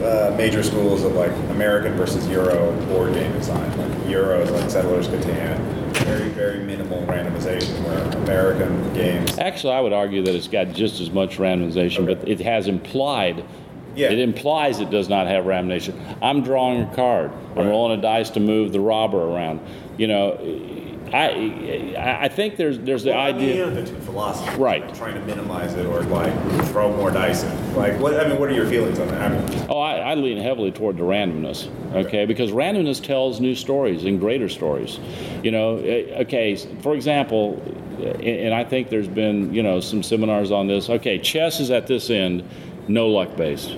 uh, 0.04 0.34
major 0.38 0.64
schools 0.64 1.04
of 1.04 1.14
like 1.14 1.32
American 1.50 1.94
versus 1.94 2.28
Euro 2.30 2.72
board 2.88 3.14
game 3.14 3.32
design. 3.34 3.78
Like 3.78 4.10
Euro 4.10 4.42
is 4.42 4.52
like 4.52 4.70
Settlers 4.70 5.08
Catan, 5.08 5.60
very 6.06 6.30
very 6.30 6.60
minimal 6.60 7.06
randomization. 7.06 7.84
Where 7.84 8.00
American 8.24 8.94
games. 8.94 9.38
Actually, 9.38 9.74
I 9.74 9.82
would 9.82 9.94
argue 9.94 10.24
that 10.24 10.36
it's 10.36 10.48
got 10.48 10.70
just 10.70 11.02
as 11.02 11.10
much 11.10 11.38
randomization, 11.38 12.08
okay. 12.08 12.14
but 12.14 12.30
it 12.30 12.40
has 12.42 12.68
implied 12.68 13.44
yeah. 14.00 14.12
It 14.12 14.20
implies 14.20 14.80
it 14.80 14.90
does 14.90 15.10
not 15.10 15.28
have 15.28 15.46
ramination. 15.46 16.00
I'm 16.22 16.42
drawing 16.42 16.82
a 16.84 16.96
card. 16.96 17.32
I'm 17.56 17.68
rolling 17.68 18.00
a 18.00 18.02
dice 18.02 18.30
to 18.32 18.40
move 18.40 18.72
the 18.72 18.80
robber 18.80 19.22
around. 19.22 19.60
You 19.98 20.08
know, 20.08 20.38
I 21.14 21.96
I 22.24 22.28
think 22.28 22.56
there's 22.56 22.80
there's 22.80 23.04
the 23.04 23.12
well, 23.12 23.20
idea. 23.20 23.66
I 23.66 23.70
mean, 23.70 23.84
the 23.84 23.90
two 23.90 24.00
philosophies. 24.00 24.58
Right. 24.58 24.96
trying 24.96 25.16
to 25.16 25.22
minimize 25.26 25.74
it 25.74 25.86
or 25.86 26.02
like 26.04 26.34
throw 26.68 26.96
more 26.96 27.12
dice 27.12 27.44
in. 27.44 27.76
Like 27.76 28.00
what? 28.00 28.20
I 28.20 28.28
mean, 28.28 28.40
what 28.40 28.50
are 28.50 28.54
your 28.54 28.68
feelings 28.68 29.00
on 29.00 29.08
that? 29.10 29.32
I 29.32 29.38
mean, 29.38 29.66
oh, 29.70 29.80
I, 29.80 29.98
I 29.98 30.16
lean 30.16 30.38
heavily 30.38 30.72
toward 30.72 30.98
the 30.98 31.04
randomness. 31.04 31.68
Okay? 31.90 32.08
okay, 32.08 32.26
because 32.26 32.52
randomness 32.52 33.04
tells 33.04 33.40
new 33.40 33.56
stories 33.56 34.06
and 34.06 34.20
greater 34.20 34.50
stories. 34.50 35.00
You 35.44 35.52
know, 35.52 35.78
eh, 35.78 36.22
okay. 36.22 36.56
For 36.82 36.94
example, 36.94 37.62
and 38.00 38.54
I 38.54 38.64
think 38.64 38.90
there's 38.90 39.08
been 39.08 39.54
you 39.54 39.64
know 39.64 39.80
some 39.80 40.04
seminars 40.04 40.52
on 40.52 40.68
this. 40.68 40.90
Okay, 40.90 41.18
chess 41.18 41.60
is 41.60 41.72
at 41.72 41.88
this 41.88 42.10
end 42.10 42.48
no 42.90 43.08
luck 43.08 43.36
based. 43.38 43.78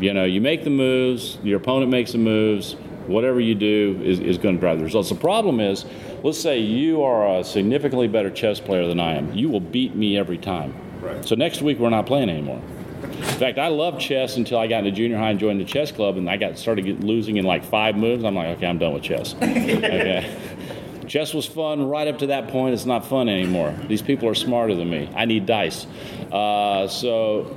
You 0.00 0.12
know, 0.12 0.24
you 0.24 0.40
make 0.40 0.64
the 0.64 0.70
moves, 0.70 1.38
your 1.42 1.58
opponent 1.58 1.90
makes 1.90 2.12
the 2.12 2.18
moves, 2.18 2.74
whatever 3.06 3.40
you 3.40 3.54
do 3.54 4.00
is, 4.02 4.20
is 4.20 4.38
going 4.38 4.56
to 4.56 4.60
drive 4.60 4.78
the 4.78 4.84
results. 4.84 5.08
The 5.08 5.14
problem 5.14 5.60
is, 5.60 5.84
let's 6.22 6.40
say 6.40 6.58
you 6.58 7.02
are 7.02 7.38
a 7.38 7.44
significantly 7.44 8.08
better 8.08 8.30
chess 8.30 8.60
player 8.60 8.86
than 8.86 9.00
I 9.00 9.14
am. 9.14 9.32
You 9.32 9.48
will 9.48 9.60
beat 9.60 9.94
me 9.94 10.18
every 10.18 10.38
time. 10.38 10.74
Right. 11.00 11.24
So 11.24 11.34
next 11.34 11.62
week 11.62 11.78
we're 11.78 11.90
not 11.90 12.06
playing 12.06 12.30
anymore. 12.30 12.62
In 13.02 13.38
fact, 13.38 13.58
I 13.58 13.68
loved 13.68 14.00
chess 14.00 14.36
until 14.36 14.58
I 14.58 14.66
got 14.66 14.78
into 14.78 14.90
junior 14.90 15.18
high 15.18 15.30
and 15.30 15.38
joined 15.38 15.60
the 15.60 15.64
chess 15.64 15.92
club, 15.92 16.16
and 16.16 16.28
I 16.28 16.36
got 16.36 16.58
started 16.58 17.04
losing 17.04 17.36
in 17.36 17.44
like 17.44 17.64
five 17.64 17.96
moves. 17.96 18.24
I'm 18.24 18.34
like, 18.34 18.56
okay, 18.56 18.66
I'm 18.66 18.78
done 18.78 18.94
with 18.94 19.02
chess. 19.02 19.34
okay. 19.42 20.34
Chess 21.06 21.32
was 21.32 21.46
fun 21.46 21.88
right 21.88 22.08
up 22.08 22.18
to 22.18 22.28
that 22.28 22.48
point. 22.48 22.74
It's 22.74 22.86
not 22.86 23.06
fun 23.06 23.28
anymore. 23.28 23.74
These 23.86 24.02
people 24.02 24.28
are 24.28 24.34
smarter 24.34 24.74
than 24.74 24.90
me. 24.90 25.08
I 25.14 25.24
need 25.24 25.46
dice. 25.46 25.86
Uh, 26.32 26.88
so 26.88 27.56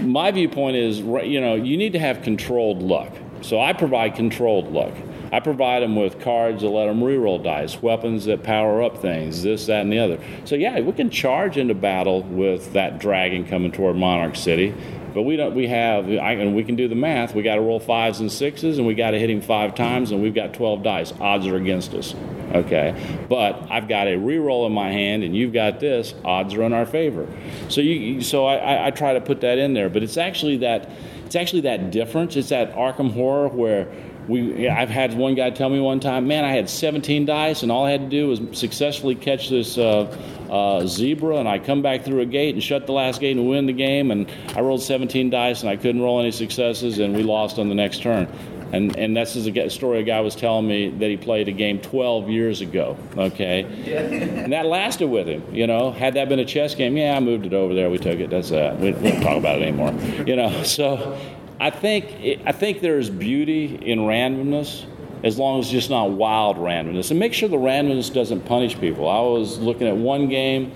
my 0.00 0.30
viewpoint 0.30 0.76
is, 0.76 1.00
you 1.00 1.40
know, 1.40 1.54
you 1.54 1.76
need 1.76 1.92
to 1.92 1.98
have 1.98 2.22
controlled 2.22 2.82
luck. 2.82 3.12
So 3.42 3.60
I 3.60 3.72
provide 3.72 4.14
controlled 4.14 4.72
luck. 4.72 4.94
I 5.32 5.40
provide 5.40 5.82
them 5.82 5.96
with 5.96 6.20
cards 6.20 6.60
that 6.62 6.68
let 6.68 6.86
them 6.86 7.00
reroll 7.00 7.42
dice, 7.42 7.80
weapons 7.80 8.26
that 8.26 8.42
power 8.42 8.82
up 8.82 8.98
things, 8.98 9.42
this, 9.42 9.64
that, 9.66 9.80
and 9.80 9.90
the 9.90 9.98
other. 9.98 10.20
So 10.44 10.56
yeah, 10.56 10.80
we 10.80 10.92
can 10.92 11.08
charge 11.08 11.56
into 11.56 11.74
battle 11.74 12.22
with 12.22 12.74
that 12.74 12.98
dragon 12.98 13.46
coming 13.46 13.72
toward 13.72 13.96
Monarch 13.96 14.36
City, 14.36 14.74
but 15.14 15.22
we 15.22 15.36
don't. 15.36 15.54
We 15.54 15.66
have, 15.68 16.06
I, 16.06 16.32
and 16.32 16.54
we 16.54 16.64
can 16.64 16.76
do 16.76 16.88
the 16.88 16.94
math. 16.94 17.34
We 17.34 17.42
got 17.42 17.56
to 17.56 17.60
roll 17.60 17.80
fives 17.80 18.20
and 18.20 18.30
sixes, 18.30 18.78
and 18.78 18.86
we 18.86 18.94
got 18.94 19.10
to 19.12 19.18
hit 19.18 19.30
him 19.30 19.40
five 19.40 19.74
times, 19.74 20.10
and 20.10 20.22
we've 20.22 20.34
got 20.34 20.54
12 20.54 20.82
dice. 20.82 21.12
Odds 21.20 21.46
are 21.46 21.56
against 21.56 21.94
us. 21.94 22.14
Okay, 22.54 22.94
but 23.28 23.66
I've 23.70 23.88
got 23.88 24.08
a 24.08 24.16
reroll 24.16 24.66
in 24.66 24.72
my 24.72 24.90
hand, 24.90 25.24
and 25.24 25.34
you've 25.34 25.52
got 25.52 25.80
this. 25.80 26.14
Odds 26.24 26.54
are 26.54 26.62
in 26.62 26.72
our 26.72 26.86
favor. 26.86 27.26
So 27.68 27.80
you, 27.80 28.20
so 28.20 28.46
I, 28.46 28.88
I, 28.88 28.90
try 28.90 29.14
to 29.14 29.20
put 29.20 29.40
that 29.40 29.58
in 29.58 29.72
there, 29.72 29.88
but 29.88 30.02
it's 30.02 30.18
actually 30.18 30.58
that, 30.58 30.90
it's 31.24 31.34
actually 31.34 31.62
that 31.62 31.90
difference. 31.90 32.36
It's 32.36 32.50
that 32.50 32.74
Arkham 32.74 33.12
horror 33.12 33.48
where 33.48 33.88
we 34.28 34.68
I've 34.68 34.88
had 34.88 35.14
one 35.14 35.34
guy 35.34 35.50
tell 35.50 35.68
me 35.68 35.80
one 35.80 36.00
time, 36.00 36.26
man, 36.28 36.44
I 36.44 36.52
had 36.52 36.68
17 36.68 37.26
dice, 37.26 37.62
and 37.62 37.72
all 37.72 37.84
I 37.84 37.90
had 37.90 38.02
to 38.02 38.08
do 38.08 38.28
was 38.28 38.40
successfully 38.52 39.14
catch 39.14 39.48
this 39.48 39.78
uh, 39.78 40.16
uh, 40.52 40.86
zebra, 40.86 41.38
and 41.38 41.48
I 41.48 41.58
come 41.58 41.80
back 41.80 42.04
through 42.04 42.20
a 42.20 42.26
gate 42.26 42.54
and 42.54 42.62
shut 42.62 42.86
the 42.86 42.92
last 42.92 43.20
gate 43.20 43.36
and 43.38 43.48
win 43.48 43.64
the 43.64 43.72
game. 43.72 44.10
And 44.10 44.30
I 44.54 44.60
rolled 44.60 44.82
17 44.82 45.30
dice, 45.30 45.62
and 45.62 45.70
I 45.70 45.76
couldn't 45.76 46.02
roll 46.02 46.20
any 46.20 46.30
successes, 46.30 46.98
and 46.98 47.16
we 47.16 47.22
lost 47.22 47.58
on 47.58 47.70
the 47.70 47.74
next 47.74 48.02
turn. 48.02 48.28
And, 48.72 48.94
and 48.96 49.16
this 49.16 49.34
is 49.34 49.46
a 49.46 49.70
story 49.70 50.00
a 50.00 50.02
guy 50.02 50.20
was 50.20 50.34
telling 50.36 50.66
me 50.66 50.90
that 50.90 51.08
he 51.08 51.16
played 51.16 51.48
a 51.48 51.52
game 51.52 51.78
12 51.80 52.28
years 52.28 52.60
ago, 52.60 52.98
okay? 53.16 53.64
and 53.64 54.52
that 54.52 54.66
lasted 54.66 55.08
with 55.08 55.26
him, 55.26 55.42
you 55.54 55.66
know. 55.66 55.90
Had 55.90 56.14
that 56.14 56.28
been 56.28 56.38
a 56.38 56.44
chess 56.44 56.74
game, 56.74 56.96
yeah, 56.96 57.16
I 57.16 57.20
moved 57.20 57.46
it 57.46 57.54
over 57.54 57.74
there, 57.74 57.88
we 57.90 57.98
took 57.98 58.18
it, 58.18 58.30
that's 58.30 58.50
that. 58.50 58.78
We, 58.78 58.92
we 58.92 59.10
don't 59.10 59.22
talk 59.22 59.38
about 59.38 59.60
it 59.60 59.62
anymore, 59.62 59.92
you 60.26 60.36
know. 60.36 60.62
So 60.62 61.18
I 61.60 61.70
think 61.70 62.40
I 62.46 62.52
think 62.52 62.80
there's 62.80 63.10
beauty 63.10 63.76
in 63.76 64.00
randomness 64.00 64.86
as 65.24 65.38
long 65.38 65.60
as 65.60 65.66
it's 65.66 65.72
just 65.72 65.90
not 65.90 66.10
wild 66.10 66.56
randomness. 66.56 67.10
And 67.10 67.20
make 67.20 67.32
sure 67.32 67.48
the 67.48 67.56
randomness 67.56 68.12
doesn't 68.12 68.44
punish 68.44 68.78
people. 68.78 69.08
I 69.08 69.20
was 69.20 69.58
looking 69.58 69.86
at 69.86 69.96
one 69.96 70.28
game 70.28 70.72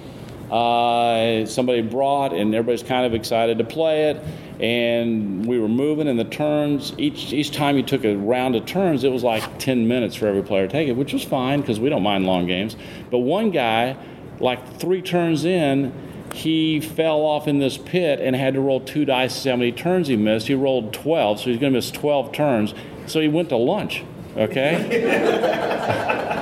uh, 0.51 1.45
somebody 1.45 1.83
brought, 1.83 2.33
and 2.33 2.55
everybody's 2.55 2.83
kind 2.83 3.05
of 3.05 3.15
excited 3.15 3.59
to 3.59 3.65
play 3.65 4.11
it. 4.11 4.23
And 4.63 5.45
we 5.45 5.59
were 5.59 5.69
moving, 5.69 6.09
and 6.09 6.19
the 6.19 6.25
turns 6.25 6.95
each 6.99 7.33
each 7.33 7.51
time 7.51 7.77
you 7.77 7.83
took 7.83 8.05
a 8.05 8.15
round 8.15 8.55
of 8.55 8.65
turns, 8.65 9.05
it 9.05 9.11
was 9.11 9.25
like 9.25 9.59
10 9.59 9.89
minutes 9.89 10.15
for 10.15 10.27
every 10.27 10.43
player 10.43 10.67
to 10.67 10.73
take 10.73 10.89
it, 10.89 10.93
which 10.93 11.13
was 11.13 11.25
fine 11.25 11.61
because 11.61 11.81
we 11.81 11.89
don't 11.89 12.03
mind 12.03 12.27
long 12.27 12.47
games. 12.47 12.77
But 13.11 13.19
one 13.19 13.51
guy, 13.51 13.97
like 14.39 14.79
three 14.79 15.03
turns 15.03 15.45
in, 15.45 15.93
he 16.33 16.81
fell 16.81 17.21
off 17.21 17.49
in 17.49 17.59
this 17.59 17.77
pit 17.77 18.21
and 18.21 18.37
had 18.37 18.55
to 18.55 18.61
roll 18.61 18.81
two 18.81 19.05
dice 19.05 19.35
to 19.35 19.41
see 19.41 19.51
how 19.51 19.57
many 19.57 19.73
turns 19.73 20.09
he 20.09 20.17
missed. 20.17 20.47
He 20.47 20.55
rolled 20.55 20.93
12, 20.93 21.41
so 21.41 21.45
he's 21.47 21.59
going 21.59 21.73
to 21.73 21.77
miss 21.77 21.91
12 21.91 22.33
turns. 22.33 22.75
So 23.07 23.21
he 23.21 23.29
went 23.29 23.49
to 23.51 23.57
lunch, 23.57 24.05
okay? 24.37 25.97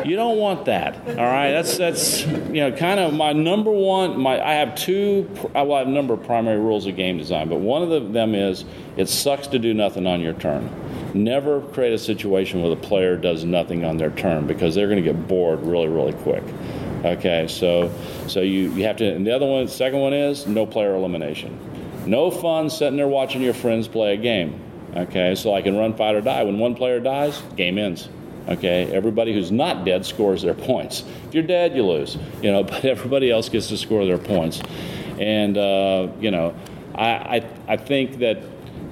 You 0.05 0.17
don't 0.17 0.37
want 0.39 0.67
that. 0.67 0.97
All 1.09 1.25
right. 1.25 1.51
That's 1.51 1.79
that's 1.79 2.27
you 2.27 2.61
know 2.61 2.73
kind 2.73 3.01
of 3.01 3.15
my 3.15 3.33
number 3.33 3.71
one. 3.71 4.21
My 4.21 4.41
I 4.41 4.55
have 4.55 4.75
two. 4.75 5.29
Well, 5.55 5.73
I 5.73 5.79
have 5.79 5.89
a 5.89 5.91
number 5.91 6.15
of 6.15 6.23
primary 6.25 6.59
rules 6.59 6.87
of 6.87 6.97
game 6.97 7.17
design, 7.17 7.49
but 7.49 7.61
one 7.61 7.83
of 7.83 7.89
the, 7.89 8.01
them 8.01 8.35
is 8.35 8.65
it 8.97 9.09
sucks 9.09 9.47
to 9.49 9.59
do 9.59 9.73
nothing 9.73 10.07
on 10.07 10.21
your 10.21 10.35
turn. 10.35 10.71
Never 11.15 11.61
create 11.61 11.95
a 11.95 11.99
situation 11.99 12.61
where 12.61 12.71
the 12.71 12.77
player 12.77 13.17
does 13.17 13.45
nothing 13.45 13.85
on 13.85 13.97
their 13.97 14.11
turn 14.11 14.47
because 14.47 14.75
they're 14.75 14.89
going 14.89 15.03
to 15.03 15.13
get 15.13 15.27
bored 15.27 15.63
really 15.63 15.89
really 15.89 16.13
quick. 16.13 16.45
Okay. 17.05 17.47
So 17.49 17.91
so 18.29 18.41
you 18.41 18.73
you 18.75 18.85
have 18.85 18.97
to. 18.97 19.11
And 19.11 19.27
the 19.27 19.35
other 19.35 19.47
one, 19.47 19.69
second 19.69 20.01
one 20.01 20.13
is 20.13 20.47
no 20.47 20.67
player 20.67 20.95
elimination. 20.95 21.59
No 22.07 22.31
fun 22.31 22.69
sitting 22.69 22.97
there 22.97 23.09
watching 23.09 23.41
your 23.41 23.55
friends 23.55 23.89
play 23.89 24.13
a 24.13 24.17
game. 24.19 24.61
Okay, 24.95 25.35
so 25.35 25.55
I 25.55 25.63
can 25.63 25.77
Run, 25.77 25.95
Fight, 25.95 26.15
or 26.15 26.21
Die, 26.21 26.43
when 26.45 26.59
one 26.59 26.75
player 26.75 27.01
dies, 27.01 27.43
game 27.57 27.79
ends. 27.79 28.09
Okay, 28.49 28.95
everybody 28.95 29.33
who's 29.33 29.51
not 29.51 29.85
dead 29.85 30.05
scores 30.05 30.43
their 30.43 30.55
points. 30.55 31.03
If 31.29 31.35
you're 31.35 31.43
dead, 31.43 31.75
you 31.75 31.85
lose. 31.85 32.17
You 32.43 32.53
know, 32.53 32.63
but 32.65 32.85
everybody 32.85 33.31
else 33.31 33.49
gets 33.49 33.69
to 33.69 33.77
score 33.77 34.05
their 34.05 34.19
points. 34.19 34.61
And 35.19 35.57
uh, 35.57 36.09
you 36.21 36.31
know, 36.31 36.55
I, 36.95 37.07
I 37.07 37.51
I 37.69 37.77
think 37.77 38.19
that 38.19 38.43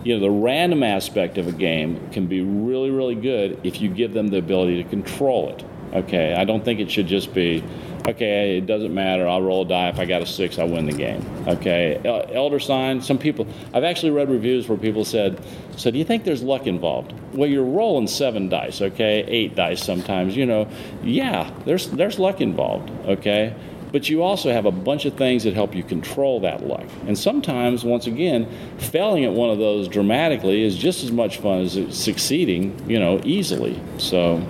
you 0.04 0.14
know 0.14 0.20
the 0.20 0.30
random 0.30 0.82
aspect 0.82 1.38
of 1.38 1.46
a 1.46 1.52
game 1.52 2.10
can 2.10 2.26
be 2.26 2.40
really 2.40 2.90
really 2.90 3.14
good 3.14 3.60
if 3.62 3.80
you 3.80 3.88
give 3.88 4.12
them 4.12 4.28
the 4.28 4.38
ability 4.38 4.82
to 4.82 4.88
control 4.88 5.50
it. 5.50 5.64
Okay, 5.92 6.34
I 6.34 6.44
don't 6.44 6.64
think 6.64 6.80
it 6.80 6.90
should 6.90 7.06
just 7.06 7.34
be 7.34 7.62
okay, 8.06 8.58
it 8.58 8.66
doesn't 8.66 8.94
matter. 8.94 9.26
I'll 9.26 9.42
roll 9.42 9.62
a 9.62 9.68
die. 9.68 9.88
If 9.88 9.98
I 9.98 10.04
got 10.04 10.22
a 10.22 10.26
six, 10.26 10.58
I 10.58 10.64
win 10.64 10.86
the 10.86 10.92
game. 10.92 11.24
Okay, 11.46 12.00
elder 12.32 12.58
sign. 12.58 13.00
Some 13.02 13.18
people, 13.18 13.46
I've 13.72 13.84
actually 13.84 14.10
read 14.10 14.30
reviews 14.30 14.68
where 14.68 14.78
people 14.78 15.04
said, 15.04 15.40
"So 15.76 15.90
do 15.90 15.98
you 15.98 16.04
think 16.04 16.24
there's 16.24 16.42
luck 16.42 16.66
involved?" 16.66 17.12
Well, 17.34 17.48
you're 17.48 17.64
rolling 17.64 18.06
seven 18.06 18.48
dice. 18.48 18.80
Okay, 18.80 19.24
eight 19.26 19.54
dice 19.54 19.82
sometimes. 19.82 20.36
You 20.36 20.46
know, 20.46 20.68
yeah, 21.02 21.50
there's 21.64 21.88
there's 21.88 22.18
luck 22.18 22.40
involved. 22.40 22.90
Okay. 23.06 23.54
But 23.92 24.08
you 24.08 24.22
also 24.22 24.50
have 24.50 24.64
a 24.64 24.70
bunch 24.70 25.04
of 25.04 25.14
things 25.14 25.44
that 25.44 25.52
help 25.52 25.74
you 25.74 25.82
control 25.82 26.40
that 26.40 26.66
luck. 26.66 26.86
And 27.06 27.16
sometimes, 27.16 27.84
once 27.84 28.06
again, 28.06 28.48
failing 28.78 29.24
at 29.24 29.32
one 29.32 29.50
of 29.50 29.58
those 29.58 29.86
dramatically 29.86 30.62
is 30.62 30.78
just 30.78 31.04
as 31.04 31.12
much 31.12 31.36
fun 31.36 31.60
as 31.60 31.78
succeeding, 31.90 32.74
you 32.88 32.98
know, 32.98 33.20
easily. 33.22 33.78
So, 33.98 34.42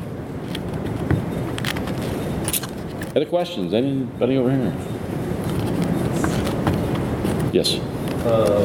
other 3.14 3.26
questions? 3.26 3.74
Anybody 3.74 4.36
over 4.36 4.50
here? 4.50 4.74
Yes. 7.52 7.74
Uh, 8.24 8.64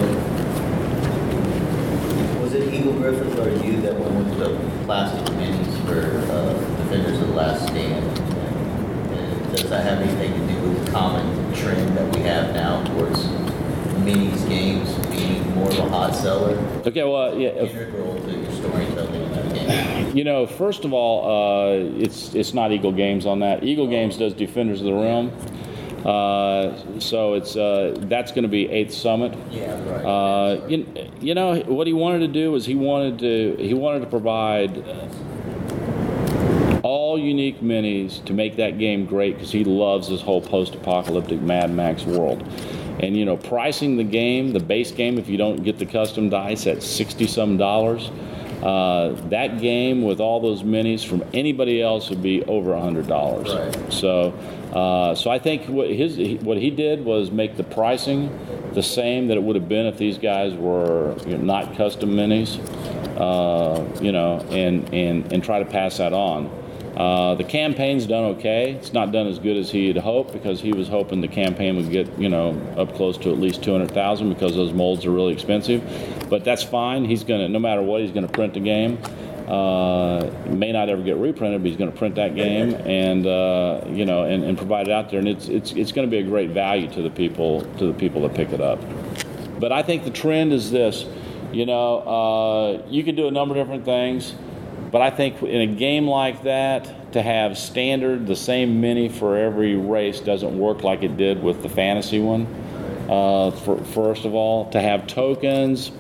was 2.42 2.54
it 2.54 2.74
Eagle-Gryphon 2.74 3.40
or 3.40 3.50
you 3.66 3.82
that 3.82 4.00
went 4.00 4.16
with 4.16 4.38
the 4.38 4.86
plastic 4.86 5.26
minis 5.36 5.86
for 5.86 6.20
uh, 6.32 6.54
Defenders 6.84 7.20
of 7.22 7.28
the 7.28 7.34
Last 7.34 7.68
Stand? 7.68 8.20
And 9.12 9.56
does 9.56 9.70
that 9.70 9.84
have 9.84 10.00
anything 10.00 10.32
to 10.34 10.54
do 10.54 10.70
with 10.70 10.86
the 10.86 10.92
common 10.92 11.54
trend 11.54 11.98
that 11.98 12.16
we 12.16 12.22
have 12.22 12.54
now 12.54 12.84
towards 12.86 13.26
minis 14.06 14.48
games 14.48 14.96
being 15.08 15.54
more 15.56 15.68
of 15.68 15.80
a 15.80 15.90
hot 15.90 16.16
seller? 16.16 16.56
Okay, 16.86 17.04
well, 17.04 17.38
yeah. 17.38 17.50
Integral 17.50 18.16
to 18.22 18.32
your 18.32 18.52
storytelling 18.54 18.88
in 18.88 18.96
that 18.96 19.06
game. 19.06 19.07
You 20.18 20.24
know, 20.24 20.48
first 20.48 20.84
of 20.84 20.94
all, 20.94 21.30
uh, 21.30 22.00
it's 22.00 22.34
it's 22.34 22.52
not 22.52 22.72
Eagle 22.72 22.92
Games 22.92 23.28
on 23.28 23.42
that. 23.42 23.64
Eagle 23.64 23.86
Games 23.86 24.18
does 24.18 24.34
Defenders 24.34 24.80
of 24.80 24.88
the 24.88 24.94
Realm, 24.94 25.32
uh, 26.04 27.00
so 27.00 27.36
it's 27.36 27.56
uh, 27.56 27.94
that's 28.00 28.32
going 28.32 28.42
to 28.42 28.50
be 28.50 28.68
Eighth 28.68 28.96
Summit. 28.96 29.38
Yeah, 29.52 29.80
right. 29.88 30.04
Uh, 30.04 30.68
you, 30.68 30.88
you 31.22 31.36
know 31.36 31.60
what 31.60 31.86
he 31.86 31.94
wanted 31.94 32.22
to 32.22 32.30
do 32.30 32.52
was 32.52 32.66
he 32.66 32.74
wanted 32.74 33.20
to 33.20 33.64
he 33.64 33.76
wanted 33.76 34.00
to 34.00 34.08
provide 34.08 34.84
all 36.82 37.20
unique 37.20 37.62
minis 37.62 38.26
to 38.26 38.34
make 38.34 38.56
that 38.56 38.80
game 38.80 39.06
great 39.06 39.36
because 39.36 39.52
he 39.52 39.64
loves 39.64 40.10
this 40.10 40.24
whole 40.24 40.42
post-apocalyptic 40.42 41.42
Mad 41.42 41.70
Max 41.70 42.06
world. 42.06 42.42
And 43.00 43.16
you 43.16 43.24
know, 43.24 43.38
pricing 43.38 43.98
the 43.98 44.04
game, 44.04 44.54
the 44.54 44.60
base 44.60 44.90
game, 44.90 45.20
if 45.20 45.30
you 45.30 45.38
don't 45.38 45.64
get 45.64 45.78
the 45.78 45.86
custom 45.86 46.30
dice 46.30 46.66
at 46.66 46.82
sixty 46.82 47.28
some 47.28 47.58
dollars, 47.58 48.10
uh, 48.62 49.10
that 49.30 49.60
game 49.60 50.02
with 50.02 50.20
all 50.20 50.40
those 50.40 50.64
minis 50.64 51.06
from 51.06 51.24
anybody 51.34 51.82
else 51.82 52.10
would 52.10 52.24
be 52.24 52.44
over 52.46 52.74
a 52.74 52.82
hundred 52.82 53.08
dollars. 53.08 53.54
Right. 53.54 53.94
So, 53.94 54.34
uh, 54.74 55.16
so 55.16 55.30
I 55.30 55.40
think 55.40 55.68
what 55.68 55.90
his 55.90 56.18
what 56.44 56.58
he 56.58 56.72
did 56.72 57.06
was 57.06 57.32
make 57.32 57.56
the 57.56 57.64
pricing 57.64 58.38
the 58.74 58.84
same 58.84 59.28
that 59.28 59.38
it 59.38 59.44
would 59.44 59.56
have 59.56 59.70
been 59.70 59.86
if 59.86 59.98
these 59.98 60.18
guys 60.18 60.54
were 60.54 61.16
you 61.26 61.38
know, 61.38 61.44
not 61.44 61.76
custom 61.76 62.12
minis, 62.12 62.58
uh, 63.20 64.02
you 64.02 64.12
know, 64.12 64.40
and 64.50 64.92
and 64.94 65.32
and 65.32 65.44
try 65.44 65.60
to 65.60 65.66
pass 65.66 65.98
that 65.98 66.14
on. 66.14 66.50
Uh, 66.98 67.36
the 67.36 67.44
campaign's 67.44 68.08
done 68.08 68.24
okay. 68.24 68.72
It's 68.72 68.92
not 68.92 69.12
done 69.12 69.28
as 69.28 69.38
good 69.38 69.56
as 69.56 69.70
he 69.70 69.88
had 69.88 69.98
hoped 69.98 70.34
because 70.34 70.60
he 70.60 70.74
was 70.74 70.88
hoping 70.88 71.22
the 71.22 71.28
campaign 71.28 71.76
would 71.76 71.92
get 71.92 72.08
you 72.18 72.28
know 72.28 72.60
up 72.76 72.96
close 72.96 73.20
to 73.20 73.30
at 73.30 73.38
least 73.38 73.62
two 73.64 73.72
hundred 73.72 73.92
thousand 73.92 74.30
because 74.30 74.56
those 74.56 74.74
molds 74.74 75.06
are 75.06 75.12
really 75.12 75.32
expensive. 75.32 75.84
But 76.28 76.44
that's 76.44 76.64
fine. 76.64 77.06
He's 77.06 77.24
gonna 77.24 77.50
no 77.50 77.60
matter 77.60 77.84
what 77.84 78.02
he's 78.02 78.12
gonna 78.12 78.28
print 78.28 78.56
the 78.56 78.62
game. 78.62 78.98
Uh, 79.48 80.30
may 80.50 80.74
not 80.74 80.90
ever 80.90 81.02
get 81.02 81.16
reprinted, 81.16 81.62
but 81.62 81.70
he's 81.70 81.78
going 81.78 81.90
to 81.90 81.98
print 81.98 82.16
that 82.16 82.36
game 82.36 82.74
and 82.86 83.26
uh, 83.26 83.80
you 83.88 84.04
know 84.04 84.26
and, 84.26 84.44
and 84.44 84.58
provide 84.58 84.90
it 84.90 84.92
out 84.92 85.10
there, 85.10 85.20
and 85.20 85.28
it's 85.30 85.48
it's 85.48 85.72
it's 85.72 85.94
going 85.94 86.06
to 86.06 86.12
be 86.12 86.18
a 86.18 86.24
great 86.24 86.50
value 86.50 86.90
to 86.92 87.02
the 87.02 87.10
people 87.10 87.62
to 87.78 87.86
the 87.86 87.94
people 87.94 88.24
that 88.24 88.34
pick 88.34 88.52
it 88.52 88.60
up. 88.60 88.78
But 89.58 89.72
I 89.72 89.84
think 89.84 90.04
the 90.04 90.12
trend 90.12 90.52
is 90.52 90.70
this, 90.70 91.06
you 91.54 91.66
know, 91.66 92.00
uh, 92.00 92.88
you 92.90 93.06
can 93.06 93.16
do 93.16 93.28
a 93.28 93.32
number 93.32 93.56
of 93.56 93.66
different 93.66 93.86
things, 93.86 94.34
but 94.92 95.02
I 95.02 95.10
think 95.10 95.42
in 95.42 95.62
a 95.62 95.74
game 95.74 96.08
like 96.08 96.44
that, 96.44 97.14
to 97.14 97.22
have 97.22 97.58
standard 97.58 98.28
the 98.28 98.36
same 98.36 98.82
mini 98.82 99.10
for 99.10 99.38
every 99.38 99.76
race 99.76 100.20
doesn't 100.20 100.58
work 100.58 100.84
like 100.84 101.04
it 101.04 101.18
did 101.18 101.42
with 101.42 101.64
the 101.64 101.70
fantasy 101.70 102.20
one. 102.20 102.46
Uh, 103.10 103.52
for, 103.52 103.78
first 103.86 104.26
of 104.26 104.34
all, 104.34 104.70
to 104.72 104.82
have 104.82 105.08
tokens 105.08 105.92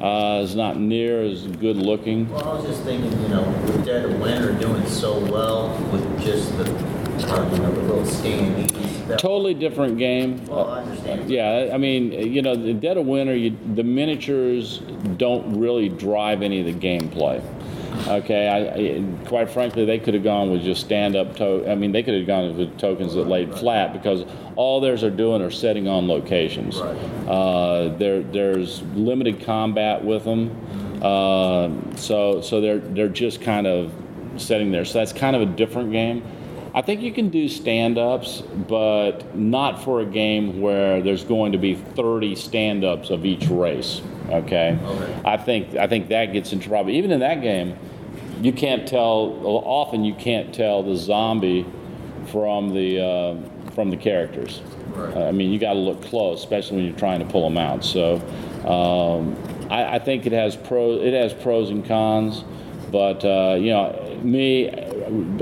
uh, 0.00 0.40
is 0.42 0.54
not 0.54 0.78
near 0.78 1.22
as 1.22 1.46
good 1.46 1.76
looking. 1.76 2.28
Well, 2.30 2.48
I 2.48 2.54
was 2.54 2.64
just 2.64 2.82
thinking, 2.82 3.10
you 3.22 3.28
know, 3.28 3.42
with 3.42 3.84
Dead 3.84 4.04
of 4.04 4.20
Winter 4.20 4.52
doing 4.52 4.86
so 4.86 5.18
well 5.26 5.76
with 5.92 6.22
just 6.22 6.56
the, 6.58 6.64
uh, 6.64 7.52
you 7.52 7.58
know, 7.58 7.72
the 7.72 7.82
little 7.82 8.04
standees. 8.04 9.18
Totally 9.18 9.54
different 9.54 9.98
game. 9.98 10.44
Well, 10.46 10.70
I 10.70 10.82
understand. 10.82 11.30
Yeah, 11.30 11.70
I 11.72 11.76
mean, 11.76 12.12
you 12.12 12.42
know, 12.42 12.54
the 12.54 12.72
Dead 12.72 12.96
of 12.96 13.06
Winter, 13.06 13.34
you, 13.34 13.56
the 13.74 13.82
miniatures 13.82 14.78
don't 15.16 15.58
really 15.58 15.88
drive 15.88 16.42
any 16.42 16.60
of 16.60 16.66
the 16.66 16.72
gameplay. 16.72 17.42
Okay, 18.08 18.48
I, 18.48 18.74
I, 18.74 19.26
quite 19.26 19.50
frankly, 19.50 19.84
they 19.84 19.98
could 19.98 20.14
have 20.14 20.22
gone 20.24 20.50
with 20.50 20.62
just 20.62 20.80
stand-up. 20.80 21.36
To- 21.36 21.70
I 21.70 21.74
mean, 21.74 21.92
they 21.92 22.02
could 22.02 22.14
have 22.14 22.26
gone 22.26 22.56
with 22.56 22.78
tokens 22.78 23.14
that 23.14 23.28
laid 23.28 23.54
flat 23.54 23.92
because 23.92 24.24
all 24.56 24.80
theirs 24.80 25.02
are 25.04 25.10
doing 25.10 25.42
are 25.42 25.50
setting 25.50 25.88
on 25.88 26.08
locations. 26.08 26.80
Right. 26.80 26.96
Uh, 27.28 27.96
there, 27.96 28.22
there's 28.22 28.82
limited 28.94 29.44
combat 29.44 30.04
with 30.04 30.24
them, 30.24 30.50
uh, 31.02 31.70
so 31.96 32.40
so 32.40 32.60
they're 32.60 32.78
they're 32.78 33.08
just 33.08 33.40
kind 33.40 33.66
of 33.66 33.92
setting 34.36 34.72
there. 34.72 34.84
So 34.84 34.98
that's 34.98 35.12
kind 35.12 35.36
of 35.36 35.42
a 35.42 35.46
different 35.46 35.92
game. 35.92 36.22
I 36.74 36.80
think 36.80 37.02
you 37.02 37.12
can 37.12 37.28
do 37.28 37.48
stand-ups, 37.48 38.40
but 38.40 39.36
not 39.36 39.82
for 39.84 40.00
a 40.00 40.06
game 40.06 40.60
where 40.60 41.02
there's 41.02 41.24
going 41.24 41.52
to 41.52 41.58
be 41.58 41.74
30 41.74 42.34
stand-ups 42.34 43.10
of 43.10 43.26
each 43.26 43.46
race. 43.48 44.00
Okay. 44.30 44.78
Okay. 44.82 45.22
I 45.24 45.36
think 45.36 45.76
I 45.76 45.86
think 45.86 46.08
that 46.08 46.32
gets 46.32 46.52
into 46.52 46.68
trouble. 46.68 46.90
Even 46.90 47.10
in 47.10 47.20
that 47.20 47.42
game, 47.42 47.76
you 48.40 48.52
can't 48.52 48.88
tell. 48.88 49.40
Often 49.44 50.04
you 50.04 50.14
can't 50.14 50.54
tell 50.54 50.82
the 50.82 50.96
zombie 50.96 51.66
from 52.28 52.72
the 52.72 53.00
uh, 53.00 53.70
from 53.72 53.90
the 53.90 53.96
characters. 53.96 54.62
Right. 54.94 55.16
Uh, 55.16 55.28
I 55.28 55.32
mean, 55.32 55.50
you 55.50 55.58
got 55.58 55.74
to 55.74 55.78
look 55.78 56.02
close, 56.02 56.40
especially 56.40 56.76
when 56.76 56.86
you're 56.86 56.98
trying 56.98 57.20
to 57.20 57.26
pull 57.26 57.48
them 57.48 57.58
out. 57.58 57.84
So, 57.84 58.16
um, 58.66 59.36
I, 59.70 59.96
I 59.96 59.98
think 59.98 60.26
it 60.26 60.32
has 60.32 60.56
pros. 60.56 61.02
It 61.02 61.12
has 61.14 61.34
pros 61.34 61.70
and 61.70 61.84
cons, 61.84 62.44
but 62.90 63.24
uh, 63.24 63.56
you 63.58 63.70
know, 63.70 64.20
me, 64.22 64.70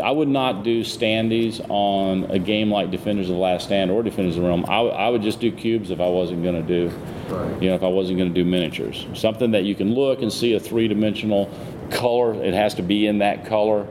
I 0.02 0.10
would 0.10 0.28
not 0.28 0.64
do 0.64 0.82
standees 0.82 1.60
on 1.68 2.24
a 2.30 2.38
game 2.38 2.70
like 2.70 2.90
Defenders 2.90 3.28
of 3.28 3.34
the 3.36 3.40
Last 3.40 3.64
Stand 3.64 3.90
or 3.90 4.02
Defenders 4.02 4.36
of 4.36 4.42
the 4.42 4.48
Realm. 4.48 4.64
I, 4.66 5.08
would 5.08 5.22
just 5.22 5.40
do 5.40 5.50
cubes 5.52 5.90
if 5.90 6.00
I 6.00 6.08
wasn't 6.08 6.42
going 6.42 6.54
to 6.54 6.62
do, 6.62 6.94
Right. 7.28 7.62
you 7.62 7.68
know, 7.68 7.74
if 7.76 7.82
I 7.82 7.88
wasn't 7.88 8.18
going 8.18 8.32
to 8.32 8.34
do 8.34 8.48
miniatures. 8.48 9.06
Something 9.14 9.52
that 9.52 9.64
you 9.64 9.74
can 9.74 9.94
look 9.94 10.22
and 10.22 10.32
see 10.32 10.54
a 10.54 10.60
three-dimensional 10.60 11.50
color. 11.90 12.34
It 12.42 12.54
has 12.54 12.74
to 12.74 12.82
be 12.82 13.06
in 13.06 13.18
that 13.18 13.46
color, 13.46 13.86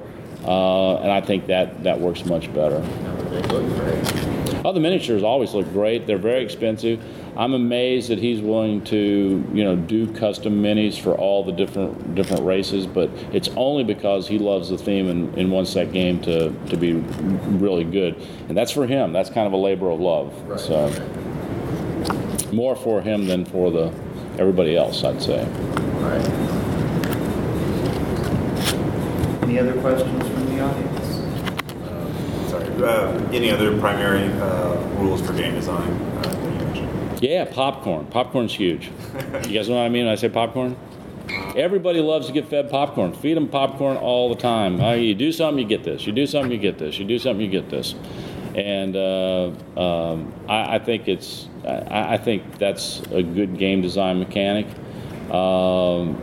uh, 0.45 0.95
and 0.97 1.11
I 1.11 1.21
think 1.21 1.47
that 1.47 1.83
that 1.83 1.99
works 1.99 2.25
much 2.25 2.53
better. 2.53 2.75
You 2.77 3.03
know, 3.03 3.15
they 3.29 3.41
look 3.47 3.75
great. 3.77 4.65
Oh, 4.65 4.73
the 4.73 4.79
miniatures 4.79 5.23
always 5.23 5.53
look 5.53 5.71
great. 5.71 6.05
They're 6.07 6.17
very 6.17 6.43
expensive. 6.43 7.01
I'm 7.39 7.53
amazed 7.53 8.09
that 8.09 8.19
he's 8.19 8.41
willing 8.41 8.83
to, 8.85 9.49
you 9.53 9.63
know, 9.63 9.77
do 9.77 10.11
custom 10.13 10.61
minis 10.61 10.99
for 10.99 11.15
all 11.15 11.41
the 11.41 11.53
different 11.53 12.13
different 12.13 12.43
races, 12.43 12.85
but 12.85 13.09
it's 13.31 13.47
only 13.55 13.85
because 13.85 14.27
he 14.27 14.37
loves 14.37 14.67
the 14.67 14.77
theme 14.77 15.07
and, 15.07 15.33
and 15.37 15.49
wants 15.49 15.73
that 15.75 15.93
game 15.93 16.19
to, 16.23 16.51
to 16.67 16.75
be 16.75 16.93
really 16.93 17.85
good. 17.85 18.17
And 18.49 18.57
that's 18.57 18.73
for 18.73 18.85
him. 18.85 19.13
That's 19.13 19.29
kind 19.29 19.47
of 19.47 19.53
a 19.53 19.57
labor 19.57 19.89
of 19.89 20.01
love. 20.01 20.33
Right. 20.49 20.59
So 20.59 20.89
more 22.51 22.75
for 22.75 23.01
him 23.01 23.25
than 23.25 23.45
for 23.45 23.71
the 23.71 23.93
everybody 24.37 24.75
else, 24.75 25.01
I'd 25.05 25.21
say. 25.21 25.45
Right. 25.47 26.29
Any 29.43 29.59
other 29.59 29.79
questions 29.79 30.27
from 30.27 30.45
the 30.45 30.59
audience? 30.61 30.99
uh, 32.81 33.29
any 33.33 33.51
other 33.51 33.77
primary 33.79 34.25
uh, 34.41 34.75
rules 34.97 35.21
for 35.21 35.33
game 35.33 35.53
design 35.55 35.89
uh, 35.89 36.21
that 36.21 36.43
you 36.43 36.65
mentioned? 36.65 37.08
Yeah, 37.21 37.45
popcorn. 37.45 38.05
Popcorn's 38.05 38.53
huge. 38.53 38.89
You 39.45 39.53
guys 39.53 39.67
know 39.67 39.75
what 39.75 39.81
I 39.81 39.89
mean 39.89 40.05
when 40.05 40.13
I 40.13 40.15
say 40.15 40.29
popcorn? 40.29 40.77
Everybody 41.55 41.99
loves 41.99 42.27
to 42.27 42.33
get 42.33 42.47
fed 42.47 42.69
popcorn. 42.69 43.13
Feed 43.13 43.35
them 43.35 43.49
popcorn 43.49 43.97
all 43.97 44.29
the 44.29 44.35
time. 44.35 44.79
Uh, 44.79 44.93
you 44.93 45.13
do 45.13 45.31
something, 45.31 45.59
you 45.61 45.67
get 45.67 45.83
this. 45.83 46.07
You 46.07 46.13
do 46.13 46.25
something, 46.25 46.51
you 46.51 46.57
get 46.57 46.77
this. 46.77 46.97
You 46.97 47.05
do 47.05 47.19
something, 47.19 47.45
you 47.45 47.51
get 47.51 47.69
this. 47.69 47.93
And 48.55 48.95
uh, 48.95 49.51
um, 49.77 50.33
I, 50.47 50.75
I, 50.75 50.79
think 50.79 51.07
it's 51.07 51.47
I, 51.65 52.13
I, 52.13 52.17
think 52.17 52.57
that's 52.57 53.01
a 53.11 53.21
good 53.21 53.57
game 53.57 53.81
design 53.81 54.19
mechanic. 54.19 54.65
Um, 55.31 56.17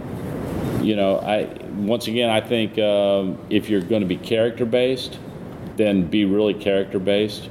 you 0.82 0.96
know, 0.96 1.18
I 1.18 1.44
once 1.76 2.08
again 2.08 2.30
I 2.30 2.40
think 2.40 2.78
um, 2.78 3.38
if 3.48 3.68
you're 3.70 3.80
going 3.80 4.02
to 4.02 4.08
be 4.08 4.16
character 4.16 4.64
based, 4.64 5.18
then 5.76 6.08
be 6.08 6.24
really 6.24 6.54
character 6.54 6.98
based. 6.98 7.48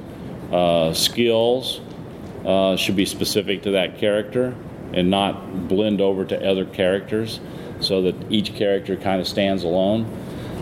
Uh, 0.52 0.92
skills 0.92 1.80
uh, 2.46 2.76
should 2.76 2.96
be 2.96 3.04
specific 3.04 3.62
to 3.62 3.72
that 3.72 3.98
character 3.98 4.54
and 4.92 5.10
not 5.10 5.68
blend 5.68 6.00
over 6.00 6.24
to 6.24 6.48
other 6.48 6.64
characters 6.64 7.40
so 7.80 8.02
that 8.02 8.14
each 8.30 8.54
character 8.54 8.96
kind 8.96 9.20
of 9.20 9.26
stands 9.26 9.64
alone. 9.64 10.06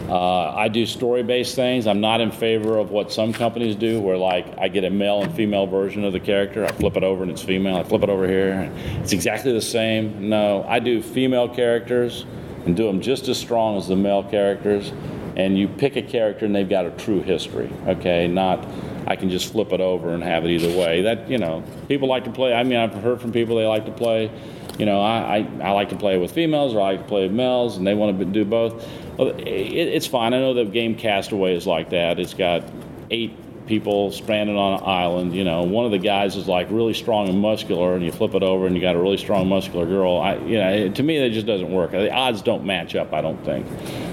Uh, 0.09 0.51
I 0.55 0.69
do 0.69 0.85
story 0.85 1.23
based 1.23 1.55
things. 1.55 1.87
I'm 1.87 2.01
not 2.01 2.21
in 2.21 2.31
favor 2.31 2.79
of 2.79 2.91
what 2.91 3.11
some 3.13 3.33
companies 3.33 3.75
do, 3.75 4.01
where 4.01 4.19
like 4.19 4.47
I 4.59 4.69
get 4.69 4.85
a 4.85 4.91
male 4.91 5.23
and 5.23 5.35
female 5.35 5.67
version 5.67 6.05
of 6.05 6.13
the 6.13 6.21
character, 6.21 6.65
I 6.65 6.73
flip 6.73 6.97
it 6.97 7.05
over 7.05 7.23
and 7.23 7.33
it's 7.33 7.43
female, 7.43 7.77
I 7.77 7.85
flip 7.85 8.03
it 8.03 8.11
over 8.11 8.27
here, 8.27 8.71
it's 9.01 9.13
exactly 9.13 9.53
the 9.53 9.63
same. 9.63 10.29
No, 10.29 10.65
I 10.69 10.79
do 10.79 11.03
female 11.03 11.49
characters 11.49 12.27
and 12.67 12.77
do 12.77 12.87
them 12.87 13.01
just 13.01 13.29
as 13.29 13.39
strong 13.39 13.77
as 13.77 13.89
the 13.89 13.97
male 13.97 14.23
characters. 14.23 14.93
And 15.37 15.59
you 15.59 15.69
pick 15.69 15.97
a 15.97 16.03
character 16.03 16.47
and 16.47 16.55
they've 16.55 16.69
got 16.69 16.87
a 16.87 16.91
true 16.93 17.21
history, 17.21 17.71
okay? 17.87 18.29
Not 18.29 18.65
I 19.07 19.17
can 19.17 19.31
just 19.31 19.53
flip 19.53 19.73
it 19.73 19.81
over 19.81 20.11
and 20.11 20.23
have 20.23 20.45
it 20.45 20.51
either 20.51 20.77
way. 20.79 21.03
That 21.03 21.29
you 21.29 21.39
know, 21.39 21.63
people 21.89 22.09
like 22.09 22.25
to 22.25 22.31
play. 22.31 22.55
I 22.55 22.63
mean, 22.63 22.79
I've 22.79 22.95
heard 22.95 23.21
from 23.21 23.33
people 23.33 23.57
they 23.57 23.67
like 23.67 23.87
to 23.87 23.93
play. 23.93 24.31
You 24.79 24.87
know, 24.87 25.01
I, 25.01 25.39
I, 25.39 25.69
I 25.69 25.71
like 25.71 25.91
to 25.91 25.97
play 25.97 26.19
with 26.19 26.33
females 26.33 26.75
or 26.75 26.81
I 26.81 26.93
like 26.93 27.03
to 27.03 27.07
play 27.07 27.23
with 27.23 27.33
males, 27.33 27.77
and 27.77 27.87
they 27.87 27.95
want 27.95 28.19
to 28.19 28.25
do 28.25 28.45
both. 28.45 28.85
It, 29.19 29.47
it's 29.47 30.07
fine. 30.07 30.35
I 30.35 30.39
know 30.39 30.55
the 30.55 30.65
game 30.65 30.97
Castaway 30.97 31.55
is 31.55 31.67
like 31.67 31.91
that. 31.91 32.19
It's 32.19 32.35
got 32.35 32.65
eight 33.11 33.37
people 33.67 34.11
stranded 34.13 34.57
on 34.57 34.81
an 34.81 34.87
island. 34.87 35.35
You 35.35 35.45
know, 35.45 35.63
one 35.63 35.85
of 35.85 35.91
the 35.91 35.99
guys 35.99 36.37
is 36.37 36.47
like 36.47 36.69
really 36.71 36.95
strong 36.95 37.29
and 37.29 37.41
muscular, 37.41 37.95
and 37.95 38.05
you 38.05 38.13
flip 38.13 38.35
it 38.35 38.43
over 38.43 38.67
and 38.67 38.75
you 38.75 38.81
got 38.81 38.97
a 38.97 39.01
really 39.01 39.17
strong 39.17 39.49
muscular 39.49 39.87
girl. 39.87 40.19
I, 40.19 40.37
you 40.37 40.59
know, 40.59 40.91
to 40.91 41.03
me 41.03 41.19
that 41.21 41.31
just 41.31 41.47
doesn't 41.47 41.73
work. 41.73 41.93
The 41.93 42.13
odds 42.13 42.43
don't 42.43 42.65
match 42.65 42.95
up. 42.95 43.13
I 43.13 43.21
don't 43.21 43.43
think. 43.45 43.67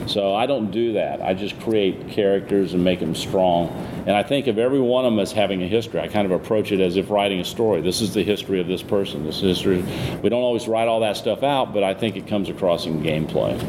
So 0.08 0.34
I 0.34 0.46
don't 0.46 0.72
do 0.72 0.94
that. 0.94 1.22
I 1.22 1.34
just 1.34 1.60
create 1.62 2.10
characters 2.10 2.74
and 2.74 2.84
make 2.84 3.00
them 3.00 3.16
strong. 3.16 3.70
And 4.08 4.12
I 4.12 4.24
think 4.24 4.48
of 4.48 4.58
every 4.58 4.80
one 4.80 5.06
of 5.06 5.12
them 5.12 5.20
as 5.20 5.32
having 5.32 5.62
a 5.62 5.68
history. 5.68 6.00
I 6.00 6.08
kind 6.08 6.26
of 6.26 6.32
approach 6.32 6.72
it 6.72 6.80
as 6.80 6.98
if 6.98 7.10
writing 7.10 7.40
a 7.40 7.46
story. 7.46 7.82
This 7.82 8.02
is 8.02 8.14
the 8.14 8.24
history 8.24 8.60
of 8.60 8.68
this 8.68 8.82
person. 8.82 9.24
This 9.24 9.40
history. 9.40 9.84
We 10.22 10.30
don't 10.30 10.42
always 10.42 10.68
write 10.68 10.88
all 10.88 11.02
that 11.02 11.18
stuff 11.18 11.44
out, 11.44 11.74
but 11.74 11.84
I 11.84 11.94
think 11.94 12.16
it 12.16 12.28
comes 12.28 12.50
across 12.50 12.86
in 12.86 13.02
gameplay. 13.02 13.60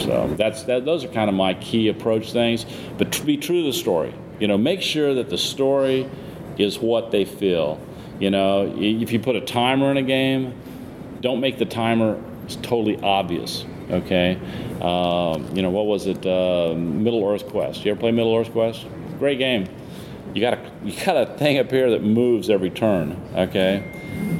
So 0.00 0.32
that's 0.38 0.62
that. 0.64 0.84
Those 0.84 1.04
are 1.04 1.08
kind 1.08 1.28
of 1.28 1.36
my 1.36 1.54
key 1.54 1.88
approach 1.88 2.32
things. 2.32 2.64
But 2.96 3.12
to 3.12 3.24
be 3.24 3.36
true 3.36 3.60
to 3.60 3.66
the 3.66 3.72
story. 3.72 4.14
You 4.42 4.48
know, 4.48 4.58
make 4.58 4.82
sure 4.82 5.14
that 5.14 5.30
the 5.30 5.38
story 5.38 6.10
is 6.58 6.80
what 6.80 7.12
they 7.12 7.24
feel. 7.24 7.80
You 8.18 8.32
know, 8.32 8.74
if 8.76 9.12
you 9.12 9.20
put 9.20 9.36
a 9.36 9.40
timer 9.40 9.92
in 9.92 9.98
a 9.98 10.02
game, 10.02 10.52
don't 11.20 11.38
make 11.38 11.58
the 11.58 11.64
timer 11.64 12.20
totally 12.60 13.00
obvious. 13.00 13.64
Okay, 13.88 14.40
um, 14.80 15.48
you 15.54 15.62
know 15.62 15.70
what 15.70 15.86
was 15.86 16.08
it? 16.08 16.26
Uh, 16.26 16.74
Middle 16.76 17.24
Earth 17.24 17.46
Quest. 17.50 17.84
You 17.84 17.92
ever 17.92 18.00
play 18.00 18.10
Middle 18.10 18.34
Earth 18.34 18.50
Quest? 18.50 18.84
Great 19.20 19.38
game. 19.38 19.68
You 20.34 20.40
got 20.40 20.54
a 20.54 20.70
you 20.84 21.04
got 21.04 21.16
a 21.16 21.26
thing 21.36 21.58
up 21.58 21.70
here 21.70 21.90
that 21.90 22.02
moves 22.02 22.48
every 22.48 22.70
turn. 22.70 23.20
Okay. 23.34 23.84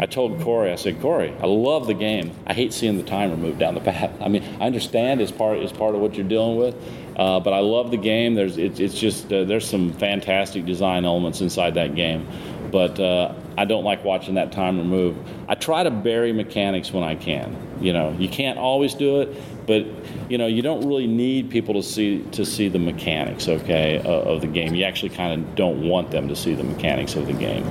I 0.00 0.06
told 0.06 0.40
Corey, 0.40 0.72
I 0.72 0.76
said, 0.76 1.00
Corey, 1.00 1.34
I 1.40 1.46
love 1.46 1.86
the 1.86 1.94
game. 1.94 2.32
I 2.46 2.54
hate 2.54 2.72
seeing 2.72 2.96
the 2.96 3.02
timer 3.02 3.36
move 3.36 3.58
down 3.58 3.74
the 3.74 3.80
path. 3.80 4.10
I 4.20 4.28
mean, 4.28 4.42
I 4.60 4.66
understand 4.66 5.20
it's 5.20 5.30
part 5.30 5.58
it's 5.58 5.72
part 5.72 5.94
of 5.94 6.00
what 6.00 6.14
you're 6.14 6.26
dealing 6.26 6.56
with, 6.56 6.74
uh, 7.16 7.40
but 7.40 7.52
I 7.52 7.60
love 7.60 7.90
the 7.90 7.96
game. 7.98 8.34
There's 8.34 8.58
it's, 8.58 8.80
it's 8.80 8.98
just 8.98 9.32
uh, 9.32 9.44
there's 9.44 9.68
some 9.68 9.92
fantastic 9.92 10.64
design 10.66 11.04
elements 11.04 11.40
inside 11.40 11.74
that 11.74 11.94
game, 11.94 12.26
but 12.70 12.98
uh, 12.98 13.34
I 13.56 13.64
don't 13.64 13.84
like 13.84 14.04
watching 14.04 14.34
that 14.34 14.52
timer 14.52 14.84
move. 14.84 15.16
I 15.48 15.54
try 15.54 15.82
to 15.82 15.90
bury 15.90 16.32
mechanics 16.32 16.92
when 16.92 17.04
I 17.04 17.14
can. 17.14 17.56
You 17.80 17.92
know, 17.92 18.12
you 18.18 18.28
can't 18.28 18.58
always 18.58 18.94
do 18.94 19.20
it, 19.20 19.36
but 19.66 19.84
you 20.30 20.38
know, 20.38 20.46
you 20.46 20.62
don't 20.62 20.86
really 20.86 21.06
need 21.06 21.50
people 21.50 21.74
to 21.74 21.82
see 21.82 22.22
to 22.32 22.46
see 22.46 22.68
the 22.68 22.78
mechanics, 22.78 23.48
okay, 23.48 24.00
of 24.04 24.40
the 24.40 24.46
game. 24.46 24.74
You 24.74 24.84
actually 24.84 25.10
kind 25.10 25.40
of 25.40 25.54
don't 25.54 25.86
want 25.86 26.10
them 26.10 26.28
to 26.28 26.36
see 26.36 26.54
the 26.54 26.64
mechanics 26.64 27.16
of 27.16 27.26
the 27.26 27.32
game. 27.32 27.66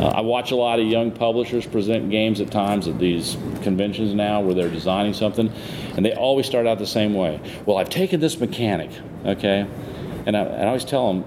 Uh, 0.00 0.08
I 0.08 0.20
watch 0.22 0.50
a 0.50 0.56
lot 0.56 0.80
of 0.80 0.86
young 0.86 1.10
publishers 1.10 1.66
present 1.66 2.10
games 2.10 2.40
at 2.40 2.50
times 2.50 2.88
at 2.88 2.98
these 2.98 3.36
conventions 3.62 4.14
now 4.14 4.40
where 4.40 4.54
they're 4.54 4.70
designing 4.70 5.12
something, 5.12 5.52
and 5.94 6.06
they 6.06 6.14
always 6.14 6.46
start 6.46 6.66
out 6.66 6.78
the 6.78 6.86
same 6.86 7.12
way. 7.12 7.38
Well, 7.66 7.76
I've 7.76 7.90
taken 7.90 8.18
this 8.18 8.40
mechanic, 8.40 8.90
okay, 9.26 9.66
and 10.24 10.36
I, 10.36 10.40
and 10.40 10.62
I 10.62 10.66
always 10.68 10.86
tell 10.86 11.12
them, 11.12 11.24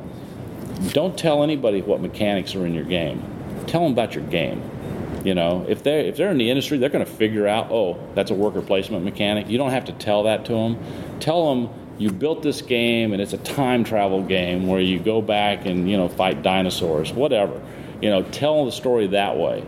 don't 0.92 1.16
tell 1.16 1.44
anybody 1.44 1.84
what 1.84 2.02
mechanics 2.02 2.56
are 2.56 2.66
in 2.66 2.74
your 2.74 2.84
game. 2.84 3.22
Tell 3.68 3.84
them 3.84 3.94
about 3.94 4.16
your 4.16 4.24
game. 4.26 4.62
You 5.24 5.34
know, 5.34 5.66
if 5.70 5.84
they're 5.84 6.02
if 6.02 6.18
they're 6.18 6.32
in 6.32 6.38
the 6.38 6.50
industry, 6.50 6.78
they're 6.78 6.90
going 6.90 7.06
to 7.06 7.12
figure 7.12 7.48
out, 7.48 7.72
oh, 7.72 7.98
that's 8.14 8.30
a 8.32 8.34
worker 8.34 8.62
placement 8.62 9.06
mechanic. 9.06 9.48
You 9.50 9.58
don't 9.58 9.72
have 9.72 9.86
to 9.86 9.94
tell 9.94 10.24
that 10.24 10.46
to 10.46 10.54
them. 10.54 10.78
Tell 11.20 11.54
them 11.54 11.70
you 11.98 12.12
built 12.12 12.42
this 12.42 12.62
game 12.62 13.14
and 13.14 13.22
it's 13.22 13.34
a 13.34 13.38
time 13.38 13.84
travel 13.84 14.24
game 14.24 14.68
where 14.68 14.82
you 14.82 15.00
go 15.00 15.22
back 15.22 15.66
and 15.66 15.90
you 15.90 15.96
know 15.96 16.10
fight 16.10 16.42
dinosaurs, 16.42 17.14
whatever 17.14 17.62
you 18.04 18.10
know, 18.10 18.22
tell 18.22 18.66
the 18.66 18.72
story 18.72 19.08
that 19.08 19.38
way. 19.38 19.64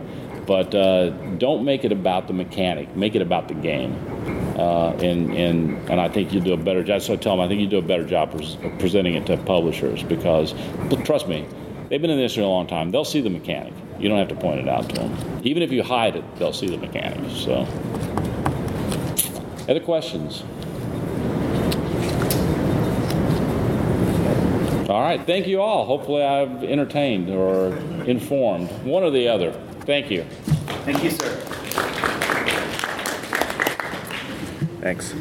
But 0.46 0.74
uh, 0.74 1.08
don't 1.38 1.64
make 1.64 1.84
it 1.84 1.90
about 1.90 2.26
the 2.26 2.34
mechanic. 2.34 2.94
Make 2.94 3.14
it 3.14 3.22
about 3.22 3.48
the 3.48 3.54
game. 3.54 3.94
Uh, 4.58 4.90
and, 4.90 5.34
and, 5.34 5.90
and 5.90 6.00
I 6.00 6.10
think 6.10 6.34
you 6.34 6.40
do 6.40 6.52
a 6.52 6.58
better 6.58 6.84
job. 6.84 7.00
So 7.00 7.14
I 7.14 7.16
tell 7.16 7.34
them, 7.34 7.44
I 7.44 7.48
think 7.48 7.62
you 7.62 7.66
do 7.66 7.78
a 7.78 7.82
better 7.82 8.06
job 8.06 8.32
pres- 8.32 8.58
presenting 8.78 9.14
it 9.14 9.24
to 9.26 9.38
publishers 9.38 10.02
because, 10.02 10.54
trust 11.04 11.28
me, 11.28 11.46
they've 11.88 12.00
been 12.00 12.10
in 12.10 12.18
this 12.18 12.34
for 12.34 12.42
a 12.42 12.46
long 12.46 12.66
time. 12.66 12.90
They'll 12.90 13.06
see 13.06 13.22
the 13.22 13.30
mechanic. 13.30 13.72
You 13.98 14.08
don't 14.08 14.18
have 14.18 14.28
to 14.28 14.36
point 14.36 14.60
it 14.60 14.68
out 14.68 14.88
to 14.90 14.94
them. 14.96 15.40
Even 15.42 15.62
if 15.62 15.72
you 15.72 15.82
hide 15.82 16.16
it, 16.16 16.36
they'll 16.36 16.52
see 16.52 16.68
the 16.68 16.76
mechanics. 16.76 17.34
So, 17.34 17.66
other 19.68 19.80
questions? 19.80 20.42
All 24.88 25.02
right. 25.02 25.20
Thank 25.26 25.48
you 25.48 25.60
all. 25.60 25.84
Hopefully, 25.84 26.22
I've 26.22 26.62
entertained 26.62 27.28
or 27.28 27.76
informed, 28.06 28.70
one 28.84 29.02
or 29.02 29.10
the 29.10 29.28
other. 29.28 29.52
Thank 29.80 30.10
you. 30.10 30.22
Thank 30.84 31.02
you, 31.02 31.10
sir. 31.10 31.34
Thanks. 34.80 35.12